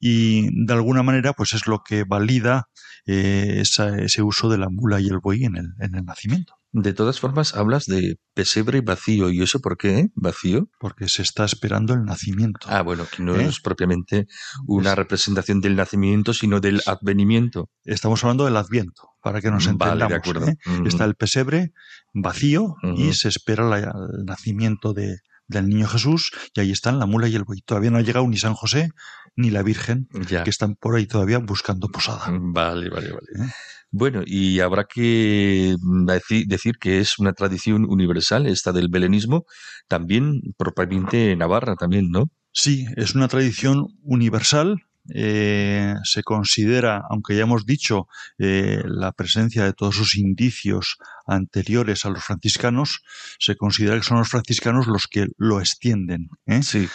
Y 0.00 0.48
de 0.66 0.72
alguna 0.72 1.04
manera, 1.04 1.34
pues 1.34 1.52
es 1.52 1.68
lo 1.68 1.84
que 1.84 2.02
valida 2.02 2.68
eh, 3.06 3.62
ese 3.62 4.22
uso 4.22 4.48
de 4.48 4.58
la 4.58 4.68
mula 4.68 5.00
y 5.00 5.06
el 5.06 5.20
buey 5.20 5.44
en 5.44 5.56
el, 5.56 5.74
en 5.78 5.94
el 5.94 6.04
nacimiento. 6.04 6.54
De 6.78 6.92
todas 6.92 7.20
formas, 7.20 7.54
hablas 7.54 7.86
de 7.86 8.18
pesebre 8.34 8.82
vacío. 8.82 9.30
¿Y 9.30 9.40
eso 9.42 9.60
por 9.60 9.78
qué? 9.78 10.08
¿Vacío? 10.14 10.68
Porque 10.78 11.08
se 11.08 11.22
está 11.22 11.46
esperando 11.46 11.94
el 11.94 12.04
nacimiento. 12.04 12.66
Ah, 12.68 12.82
bueno, 12.82 13.06
que 13.10 13.22
no 13.22 13.34
¿Eh? 13.34 13.46
es 13.46 13.60
propiamente 13.60 14.26
una 14.66 14.90
es... 14.90 14.96
representación 14.96 15.62
del 15.62 15.74
nacimiento, 15.74 16.34
sino 16.34 16.60
del 16.60 16.82
advenimiento. 16.84 17.70
Estamos 17.84 18.22
hablando 18.22 18.44
del 18.44 18.56
adviento, 18.58 19.08
para 19.22 19.40
que 19.40 19.50
nos 19.50 19.66
entendamos. 19.66 20.00
Vale, 20.00 20.12
de 20.12 20.18
acuerdo. 20.18 20.48
¿eh? 20.48 20.56
Mm. 20.66 20.86
Está 20.86 21.06
el 21.06 21.14
pesebre 21.14 21.72
vacío 22.12 22.62
uh 22.64 22.76
-huh. 22.82 22.98
y 23.08 23.14
se 23.14 23.28
espera 23.28 23.64
la, 23.64 23.78
el 23.78 24.24
nacimiento 24.26 24.92
de, 24.92 25.20
del 25.48 25.68
niño 25.68 25.88
Jesús 25.88 26.30
y 26.54 26.60
ahí 26.60 26.72
están 26.72 26.98
la 26.98 27.06
mula 27.06 27.26
y 27.28 27.36
el 27.36 27.44
buey. 27.44 27.62
Todavía 27.62 27.90
no 27.90 27.96
ha 27.96 28.02
llegado 28.02 28.28
ni 28.28 28.36
San 28.36 28.52
José 28.54 28.90
ni 29.34 29.48
la 29.50 29.62
Virgen, 29.62 30.08
Ya. 30.28 30.44
que 30.44 30.50
están 30.50 30.76
por 30.76 30.94
ahí 30.96 31.06
todavía 31.06 31.38
buscando 31.38 31.88
posada. 31.88 32.26
Vale, 32.30 32.90
vale, 32.90 33.12
vale. 33.12 33.28
¿Eh? 33.46 33.50
Bueno, 33.90 34.22
y 34.26 34.60
habrá 34.60 34.84
que 34.84 35.74
deci- 36.06 36.46
decir 36.46 36.74
que 36.78 36.98
es 37.00 37.18
una 37.18 37.32
tradición 37.32 37.86
universal 37.88 38.46
esta 38.46 38.72
del 38.72 38.88
belenismo, 38.88 39.44
también 39.88 40.42
propiamente 40.58 41.34
navarra, 41.36 41.76
también, 41.76 42.10
¿no? 42.10 42.28
Sí, 42.52 42.86
es 42.96 43.14
una 43.14 43.28
tradición 43.28 43.86
universal. 44.02 44.76
eh, 45.14 45.94
se 46.02 46.24
considera, 46.24 47.00
aunque 47.08 47.36
ya 47.36 47.42
hemos 47.42 47.64
dicho, 47.64 48.08
eh, 48.38 48.82
la 48.86 49.12
presencia 49.12 49.62
de 49.64 49.72
todos 49.72 49.94
esos 49.94 50.16
indicios 50.16 50.96
anteriores 51.28 52.04
a 52.04 52.10
los 52.10 52.24
franciscanos, 52.24 53.02
se 53.38 53.54
considera 53.54 53.96
que 53.96 54.02
son 54.02 54.18
los 54.18 54.28
franciscanos 54.28 54.88
los 54.88 55.06
que 55.06 55.28
lo 55.38 55.60
extienden. 55.60 56.28
¿eh? 56.46 56.60
Sí. 56.64 56.88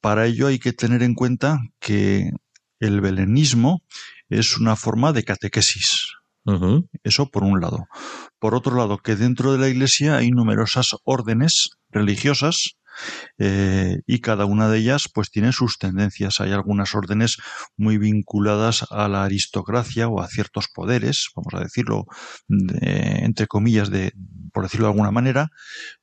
Para 0.00 0.26
ello 0.26 0.48
hay 0.48 0.58
que 0.58 0.72
tener 0.72 1.02
en 1.02 1.14
cuenta 1.14 1.60
que 1.80 2.30
el 2.80 3.00
belenismo 3.00 3.82
es 4.38 4.58
una 4.58 4.76
forma 4.76 5.12
de 5.12 5.24
catequesis. 5.24 6.08
Eso 7.04 7.30
por 7.30 7.44
un 7.44 7.60
lado. 7.60 7.86
Por 8.38 8.54
otro 8.54 8.76
lado, 8.76 8.98
que 8.98 9.14
dentro 9.14 9.52
de 9.52 9.58
la 9.58 9.68
Iglesia 9.68 10.16
hay 10.16 10.30
numerosas 10.30 10.90
órdenes 11.04 11.70
religiosas 11.90 12.72
eh, 13.38 13.98
y 14.06 14.20
cada 14.20 14.44
una 14.44 14.68
de 14.68 14.78
ellas 14.78 15.08
pues 15.12 15.30
tiene 15.30 15.52
sus 15.52 15.78
tendencias. 15.78 16.40
Hay 16.40 16.52
algunas 16.52 16.94
órdenes 16.94 17.36
muy 17.76 17.96
vinculadas 17.98 18.84
a 18.90 19.08
la 19.08 19.24
aristocracia 19.24 20.08
o 20.08 20.20
a 20.20 20.28
ciertos 20.28 20.66
poderes, 20.74 21.28
vamos 21.36 21.54
a 21.54 21.60
decirlo 21.60 22.06
de- 22.48 23.20
entre 23.24 23.46
comillas, 23.46 23.90
de, 23.90 24.12
por 24.52 24.64
decirlo 24.64 24.86
de 24.86 24.92
alguna 24.92 25.10
manera, 25.12 25.50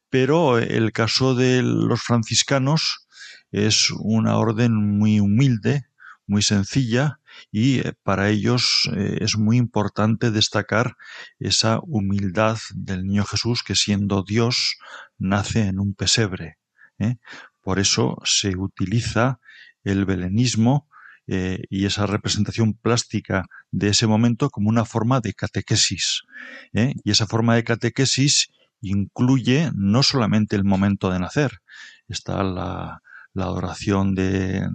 pero 0.10 0.58
el 0.58 0.92
caso 0.92 1.36
de 1.36 1.62
los 1.64 2.02
franciscanos 2.02 3.06
es 3.52 3.90
una 4.00 4.38
orden 4.38 4.74
muy 4.74 5.20
humilde, 5.20 5.84
muy 6.28 6.42
sencilla 6.42 7.19
y 7.52 7.80
eh, 7.80 7.94
para 8.04 8.30
ellos 8.30 8.90
eh, 8.96 9.18
es 9.22 9.38
muy 9.38 9.58
importante 9.58 10.32
destacar 10.32 10.96
esa 11.40 11.80
humildad 11.84 12.58
del 12.74 13.06
niño 13.06 13.26
Jesús 13.26 13.64
que 13.64 13.76
siendo 13.76 14.24
Dios 14.24 14.76
nace 15.18 15.68
en 15.68 15.80
un 15.80 15.94
pesebre. 15.94 16.58
¿eh? 17.00 17.18
Por 17.62 17.80
eso 17.80 18.18
se 18.24 18.56
utiliza 18.58 19.40
el 19.84 20.06
belenismo 20.06 20.88
y 21.70 21.86
esa 21.86 22.08
representación 22.08 22.74
plástica 22.74 23.46
de 23.70 23.90
ese 23.90 24.08
momento 24.08 24.50
como 24.50 24.68
una 24.68 24.84
forma 24.84 25.20
de 25.22 25.36
catequesis. 25.36 26.24
Y 26.74 27.12
esa 27.12 27.28
forma 27.28 27.54
de 27.54 27.64
catequesis 27.64 28.48
incluye 28.82 29.70
no 29.76 30.02
solamente 30.02 30.56
el 30.56 30.64
momento 30.64 31.12
de 31.12 31.20
nacer, 31.20 31.60
está 32.08 32.42
la, 32.42 33.04
la 33.36 33.44
adoración 33.44 34.16
de- 34.16 34.68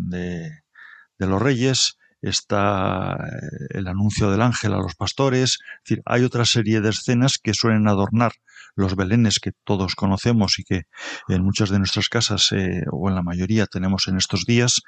de 1.18 1.26
los 1.26 1.40
reyes, 1.42 1.96
está 2.28 3.14
eh, 3.14 3.78
el 3.78 3.86
anuncio 3.86 4.30
del 4.30 4.42
ángel 4.42 4.74
a 4.74 4.78
los 4.78 4.94
pastores, 4.94 5.58
es 5.60 5.80
decir, 5.84 6.02
hay 6.06 6.22
otra 6.24 6.44
serie 6.44 6.80
de 6.80 6.90
escenas 6.90 7.38
que 7.42 7.54
suelen 7.54 7.88
adornar 7.88 8.32
los 8.76 8.96
belenes 8.96 9.38
que 9.38 9.52
todos 9.64 9.94
conocemos 9.94 10.58
y 10.58 10.64
que 10.64 10.82
en 11.28 11.44
muchas 11.44 11.70
de 11.70 11.78
nuestras 11.78 12.08
casas 12.08 12.50
eh, 12.52 12.82
o 12.90 13.08
en 13.08 13.14
la 13.14 13.22
mayoría 13.22 13.66
tenemos 13.66 14.08
en 14.08 14.16
estos 14.16 14.44
días. 14.46 14.80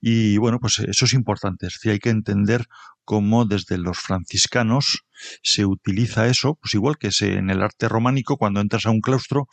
Y 0.00 0.38
bueno, 0.38 0.58
pues 0.58 0.78
eso 0.78 1.04
es 1.04 1.12
importante, 1.12 1.66
es 1.66 1.74
decir, 1.74 1.92
hay 1.92 1.98
que 1.98 2.10
entender 2.10 2.66
cómo 3.04 3.44
desde 3.44 3.78
los 3.78 3.98
franciscanos 3.98 5.04
se 5.42 5.66
utiliza 5.66 6.26
eso, 6.26 6.58
pues 6.60 6.74
igual 6.74 6.96
que 6.98 7.10
en 7.20 7.50
el 7.50 7.62
arte 7.62 7.88
románico, 7.88 8.36
cuando 8.36 8.60
entras 8.60 8.86
a 8.86 8.90
un 8.90 9.00
claustro, 9.00 9.48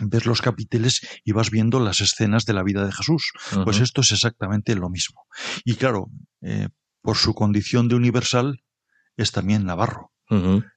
ves 0.00 0.26
los 0.26 0.42
capiteles 0.42 1.00
y 1.24 1.32
vas 1.32 1.50
viendo 1.50 1.80
las 1.80 2.00
escenas 2.00 2.44
de 2.46 2.52
la 2.52 2.62
vida 2.62 2.84
de 2.84 2.92
Jesús. 2.92 3.32
Pues 3.64 3.80
esto 3.80 4.00
es 4.00 4.12
exactamente 4.12 4.74
lo 4.74 4.88
mismo. 4.88 5.26
Y 5.64 5.76
claro, 5.76 6.10
eh, 6.42 6.68
por 7.02 7.16
su 7.16 7.34
condición 7.34 7.88
de 7.88 7.96
universal, 7.96 8.62
es 9.16 9.32
también 9.32 9.64
navarro. 9.64 10.12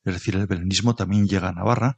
Es 0.06 0.14
decir, 0.14 0.36
el 0.36 0.48
belenismo 0.48 0.96
también 0.96 1.28
llega 1.28 1.50
a 1.50 1.54
Navarra. 1.54 1.98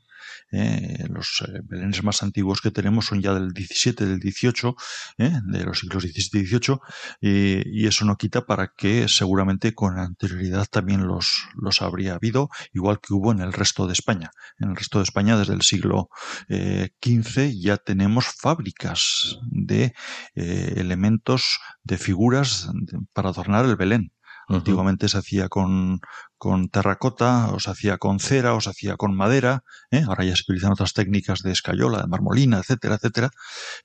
eh, 0.52 1.06
los 1.10 1.44
eh, 1.48 1.62
belenes 1.66 2.04
más 2.04 2.24
antiguos 2.24 2.62
que 2.62 2.72
tenemos 2.72 3.06
son 3.08 3.22
ya 3.22 3.34
del 3.34 3.52
17, 3.54 4.06
del 4.06 4.20
18, 4.20 4.76
eh, 5.18 5.32
de 5.48 5.64
los 5.66 5.80
siglos 5.80 6.04
17 6.04 6.38
y 6.40 6.42
18, 6.42 6.82
eh, 7.22 7.64
y 7.66 7.88
eso 7.88 8.06
no 8.06 8.16
quita 8.18 8.46
para 8.46 8.70
que 8.76 9.08
seguramente 9.10 9.74
con 9.74 10.00
anterioridad 10.00 10.68
también 10.72 11.08
los, 11.08 11.46
los 11.56 11.82
habría 11.82 12.16
habido, 12.16 12.50
igual 12.74 13.00
que 13.02 13.14
hubo 13.14 13.32
en 13.32 13.42
el 13.42 13.54
resto 13.54 13.88
de 13.88 13.94
España. 13.94 14.32
En 14.60 14.70
el 14.72 14.76
resto 14.76 15.00
de 15.00 15.04
España, 15.04 15.38
desde 15.38 15.54
el 15.54 15.62
siglo 15.64 16.10
eh, 16.50 16.92
XV, 17.02 17.60
ya 17.60 17.78
tenemos 17.78 18.26
fábricas 18.28 19.40
de 19.52 19.94
eh, 20.36 20.74
elementos, 20.78 21.60
de 21.84 21.98
figuras 21.98 22.70
de- 22.74 23.00
para 23.14 23.30
adornar 23.30 23.66
el 23.66 23.76
Belén. 23.76 24.13
Antiguamente 24.48 25.08
se 25.10 25.18
hacía 25.18 25.50
con, 25.50 26.00
con 26.38 26.68
terracota, 26.70 27.52
o 27.54 27.60
se 27.60 27.72
hacía 27.72 27.98
con 27.98 28.20
cera, 28.20 28.54
o 28.54 28.62
se 28.62 28.70
hacía 28.70 28.98
con 28.98 29.16
madera. 29.16 29.64
¿eh? 29.92 30.04
Ahora 30.08 30.26
ya 30.26 30.36
se 30.36 30.44
utilizan 30.44 30.74
otras 30.74 30.94
técnicas 30.94 31.42
de 31.42 31.52
escayola, 31.52 32.02
de 32.02 32.08
marmolina, 32.08 32.60
etcétera, 32.60 32.96
etcétera. 32.96 33.30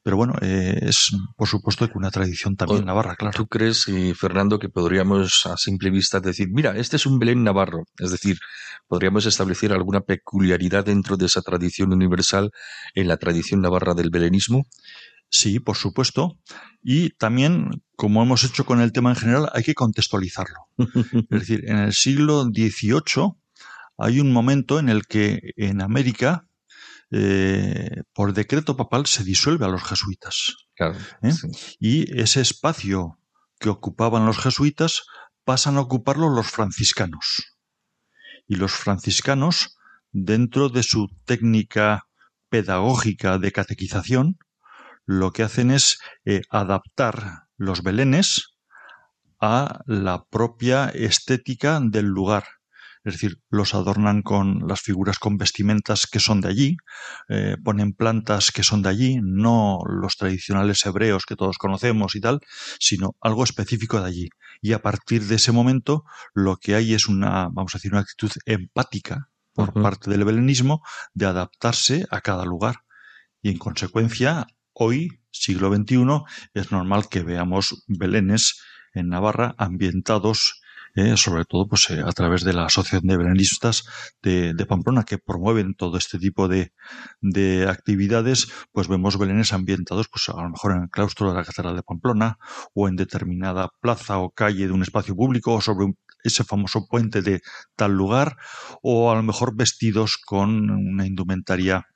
Pero 0.03 0.17
bueno, 0.17 0.35
eh, 0.41 0.79
es 0.83 1.13
por 1.37 1.47
supuesto 1.47 1.87
que 1.87 1.97
una 1.97 2.11
tradición 2.11 2.57
también 2.57 2.85
navarra, 2.85 3.15
claro. 3.17 3.37
¿Tú 3.37 3.47
crees, 3.47 3.87
eh, 3.89 4.15
Fernando, 4.15 4.59
que 4.59 4.69
podríamos 4.69 5.47
a 5.47 5.57
simple 5.57 5.91
vista 5.91 6.21
decir, 6.21 6.49
mira, 6.51 6.77
este 6.77 6.97
es 6.97 7.07
un 7.07 7.19
Belén 7.19 7.45
navarro? 7.45 7.85
Es 7.99 8.11
decir, 8.11 8.39
podríamos 8.89 9.27
establecer 9.27 9.73
alguna 9.73 10.01
peculiaridad 10.01 10.85
dentro 10.85 11.17
de 11.17 11.27
esa 11.27 11.43
tradición 11.43 11.93
universal 11.93 12.51
en 12.95 13.07
la 13.07 13.19
tradición 13.19 13.61
navarra 13.61 13.95
del 13.95 14.11
belenismo? 14.11 14.67
Sí, 15.31 15.61
por 15.61 15.76
supuesto. 15.76 16.39
Y 16.83 17.11
también, 17.11 17.83
como 17.97 18.22
hemos 18.22 18.45
hecho 18.45 18.64
con 18.64 18.81
el 18.81 18.93
tema 18.93 19.11
en 19.11 19.16
general, 19.16 19.51
hay 19.53 19.62
que 19.62 19.74
contextualizarlo. 19.74 20.68
Es 21.31 21.41
decir, 21.41 21.68
en 21.68 21.79
el 21.79 21.93
siglo 21.93 22.45
XVIII 22.45 23.35
hay 23.99 24.20
un 24.20 24.33
momento 24.33 24.79
en 24.79 24.89
el 24.89 25.07
que 25.07 25.41
en 25.57 25.83
América, 25.83 26.47
eh, 27.11 28.03
por 28.14 28.33
decreto 28.33 28.76
papal, 28.76 29.07
se 29.07 29.24
disuelve 29.24 29.66
a 29.66 29.68
los 29.68 29.83
jesuitas. 29.83 30.55
Claro. 30.74 30.97
¿Eh? 31.22 31.33
sí. 31.33 31.49
y 31.81 32.20
ese 32.20 32.41
espacio 32.41 33.18
que 33.59 33.68
ocupaban 33.68 34.26
los 34.26 34.39
jesuitas 34.39 35.03
pasan 35.45 35.76
a 35.76 35.81
ocuparlo 35.81 36.29
los 36.29 36.47
franciscanos. 36.47 37.59
Y 38.47 38.57
los 38.57 38.72
franciscanos, 38.72 39.76
dentro 40.12 40.68
de 40.68 40.83
su 40.83 41.09
técnica 41.24 42.07
pedagógica 42.49 43.39
de 43.39 43.53
catequización, 43.53 44.39
lo 45.09 45.33
que 45.33 45.43
hacen 45.43 45.71
es 45.71 46.01
eh, 46.27 46.43
adaptar 46.51 47.47
los 47.57 47.83
belenes 47.83 48.59
a 49.41 49.81
la 49.87 50.27
propia 50.27 50.91
estética 50.91 51.81
del 51.83 52.05
lugar. 52.05 52.45
Es 53.05 53.15
decir, 53.15 53.41
los 53.49 53.73
adornan 53.73 54.21
con 54.21 54.69
las 54.69 54.83
figuras 54.83 55.19
con 55.19 55.39
vestimentas 55.39 56.07
que 56.07 56.21
son 56.21 56.43
de 56.43 56.49
allí, 56.49 56.77
eh, 57.31 57.57
ponen 57.65 57.95
plantas 57.95 58.51
que 58.51 58.63
son 58.63 58.83
de 58.83 58.91
allí, 58.91 59.19
no 59.23 59.79
los 59.87 60.19
tradicionales 60.19 60.85
hebreos 60.85 61.25
que 61.25 61.37
todos 61.37 61.57
conocemos 61.57 62.15
y 62.15 62.21
tal, 62.21 62.41
sino 62.79 63.17
algo 63.23 63.45
específico 63.45 64.03
de 64.03 64.09
allí. 64.09 64.29
Y 64.61 64.75
a 64.75 64.83
partir 64.83 65.23
de 65.25 65.37
ese 65.37 65.53
momento 65.53 66.05
lo 66.35 66.59
que 66.59 66.75
hay 66.75 66.93
es 66.93 67.09
una, 67.09 67.49
vamos 67.51 67.75
a 67.75 67.79
decir, 67.79 67.93
una 67.93 68.03
actitud 68.03 68.33
empática 68.45 69.31
por 69.55 69.73
parte 69.73 70.11
del 70.11 70.27
belenismo 70.27 70.83
de 71.15 71.25
adaptarse 71.25 72.05
a 72.11 72.21
cada 72.21 72.45
lugar. 72.45 72.83
Y 73.41 73.51
en 73.51 73.59
consecuencia, 73.59 74.47
hoy, 74.79 75.20
siglo 75.31 75.74
XXI, 75.74 76.22
es 76.55 76.72
normal 76.72 77.09
que 77.09 77.22
veamos 77.22 77.85
belenes 77.89 78.62
en 78.95 79.09
Navarra 79.09 79.55
ambientados 79.59 80.62
eh, 80.95 81.16
sobre 81.16 81.45
todo 81.45 81.68
pues, 81.68 81.91
eh, 81.91 82.03
a 82.05 82.11
través 82.12 82.43
de 82.43 82.53
la 82.53 82.64
Asociación 82.64 83.07
de 83.07 83.16
Belenistas 83.16 83.85
de, 84.22 84.66
Pamplona, 84.66 85.05
que 85.05 85.18
promueven 85.18 85.74
todo 85.74 85.97
este 85.97 86.18
tipo 86.18 86.49
de, 86.49 86.72
de 87.20 87.68
actividades, 87.68 88.49
pues 88.72 88.89
vemos 88.89 89.16
belenes 89.16 89.53
ambientados 89.53 90.09
pues, 90.09 90.29
a 90.29 90.43
lo 90.43 90.51
mejor 90.51 90.72
en 90.72 90.83
el 90.83 90.91
claustro 90.91 91.31
de 91.31 91.37
la 91.37 91.45
Catedral 91.45 91.76
de 91.76 91.83
Pamplona 91.83 92.39
o 92.74 92.89
en 92.89 92.97
determinada 92.97 93.68
plaza 93.81 94.18
o 94.18 94.31
calle 94.31 94.66
de 94.66 94.72
un 94.72 94.83
espacio 94.83 95.14
público 95.14 95.55
o 95.55 95.61
sobre 95.61 95.87
ese 96.24 96.43
famoso 96.43 96.87
puente 96.89 97.22
de 97.22 97.43
tal 97.76 97.93
lugar 97.93 98.37
o 98.83 99.12
a 99.12 99.14
lo 99.14 99.22
mejor 99.22 99.55
vestidos 99.55 100.16
con 100.16 100.70
una 100.70 101.07
indumentaria 101.07 101.87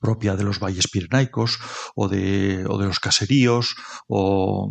propia 0.00 0.36
de 0.36 0.44
los 0.44 0.60
valles 0.60 0.88
pirenaicos 0.88 1.58
o 1.94 2.08
de, 2.08 2.64
o 2.68 2.78
de 2.78 2.86
los 2.86 3.00
caseríos 3.00 3.74
o 4.06 4.68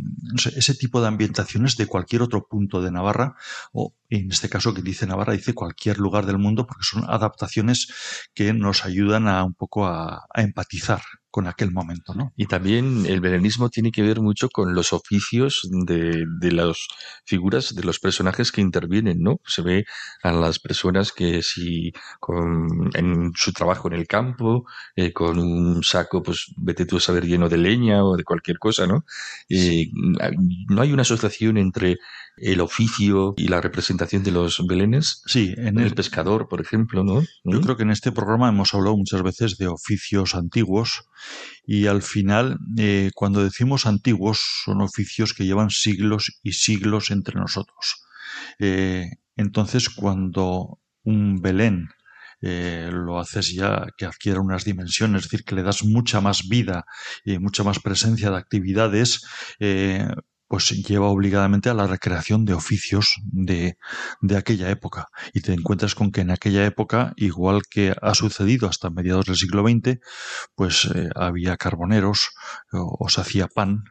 ese 0.55 0.75
tipo 0.75 1.01
de 1.01 1.07
ambientaciones 1.07 1.77
de 1.77 1.87
cualquier 1.87 2.21
otro 2.21 2.47
punto 2.47 2.81
de 2.81 2.91
Navarra 2.91 3.35
o 3.73 3.93
en 4.09 4.31
este 4.31 4.49
caso 4.49 4.73
que 4.73 4.81
dice 4.81 5.07
Navarra 5.07 5.33
dice 5.33 5.53
cualquier 5.53 5.97
lugar 5.97 6.25
del 6.25 6.37
mundo 6.37 6.65
porque 6.65 6.83
son 6.83 7.03
adaptaciones 7.09 8.29
que 8.33 8.53
nos 8.53 8.85
ayudan 8.85 9.27
a 9.27 9.43
un 9.43 9.53
poco 9.53 9.85
a 9.85 10.25
empatizar 10.35 11.01
con 11.31 11.47
aquel 11.47 11.71
momento, 11.71 12.13
¿no? 12.13 12.33
Y 12.35 12.45
también 12.45 13.05
el 13.05 13.21
belenismo 13.21 13.69
tiene 13.69 13.91
que 13.91 14.01
ver 14.01 14.21
mucho 14.21 14.49
con 14.49 14.75
los 14.75 14.93
oficios 14.93 15.67
de, 15.71 16.25
de 16.39 16.51
las 16.51 16.87
figuras, 17.25 17.73
de 17.73 17.83
los 17.83 17.99
personajes 17.99 18.51
que 18.51 18.61
intervienen, 18.61 19.21
¿no? 19.21 19.39
Se 19.45 19.61
ve 19.61 19.85
a 20.23 20.31
las 20.33 20.59
personas 20.59 21.11
que 21.13 21.41
si 21.41 21.93
con, 22.19 22.89
en 22.93 23.31
su 23.35 23.53
trabajo 23.53 23.87
en 23.87 23.93
el 23.93 24.07
campo, 24.07 24.65
eh, 24.95 25.13
con 25.13 25.39
un 25.39 25.83
saco, 25.83 26.21
pues 26.21 26.53
vete 26.57 26.85
tú 26.85 26.97
a 26.97 26.99
saber 26.99 27.25
lleno 27.25 27.49
de 27.49 27.57
leña 27.57 28.03
o 28.03 28.17
de 28.17 28.23
cualquier 28.23 28.59
cosa, 28.59 28.85
¿no? 28.85 29.05
Eh, 29.49 29.87
no 30.69 30.81
hay 30.81 30.91
una 30.91 31.03
asociación 31.03 31.57
entre 31.57 31.97
el 32.41 32.61
oficio 32.61 33.33
y 33.37 33.47
la 33.47 33.61
representación 33.61 34.23
de 34.23 34.31
los 34.31 34.65
belenes. 34.65 35.21
Sí, 35.25 35.53
en 35.57 35.77
El 35.79 35.87
el, 35.87 35.93
pescador, 35.93 36.47
por 36.47 36.59
ejemplo, 36.59 37.03
¿no? 37.03 37.21
yo 37.21 37.59
¿Mm? 37.59 37.61
creo 37.61 37.77
que 37.77 37.83
en 37.83 37.91
este 37.91 38.11
programa 38.11 38.49
hemos 38.49 38.73
hablado 38.73 38.97
muchas 38.97 39.21
veces 39.21 39.57
de 39.57 39.67
oficios 39.67 40.35
antiguos 40.35 41.03
y 41.65 41.87
al 41.87 42.01
final, 42.01 42.57
eh, 42.77 43.11
cuando 43.15 43.43
decimos 43.43 43.85
antiguos, 43.85 44.39
son 44.65 44.81
oficios 44.81 45.33
que 45.33 45.45
llevan 45.45 45.69
siglos 45.69 46.39
y 46.43 46.53
siglos 46.53 47.11
entre 47.11 47.39
nosotros. 47.39 48.03
Eh, 48.59 49.09
entonces, 49.35 49.89
cuando 49.89 50.79
un 51.03 51.41
Belén 51.41 51.89
eh, 52.41 52.89
lo 52.91 53.19
haces 53.19 53.53
ya 53.53 53.87
que 53.95 54.05
adquiera 54.05 54.41
unas 54.41 54.65
dimensiones, 54.65 55.23
es 55.23 55.29
decir, 55.29 55.45
que 55.45 55.55
le 55.55 55.63
das 55.63 55.83
mucha 55.83 56.21
más 56.21 56.47
vida 56.47 56.85
y 57.23 57.37
mucha 57.37 57.63
más 57.63 57.79
presencia 57.79 58.31
de 58.31 58.37
actividades, 58.37 59.23
eh, 59.59 60.07
pues 60.51 60.71
lleva 60.71 61.07
obligadamente 61.07 61.69
a 61.69 61.73
la 61.73 61.87
recreación 61.87 62.43
de 62.43 62.53
oficios 62.53 63.21
de, 63.23 63.77
de 64.19 64.35
aquella 64.35 64.69
época. 64.69 65.07
Y 65.33 65.39
te 65.39 65.53
encuentras 65.53 65.95
con 65.95 66.11
que 66.11 66.19
en 66.19 66.29
aquella 66.29 66.65
época, 66.65 67.13
igual 67.15 67.61
que 67.69 67.95
ha 68.01 68.13
sucedido 68.15 68.67
hasta 68.67 68.89
mediados 68.89 69.27
del 69.27 69.37
siglo 69.37 69.63
XX, 69.63 69.99
pues 70.53 70.89
eh, 70.93 71.07
había 71.15 71.55
carboneros, 71.55 72.31
o, 72.73 72.97
o 72.99 73.07
se 73.07 73.21
hacía 73.21 73.47
pan, 73.47 73.85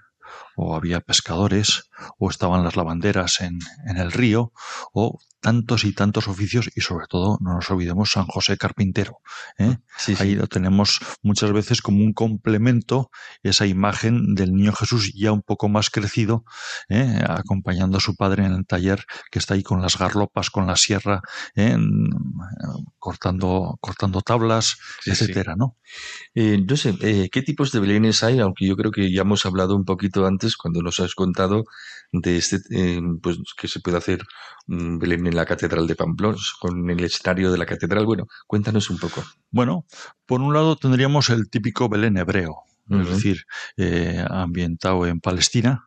o 0.55 0.77
había 0.77 1.01
pescadores, 1.01 1.89
o 2.19 2.29
estaban 2.29 2.63
las 2.63 2.77
lavanderas 2.77 3.41
en, 3.41 3.59
en 3.87 3.97
el 3.97 4.13
río, 4.13 4.53
o 4.93 5.19
tantos 5.41 5.85
y 5.85 5.93
tantos 5.93 6.29
oficios, 6.29 6.71
y 6.75 6.83
sobre 6.83 7.07
todo, 7.07 7.39
no 7.41 7.55
nos 7.55 7.71
olvidemos, 7.71 8.11
San 8.11 8.27
José 8.27 8.57
Carpintero. 8.57 9.19
¿eh? 9.59 9.79
Sí, 9.97 10.15
sí. 10.15 10.23
Ahí 10.23 10.35
lo 10.35 10.47
tenemos 10.47 11.01
muchas 11.23 11.53
veces 11.53 11.81
como 11.81 12.05
un 12.05 12.13
complemento, 12.13 13.11
esa 13.43 13.67
imagen 13.67 14.35
del 14.35 14.53
niño 14.53 14.73
Jesús 14.73 15.13
ya 15.15 15.33
un 15.33 15.43
poco 15.43 15.69
más 15.69 15.91
crecido, 15.91 16.45
¿eh? 16.89 17.23
acompañando 17.27 17.99
a 17.99 18.01
su 18.01 18.17
padre 18.17 18.45
en 18.45 18.53
el 18.53 18.67
taller, 18.67 19.05
que 19.31 19.39
está 19.39 19.55
ahí 19.55 19.63
con 19.63 19.81
las 19.81 19.99
garlopas, 19.99 20.51
con 20.51 20.67
la 20.67 20.77
sierra, 20.77 21.23
¿eh? 21.57 21.77
cortando, 22.99 23.79
cortando 23.81 24.21
tablas, 24.21 24.77
Sí, 25.01 25.11
etcétera, 25.11 25.55
¿no? 25.57 25.77
No 26.35 26.77
sé, 26.77 27.29
¿qué 27.33 27.43
tipos 27.43 27.73
de 27.73 27.81
belenes 27.81 28.23
hay? 28.23 28.41
Aunque 28.41 28.67
yo 28.67 28.77
creo 28.77 28.91
que 28.91 29.13
ya 29.13 29.23
hemos 29.23 29.47
hablado 29.47 29.75
un 29.75 29.85
poquito 29.85 30.27
antes 30.27 30.57
cuando 30.57 30.83
nos 30.83 31.01
has 31.01 31.15
contado 31.15 31.65
de 32.13 32.37
este, 32.37 32.59
pues 33.23 33.39
que 33.57 33.69
se 33.69 33.81
puede 33.81 33.97
hacer 33.97 34.23
un 34.67 34.99
belén 34.99 35.23
en 35.31 35.37
la 35.37 35.47
Catedral 35.47 35.87
de 35.87 35.97
Pamplona, 35.97 36.37
con 36.61 36.91
el 36.91 37.03
escenario 37.05 37.51
de 37.51 37.59
la 37.59 37.67
catedral. 37.67 38.05
Bueno, 38.05 38.27
cuéntanos 38.47 38.91
un 38.91 38.99
poco. 38.99 39.25
Bueno, 39.51 39.87
por 40.27 40.41
un 40.41 40.53
lado 40.53 40.77
tendríamos 40.77 41.31
el 41.31 41.49
típico 41.49 41.89
Belén 41.89 42.17
hebreo, 42.19 42.65
es 42.91 43.09
decir, 43.09 43.45
eh, 43.77 44.25
ambientado 44.29 45.07
en 45.07 45.21
Palestina, 45.21 45.87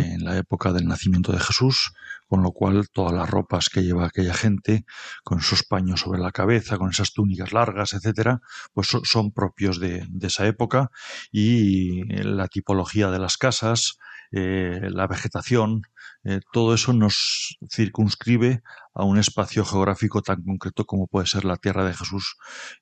en 0.00 0.24
la 0.24 0.36
época 0.38 0.72
del 0.72 0.86
nacimiento 0.88 1.32
de 1.32 1.38
Jesús, 1.38 1.92
con 2.26 2.42
lo 2.42 2.50
cual 2.52 2.88
todas 2.92 3.12
las 3.12 3.28
ropas 3.28 3.68
que 3.68 3.82
lleva 3.82 4.06
aquella 4.06 4.32
gente, 4.34 4.84
con 5.22 5.38
esos 5.40 5.62
paños 5.64 6.00
sobre 6.00 6.18
la 6.20 6.32
cabeza, 6.32 6.78
con 6.78 6.88
esas 6.90 7.12
túnicas 7.12 7.52
largas, 7.52 7.92
etcétera, 7.92 8.40
pues 8.72 8.86
so- 8.88 9.02
son 9.04 9.32
propios 9.32 9.78
de, 9.78 10.06
de 10.08 10.26
esa 10.28 10.46
época 10.46 10.90
y 11.30 12.04
la 12.22 12.48
tipología 12.48 13.10
de 13.10 13.18
las 13.18 13.36
casas, 13.36 13.98
eh, 14.32 14.80
la 14.90 15.06
vegetación, 15.06 15.82
eh, 16.24 16.40
todo 16.52 16.74
eso 16.74 16.92
nos 16.92 17.56
circunscribe 17.70 18.62
a 18.94 19.04
un 19.04 19.18
espacio 19.18 19.64
geográfico 19.64 20.22
tan 20.22 20.42
concreto 20.42 20.84
como 20.84 21.06
puede 21.06 21.26
ser 21.26 21.44
la 21.44 21.56
tierra 21.56 21.84
de 21.84 21.94
Jesús, 21.94 22.36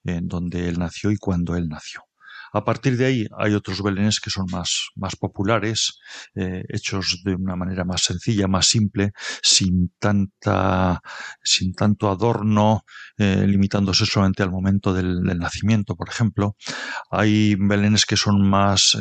en 0.04 0.28
donde 0.28 0.68
él 0.68 0.78
nació 0.78 1.10
y 1.10 1.16
cuando 1.16 1.56
él 1.56 1.68
nació. 1.68 2.02
A 2.52 2.64
partir 2.64 2.96
de 2.96 3.06
ahí 3.06 3.26
hay 3.38 3.54
otros 3.54 3.82
belenes 3.82 4.20
que 4.20 4.30
son 4.30 4.46
más, 4.50 4.88
más 4.96 5.16
populares, 5.16 5.98
eh, 6.34 6.64
hechos 6.68 7.20
de 7.24 7.34
una 7.34 7.56
manera 7.56 7.84
más 7.84 8.02
sencilla, 8.02 8.48
más 8.48 8.66
simple, 8.66 9.12
sin 9.42 9.92
tanta, 9.98 11.00
sin 11.42 11.74
tanto 11.74 12.08
adorno, 12.10 12.84
eh, 13.18 13.46
limitándose 13.46 14.06
solamente 14.06 14.42
al 14.42 14.50
momento 14.50 14.94
del, 14.94 15.22
nacimiento, 15.38 15.94
por 15.94 16.08
ejemplo. 16.08 16.56
Hay 17.10 17.54
belenes 17.56 18.06
que 18.06 18.16
son 18.16 18.48
más, 18.48 18.96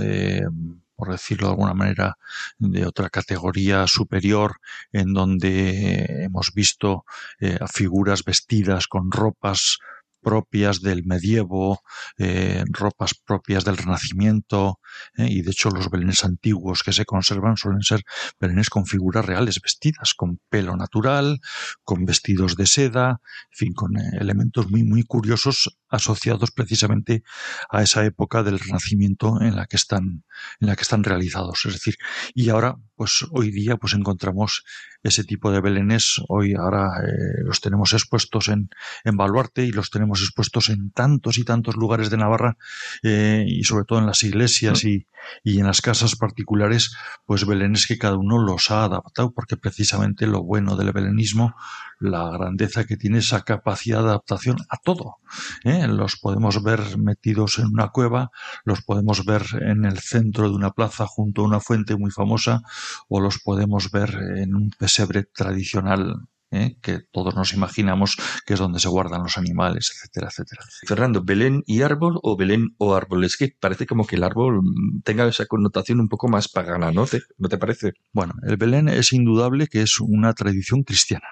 por 0.97 1.11
decirlo 1.11 1.47
de 1.47 1.51
alguna 1.51 1.73
manera, 1.73 2.17
de 2.57 2.85
otra 2.85 3.09
categoría 3.09 3.87
superior, 3.87 4.57
en 4.91 5.13
donde 5.13 6.23
hemos 6.23 6.51
visto 6.53 7.05
eh, 7.39 7.59
figuras 7.71 8.25
vestidas 8.25 8.87
con 8.87 9.11
ropas 9.11 9.77
propias 10.21 10.81
del 10.81 11.05
medievo, 11.05 11.81
eh, 12.17 12.63
ropas 12.69 13.13
propias 13.13 13.63
del 13.65 13.77
Renacimiento, 13.77 14.79
eh, 15.17 15.27
y 15.29 15.41
de 15.41 15.51
hecho 15.51 15.69
los 15.69 15.89
belenes 15.89 16.23
antiguos 16.23 16.83
que 16.83 16.93
se 16.93 17.05
conservan 17.05 17.57
suelen 17.57 17.81
ser 17.81 18.03
belenes 18.39 18.69
con 18.69 18.85
figuras 18.85 19.25
reales 19.25 19.59
vestidas, 19.61 20.13
con 20.13 20.39
pelo 20.49 20.75
natural, 20.75 21.39
con 21.83 22.05
vestidos 22.05 22.55
de 22.55 22.65
seda, 22.65 23.21
en 23.51 23.57
fin, 23.57 23.73
con 23.73 23.97
eh, 23.97 24.03
elementos 24.19 24.69
muy, 24.69 24.83
muy 24.83 25.03
curiosos 25.03 25.77
asociados 25.89 26.51
precisamente 26.51 27.23
a 27.69 27.83
esa 27.83 28.05
época 28.05 28.43
del 28.43 28.59
Renacimiento 28.59 29.41
en 29.41 29.55
la 29.55 29.65
que 29.65 29.77
están, 29.77 30.23
en 30.59 30.67
la 30.67 30.75
que 30.75 30.83
están 30.83 31.03
realizados. 31.03 31.65
Es 31.65 31.73
decir, 31.73 31.95
y 32.33 32.49
ahora, 32.49 32.75
pues 32.95 33.25
hoy 33.31 33.51
día, 33.51 33.77
pues 33.77 33.93
encontramos 33.93 34.63
ese 35.03 35.23
tipo 35.23 35.51
de 35.51 35.61
belenes. 35.61 36.21
Hoy 36.27 36.55
ahora 36.55 36.89
eh, 37.03 37.43
los 37.43 37.61
tenemos 37.61 37.93
expuestos 37.93 38.47
en, 38.47 38.69
en 39.03 39.17
Baluarte 39.17 39.63
y 39.63 39.71
los 39.71 39.89
tenemos 39.89 40.21
expuestos 40.21 40.69
en 40.69 40.91
tantos 40.91 41.37
y 41.37 41.43
tantos 41.43 41.75
lugares 41.75 42.09
de 42.09 42.17
Navarra 42.17 42.57
eh, 43.03 43.45
y 43.47 43.63
sobre 43.63 43.85
todo 43.85 43.99
en 43.99 44.05
las 44.05 44.23
iglesias 44.23 44.83
y, 44.83 45.07
y 45.43 45.59
en 45.59 45.67
las 45.67 45.81
casas 45.81 46.15
particulares, 46.15 46.95
pues 47.25 47.45
belenes 47.45 47.87
que 47.87 47.97
cada 47.97 48.17
uno 48.17 48.37
los 48.37 48.71
ha 48.71 48.83
adaptado, 48.83 49.31
porque 49.31 49.57
precisamente 49.57 50.27
lo 50.27 50.43
bueno 50.43 50.75
del 50.75 50.91
belenismo, 50.91 51.55
la 51.99 52.29
grandeza 52.29 52.85
que 52.85 52.97
tiene 52.97 53.19
esa 53.19 53.41
capacidad 53.41 54.03
de 54.03 54.09
adaptación 54.09 54.57
a 54.69 54.77
todo. 54.77 55.17
¿eh? 55.63 55.87
Los 55.87 56.17
podemos 56.17 56.61
ver 56.63 56.97
metidos 56.97 57.59
en 57.59 57.67
una 57.67 57.89
cueva, 57.89 58.31
los 58.65 58.81
podemos 58.81 59.25
ver 59.25 59.43
en 59.61 59.85
el 59.85 59.99
centro 59.99 60.49
de 60.49 60.55
una 60.55 60.71
plaza 60.71 61.07
junto 61.07 61.41
a 61.41 61.45
una 61.45 61.59
fuente 61.59 61.95
muy 61.95 62.11
famosa, 62.11 62.61
o 63.07 63.19
los 63.19 63.39
podemos 63.39 63.91
ver 63.91 64.13
en 64.37 64.55
un 64.55 64.71
pesebre 64.87 65.23
tradicional 65.23 66.15
¿eh? 66.51 66.77
que 66.81 67.01
todos 67.11 67.35
nos 67.35 67.53
imaginamos 67.53 68.15
que 68.45 68.53
es 68.53 68.59
donde 68.59 68.79
se 68.79 68.87
guardan 68.87 69.21
los 69.21 69.37
animales, 69.37 69.91
etcétera, 69.93 70.29
etcétera. 70.29 70.63
Fernando, 70.87 71.23
¿Belén 71.25 71.61
y 71.65 71.81
árbol 71.81 72.19
o 72.23 72.37
Belén 72.37 72.69
o 72.77 72.95
árbol? 72.95 73.25
Es 73.25 73.35
que 73.35 73.49
parece 73.59 73.85
como 73.85 74.07
que 74.07 74.15
el 74.15 74.23
árbol 74.23 74.61
tenga 75.03 75.27
esa 75.27 75.45
connotación 75.45 75.99
un 75.99 76.07
poco 76.07 76.29
más 76.29 76.47
pagana, 76.47 76.93
¿no 76.93 77.05
te, 77.05 77.19
¿no 77.37 77.49
te 77.49 77.57
parece? 77.57 77.91
Bueno, 78.13 78.33
el 78.47 78.55
Belén 78.55 78.87
es 78.87 79.11
indudable 79.11 79.67
que 79.67 79.81
es 79.81 79.99
una 79.99 80.31
tradición 80.33 80.83
cristiana. 80.83 81.27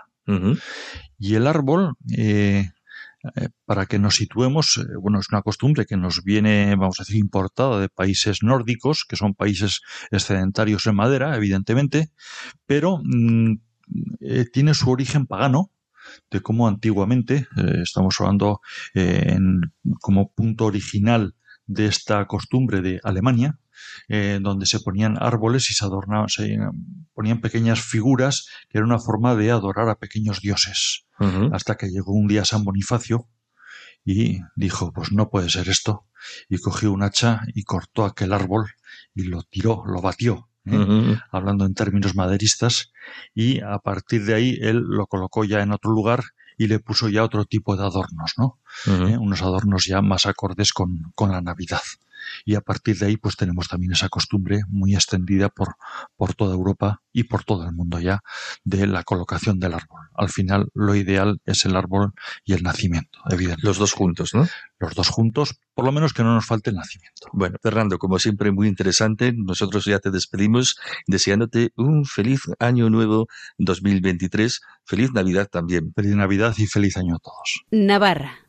Y 1.17 1.35
el 1.35 1.47
árbol, 1.47 1.93
eh, 2.17 2.71
eh, 3.35 3.49
para 3.65 3.85
que 3.85 3.97
nos 3.97 4.15
situemos, 4.15 4.77
eh, 4.77 4.95
bueno, 5.01 5.19
es 5.19 5.27
una 5.31 5.41
costumbre 5.41 5.85
que 5.85 5.97
nos 5.97 6.23
viene, 6.23 6.75
vamos 6.75 6.99
a 6.99 7.03
decir, 7.03 7.17
importada 7.17 7.79
de 7.79 7.89
países 7.89 8.43
nórdicos, 8.43 9.05
que 9.07 9.15
son 9.15 9.33
países 9.33 9.81
excedentarios 10.11 10.85
en 10.85 10.95
madera, 10.95 11.35
evidentemente, 11.35 12.11
pero 12.65 12.99
mm, 13.03 13.53
eh, 14.21 14.45
tiene 14.51 14.73
su 14.73 14.89
origen 14.89 15.25
pagano, 15.25 15.71
de 16.29 16.39
cómo 16.39 16.67
antiguamente, 16.67 17.47
estamos 17.81 18.15
hablando 18.19 18.61
en, 18.93 19.73
como 19.99 20.31
punto 20.31 20.65
original 20.65 21.33
de 21.67 21.87
esta 21.87 22.25
costumbre 22.25 22.81
de 22.81 22.99
Alemania, 23.03 23.59
eh, 24.07 24.39
donde 24.41 24.65
se 24.65 24.79
ponían 24.79 25.17
árboles 25.21 25.69
y 25.69 25.73
se 25.73 25.85
adornaban, 25.85 26.29
se 26.29 26.57
ponían 27.13 27.41
pequeñas 27.41 27.81
figuras 27.81 28.47
que 28.69 28.77
era 28.77 28.85
una 28.85 28.99
forma 28.99 29.35
de 29.35 29.51
adorar 29.51 29.89
a 29.89 29.99
pequeños 29.99 30.41
dioses 30.41 31.05
hasta 31.53 31.75
que 31.75 31.87
llegó 31.87 32.11
un 32.11 32.27
día 32.27 32.43
San 32.43 32.65
Bonifacio 32.65 33.29
y 34.03 34.41
dijo, 34.55 34.91
pues 34.93 35.11
no 35.11 35.29
puede 35.29 35.49
ser 35.49 35.69
esto. 35.69 36.05
Y 36.49 36.57
cogió 36.57 36.91
un 36.91 37.03
hacha 37.03 37.41
y 37.53 37.63
cortó 37.63 38.05
aquel 38.05 38.33
árbol 38.33 38.67
y 39.13 39.23
lo 39.23 39.43
tiró, 39.43 39.83
lo 39.85 40.01
batió, 40.01 40.49
¿eh? 40.65 41.17
Hablando 41.31 41.65
en 41.65 41.73
términos 41.73 42.15
maderistas, 42.15 42.91
y 43.33 43.61
a 43.61 43.79
partir 43.79 44.25
de 44.25 44.33
ahí 44.33 44.57
él 44.61 44.79
lo 44.79 45.07
colocó 45.07 45.43
ya 45.43 45.61
en 45.61 45.71
otro 45.71 45.91
lugar 45.91 46.23
y 46.57 46.67
le 46.67 46.79
puso 46.79 47.09
ya 47.09 47.23
otro 47.23 47.45
tipo 47.45 47.75
de 47.75 47.83
adornos, 47.83 48.33
¿no? 48.37 48.59
¿Eh? 48.85 49.17
Unos 49.17 49.41
adornos 49.41 49.85
ya 49.85 50.01
más 50.01 50.25
acordes 50.25 50.73
con, 50.73 51.11
con 51.15 51.31
la 51.31 51.41
Navidad. 51.41 51.81
Y 52.45 52.55
a 52.55 52.61
partir 52.61 52.97
de 52.97 53.07
ahí 53.07 53.17
pues 53.17 53.35
tenemos 53.35 53.67
también 53.67 53.93
esa 53.93 54.09
costumbre 54.09 54.61
muy 54.67 54.95
extendida 54.95 55.49
por, 55.49 55.75
por 56.15 56.33
toda 56.33 56.53
Europa 56.53 57.01
y 57.11 57.23
por 57.23 57.43
todo 57.43 57.65
el 57.65 57.73
mundo 57.73 57.99
ya 57.99 58.21
de 58.63 58.87
la 58.87 59.03
colocación 59.03 59.59
del 59.59 59.73
árbol. 59.73 60.01
Al 60.15 60.29
final 60.29 60.67
lo 60.73 60.95
ideal 60.95 61.39
es 61.45 61.65
el 61.65 61.75
árbol 61.75 62.13
y 62.43 62.53
el 62.53 62.63
nacimiento, 62.63 63.19
evidentemente. 63.29 63.67
Los 63.67 63.77
dos 63.77 63.93
juntos, 63.93 64.33
¿no? 64.33 64.47
Los 64.79 64.95
dos 64.95 65.09
juntos, 65.09 65.59
por 65.73 65.85
lo 65.85 65.91
menos 65.91 66.13
que 66.13 66.23
no 66.23 66.33
nos 66.33 66.45
falte 66.45 66.71
el 66.71 66.75
nacimiento. 66.75 67.27
Bueno, 67.31 67.57
Fernando, 67.61 67.97
como 67.97 68.19
siempre, 68.19 68.51
muy 68.51 68.67
interesante. 68.67 69.33
Nosotros 69.33 69.85
ya 69.85 69.99
te 69.99 70.11
despedimos 70.11 70.77
deseándote 71.07 71.71
un 71.77 72.05
feliz 72.05 72.41
año 72.59 72.89
nuevo 72.89 73.27
2023. 73.57 74.61
Feliz 74.85 75.11
Navidad 75.13 75.47
también. 75.49 75.93
Feliz 75.95 76.15
Navidad 76.15 76.53
y 76.57 76.67
feliz 76.67 76.97
año 76.97 77.15
a 77.15 77.19
todos. 77.19 77.63
Navarra, 77.71 78.44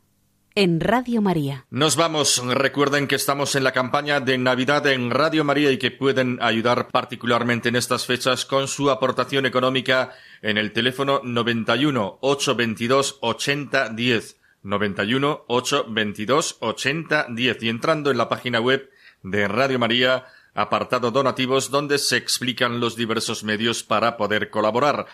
en 0.57 0.79
Radio 0.79 1.21
María. 1.21 1.67
Nos 1.69 1.95
vamos. 1.95 2.41
Recuerden 2.43 3.07
que 3.07 3.13
estamos 3.13 3.55
en 3.55 3.63
la 3.63 3.73
campaña 3.73 4.19
de 4.19 4.39
Navidad 4.39 4.87
en 4.87 5.11
Radio 5.11 5.43
María 5.43 5.71
y 5.71 5.77
que 5.77 5.91
pueden 5.91 6.39
ayudar 6.41 6.87
particularmente 6.87 7.69
en 7.69 7.75
estas 7.75 8.07
fechas 8.07 8.43
con 8.43 8.67
su 8.67 8.89
aportación 8.89 9.45
económica 9.45 10.15
en 10.41 10.57
el 10.57 10.73
teléfono 10.73 11.21
91 11.23 12.17
822 12.21 13.19
8010. 13.21 14.37
91 14.63 15.45
822 15.47 16.57
8010 16.59 17.61
y 17.61 17.69
entrando 17.69 18.09
en 18.09 18.17
la 18.17 18.27
página 18.27 18.59
web 18.59 18.89
de 19.21 19.47
Radio 19.47 19.77
María, 19.77 20.25
apartado 20.55 21.11
donativos, 21.11 21.69
donde 21.69 21.99
se 21.99 22.17
explican 22.17 22.79
los 22.79 22.95
diversos 22.95 23.43
medios 23.43 23.83
para 23.83 24.17
poder 24.17 24.49
colaborar. 24.49 25.05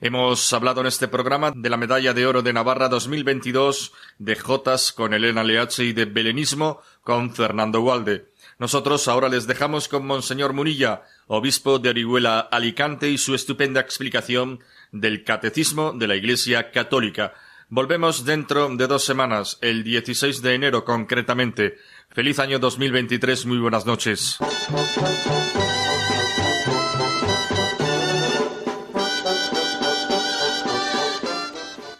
Hemos 0.00 0.52
hablado 0.52 0.82
en 0.82 0.88
este 0.88 1.08
programa 1.08 1.52
de 1.54 1.70
la 1.70 1.78
Medalla 1.78 2.12
de 2.12 2.26
Oro 2.26 2.42
de 2.42 2.52
Navarra 2.52 2.90
2022, 2.90 3.92
de 4.18 4.36
Jotas 4.36 4.92
con 4.92 5.14
Elena 5.14 5.42
Leache 5.42 5.84
y 5.84 5.92
de 5.94 6.04
Belenismo 6.04 6.82
con 7.02 7.34
Fernando 7.34 7.80
Walde. 7.80 8.26
Nosotros 8.58 9.08
ahora 9.08 9.30
les 9.30 9.46
dejamos 9.46 9.88
con 9.88 10.06
Monseñor 10.06 10.52
Munilla, 10.52 11.04
obispo 11.28 11.78
de 11.78 11.90
Orihuela 11.90 12.40
Alicante, 12.40 13.08
y 13.08 13.16
su 13.16 13.34
estupenda 13.34 13.80
explicación 13.80 14.60
del 14.92 15.24
Catecismo 15.24 15.92
de 15.92 16.08
la 16.08 16.16
Iglesia 16.16 16.70
Católica. 16.70 17.32
Volvemos 17.70 18.26
dentro 18.26 18.68
de 18.76 18.86
dos 18.86 19.02
semanas, 19.02 19.58
el 19.62 19.82
16 19.82 20.42
de 20.42 20.54
enero 20.54 20.84
concretamente. 20.84 21.78
Feliz 22.10 22.38
año 22.38 22.58
2023, 22.58 23.46
muy 23.46 23.58
buenas 23.58 23.86
noches. 23.86 24.38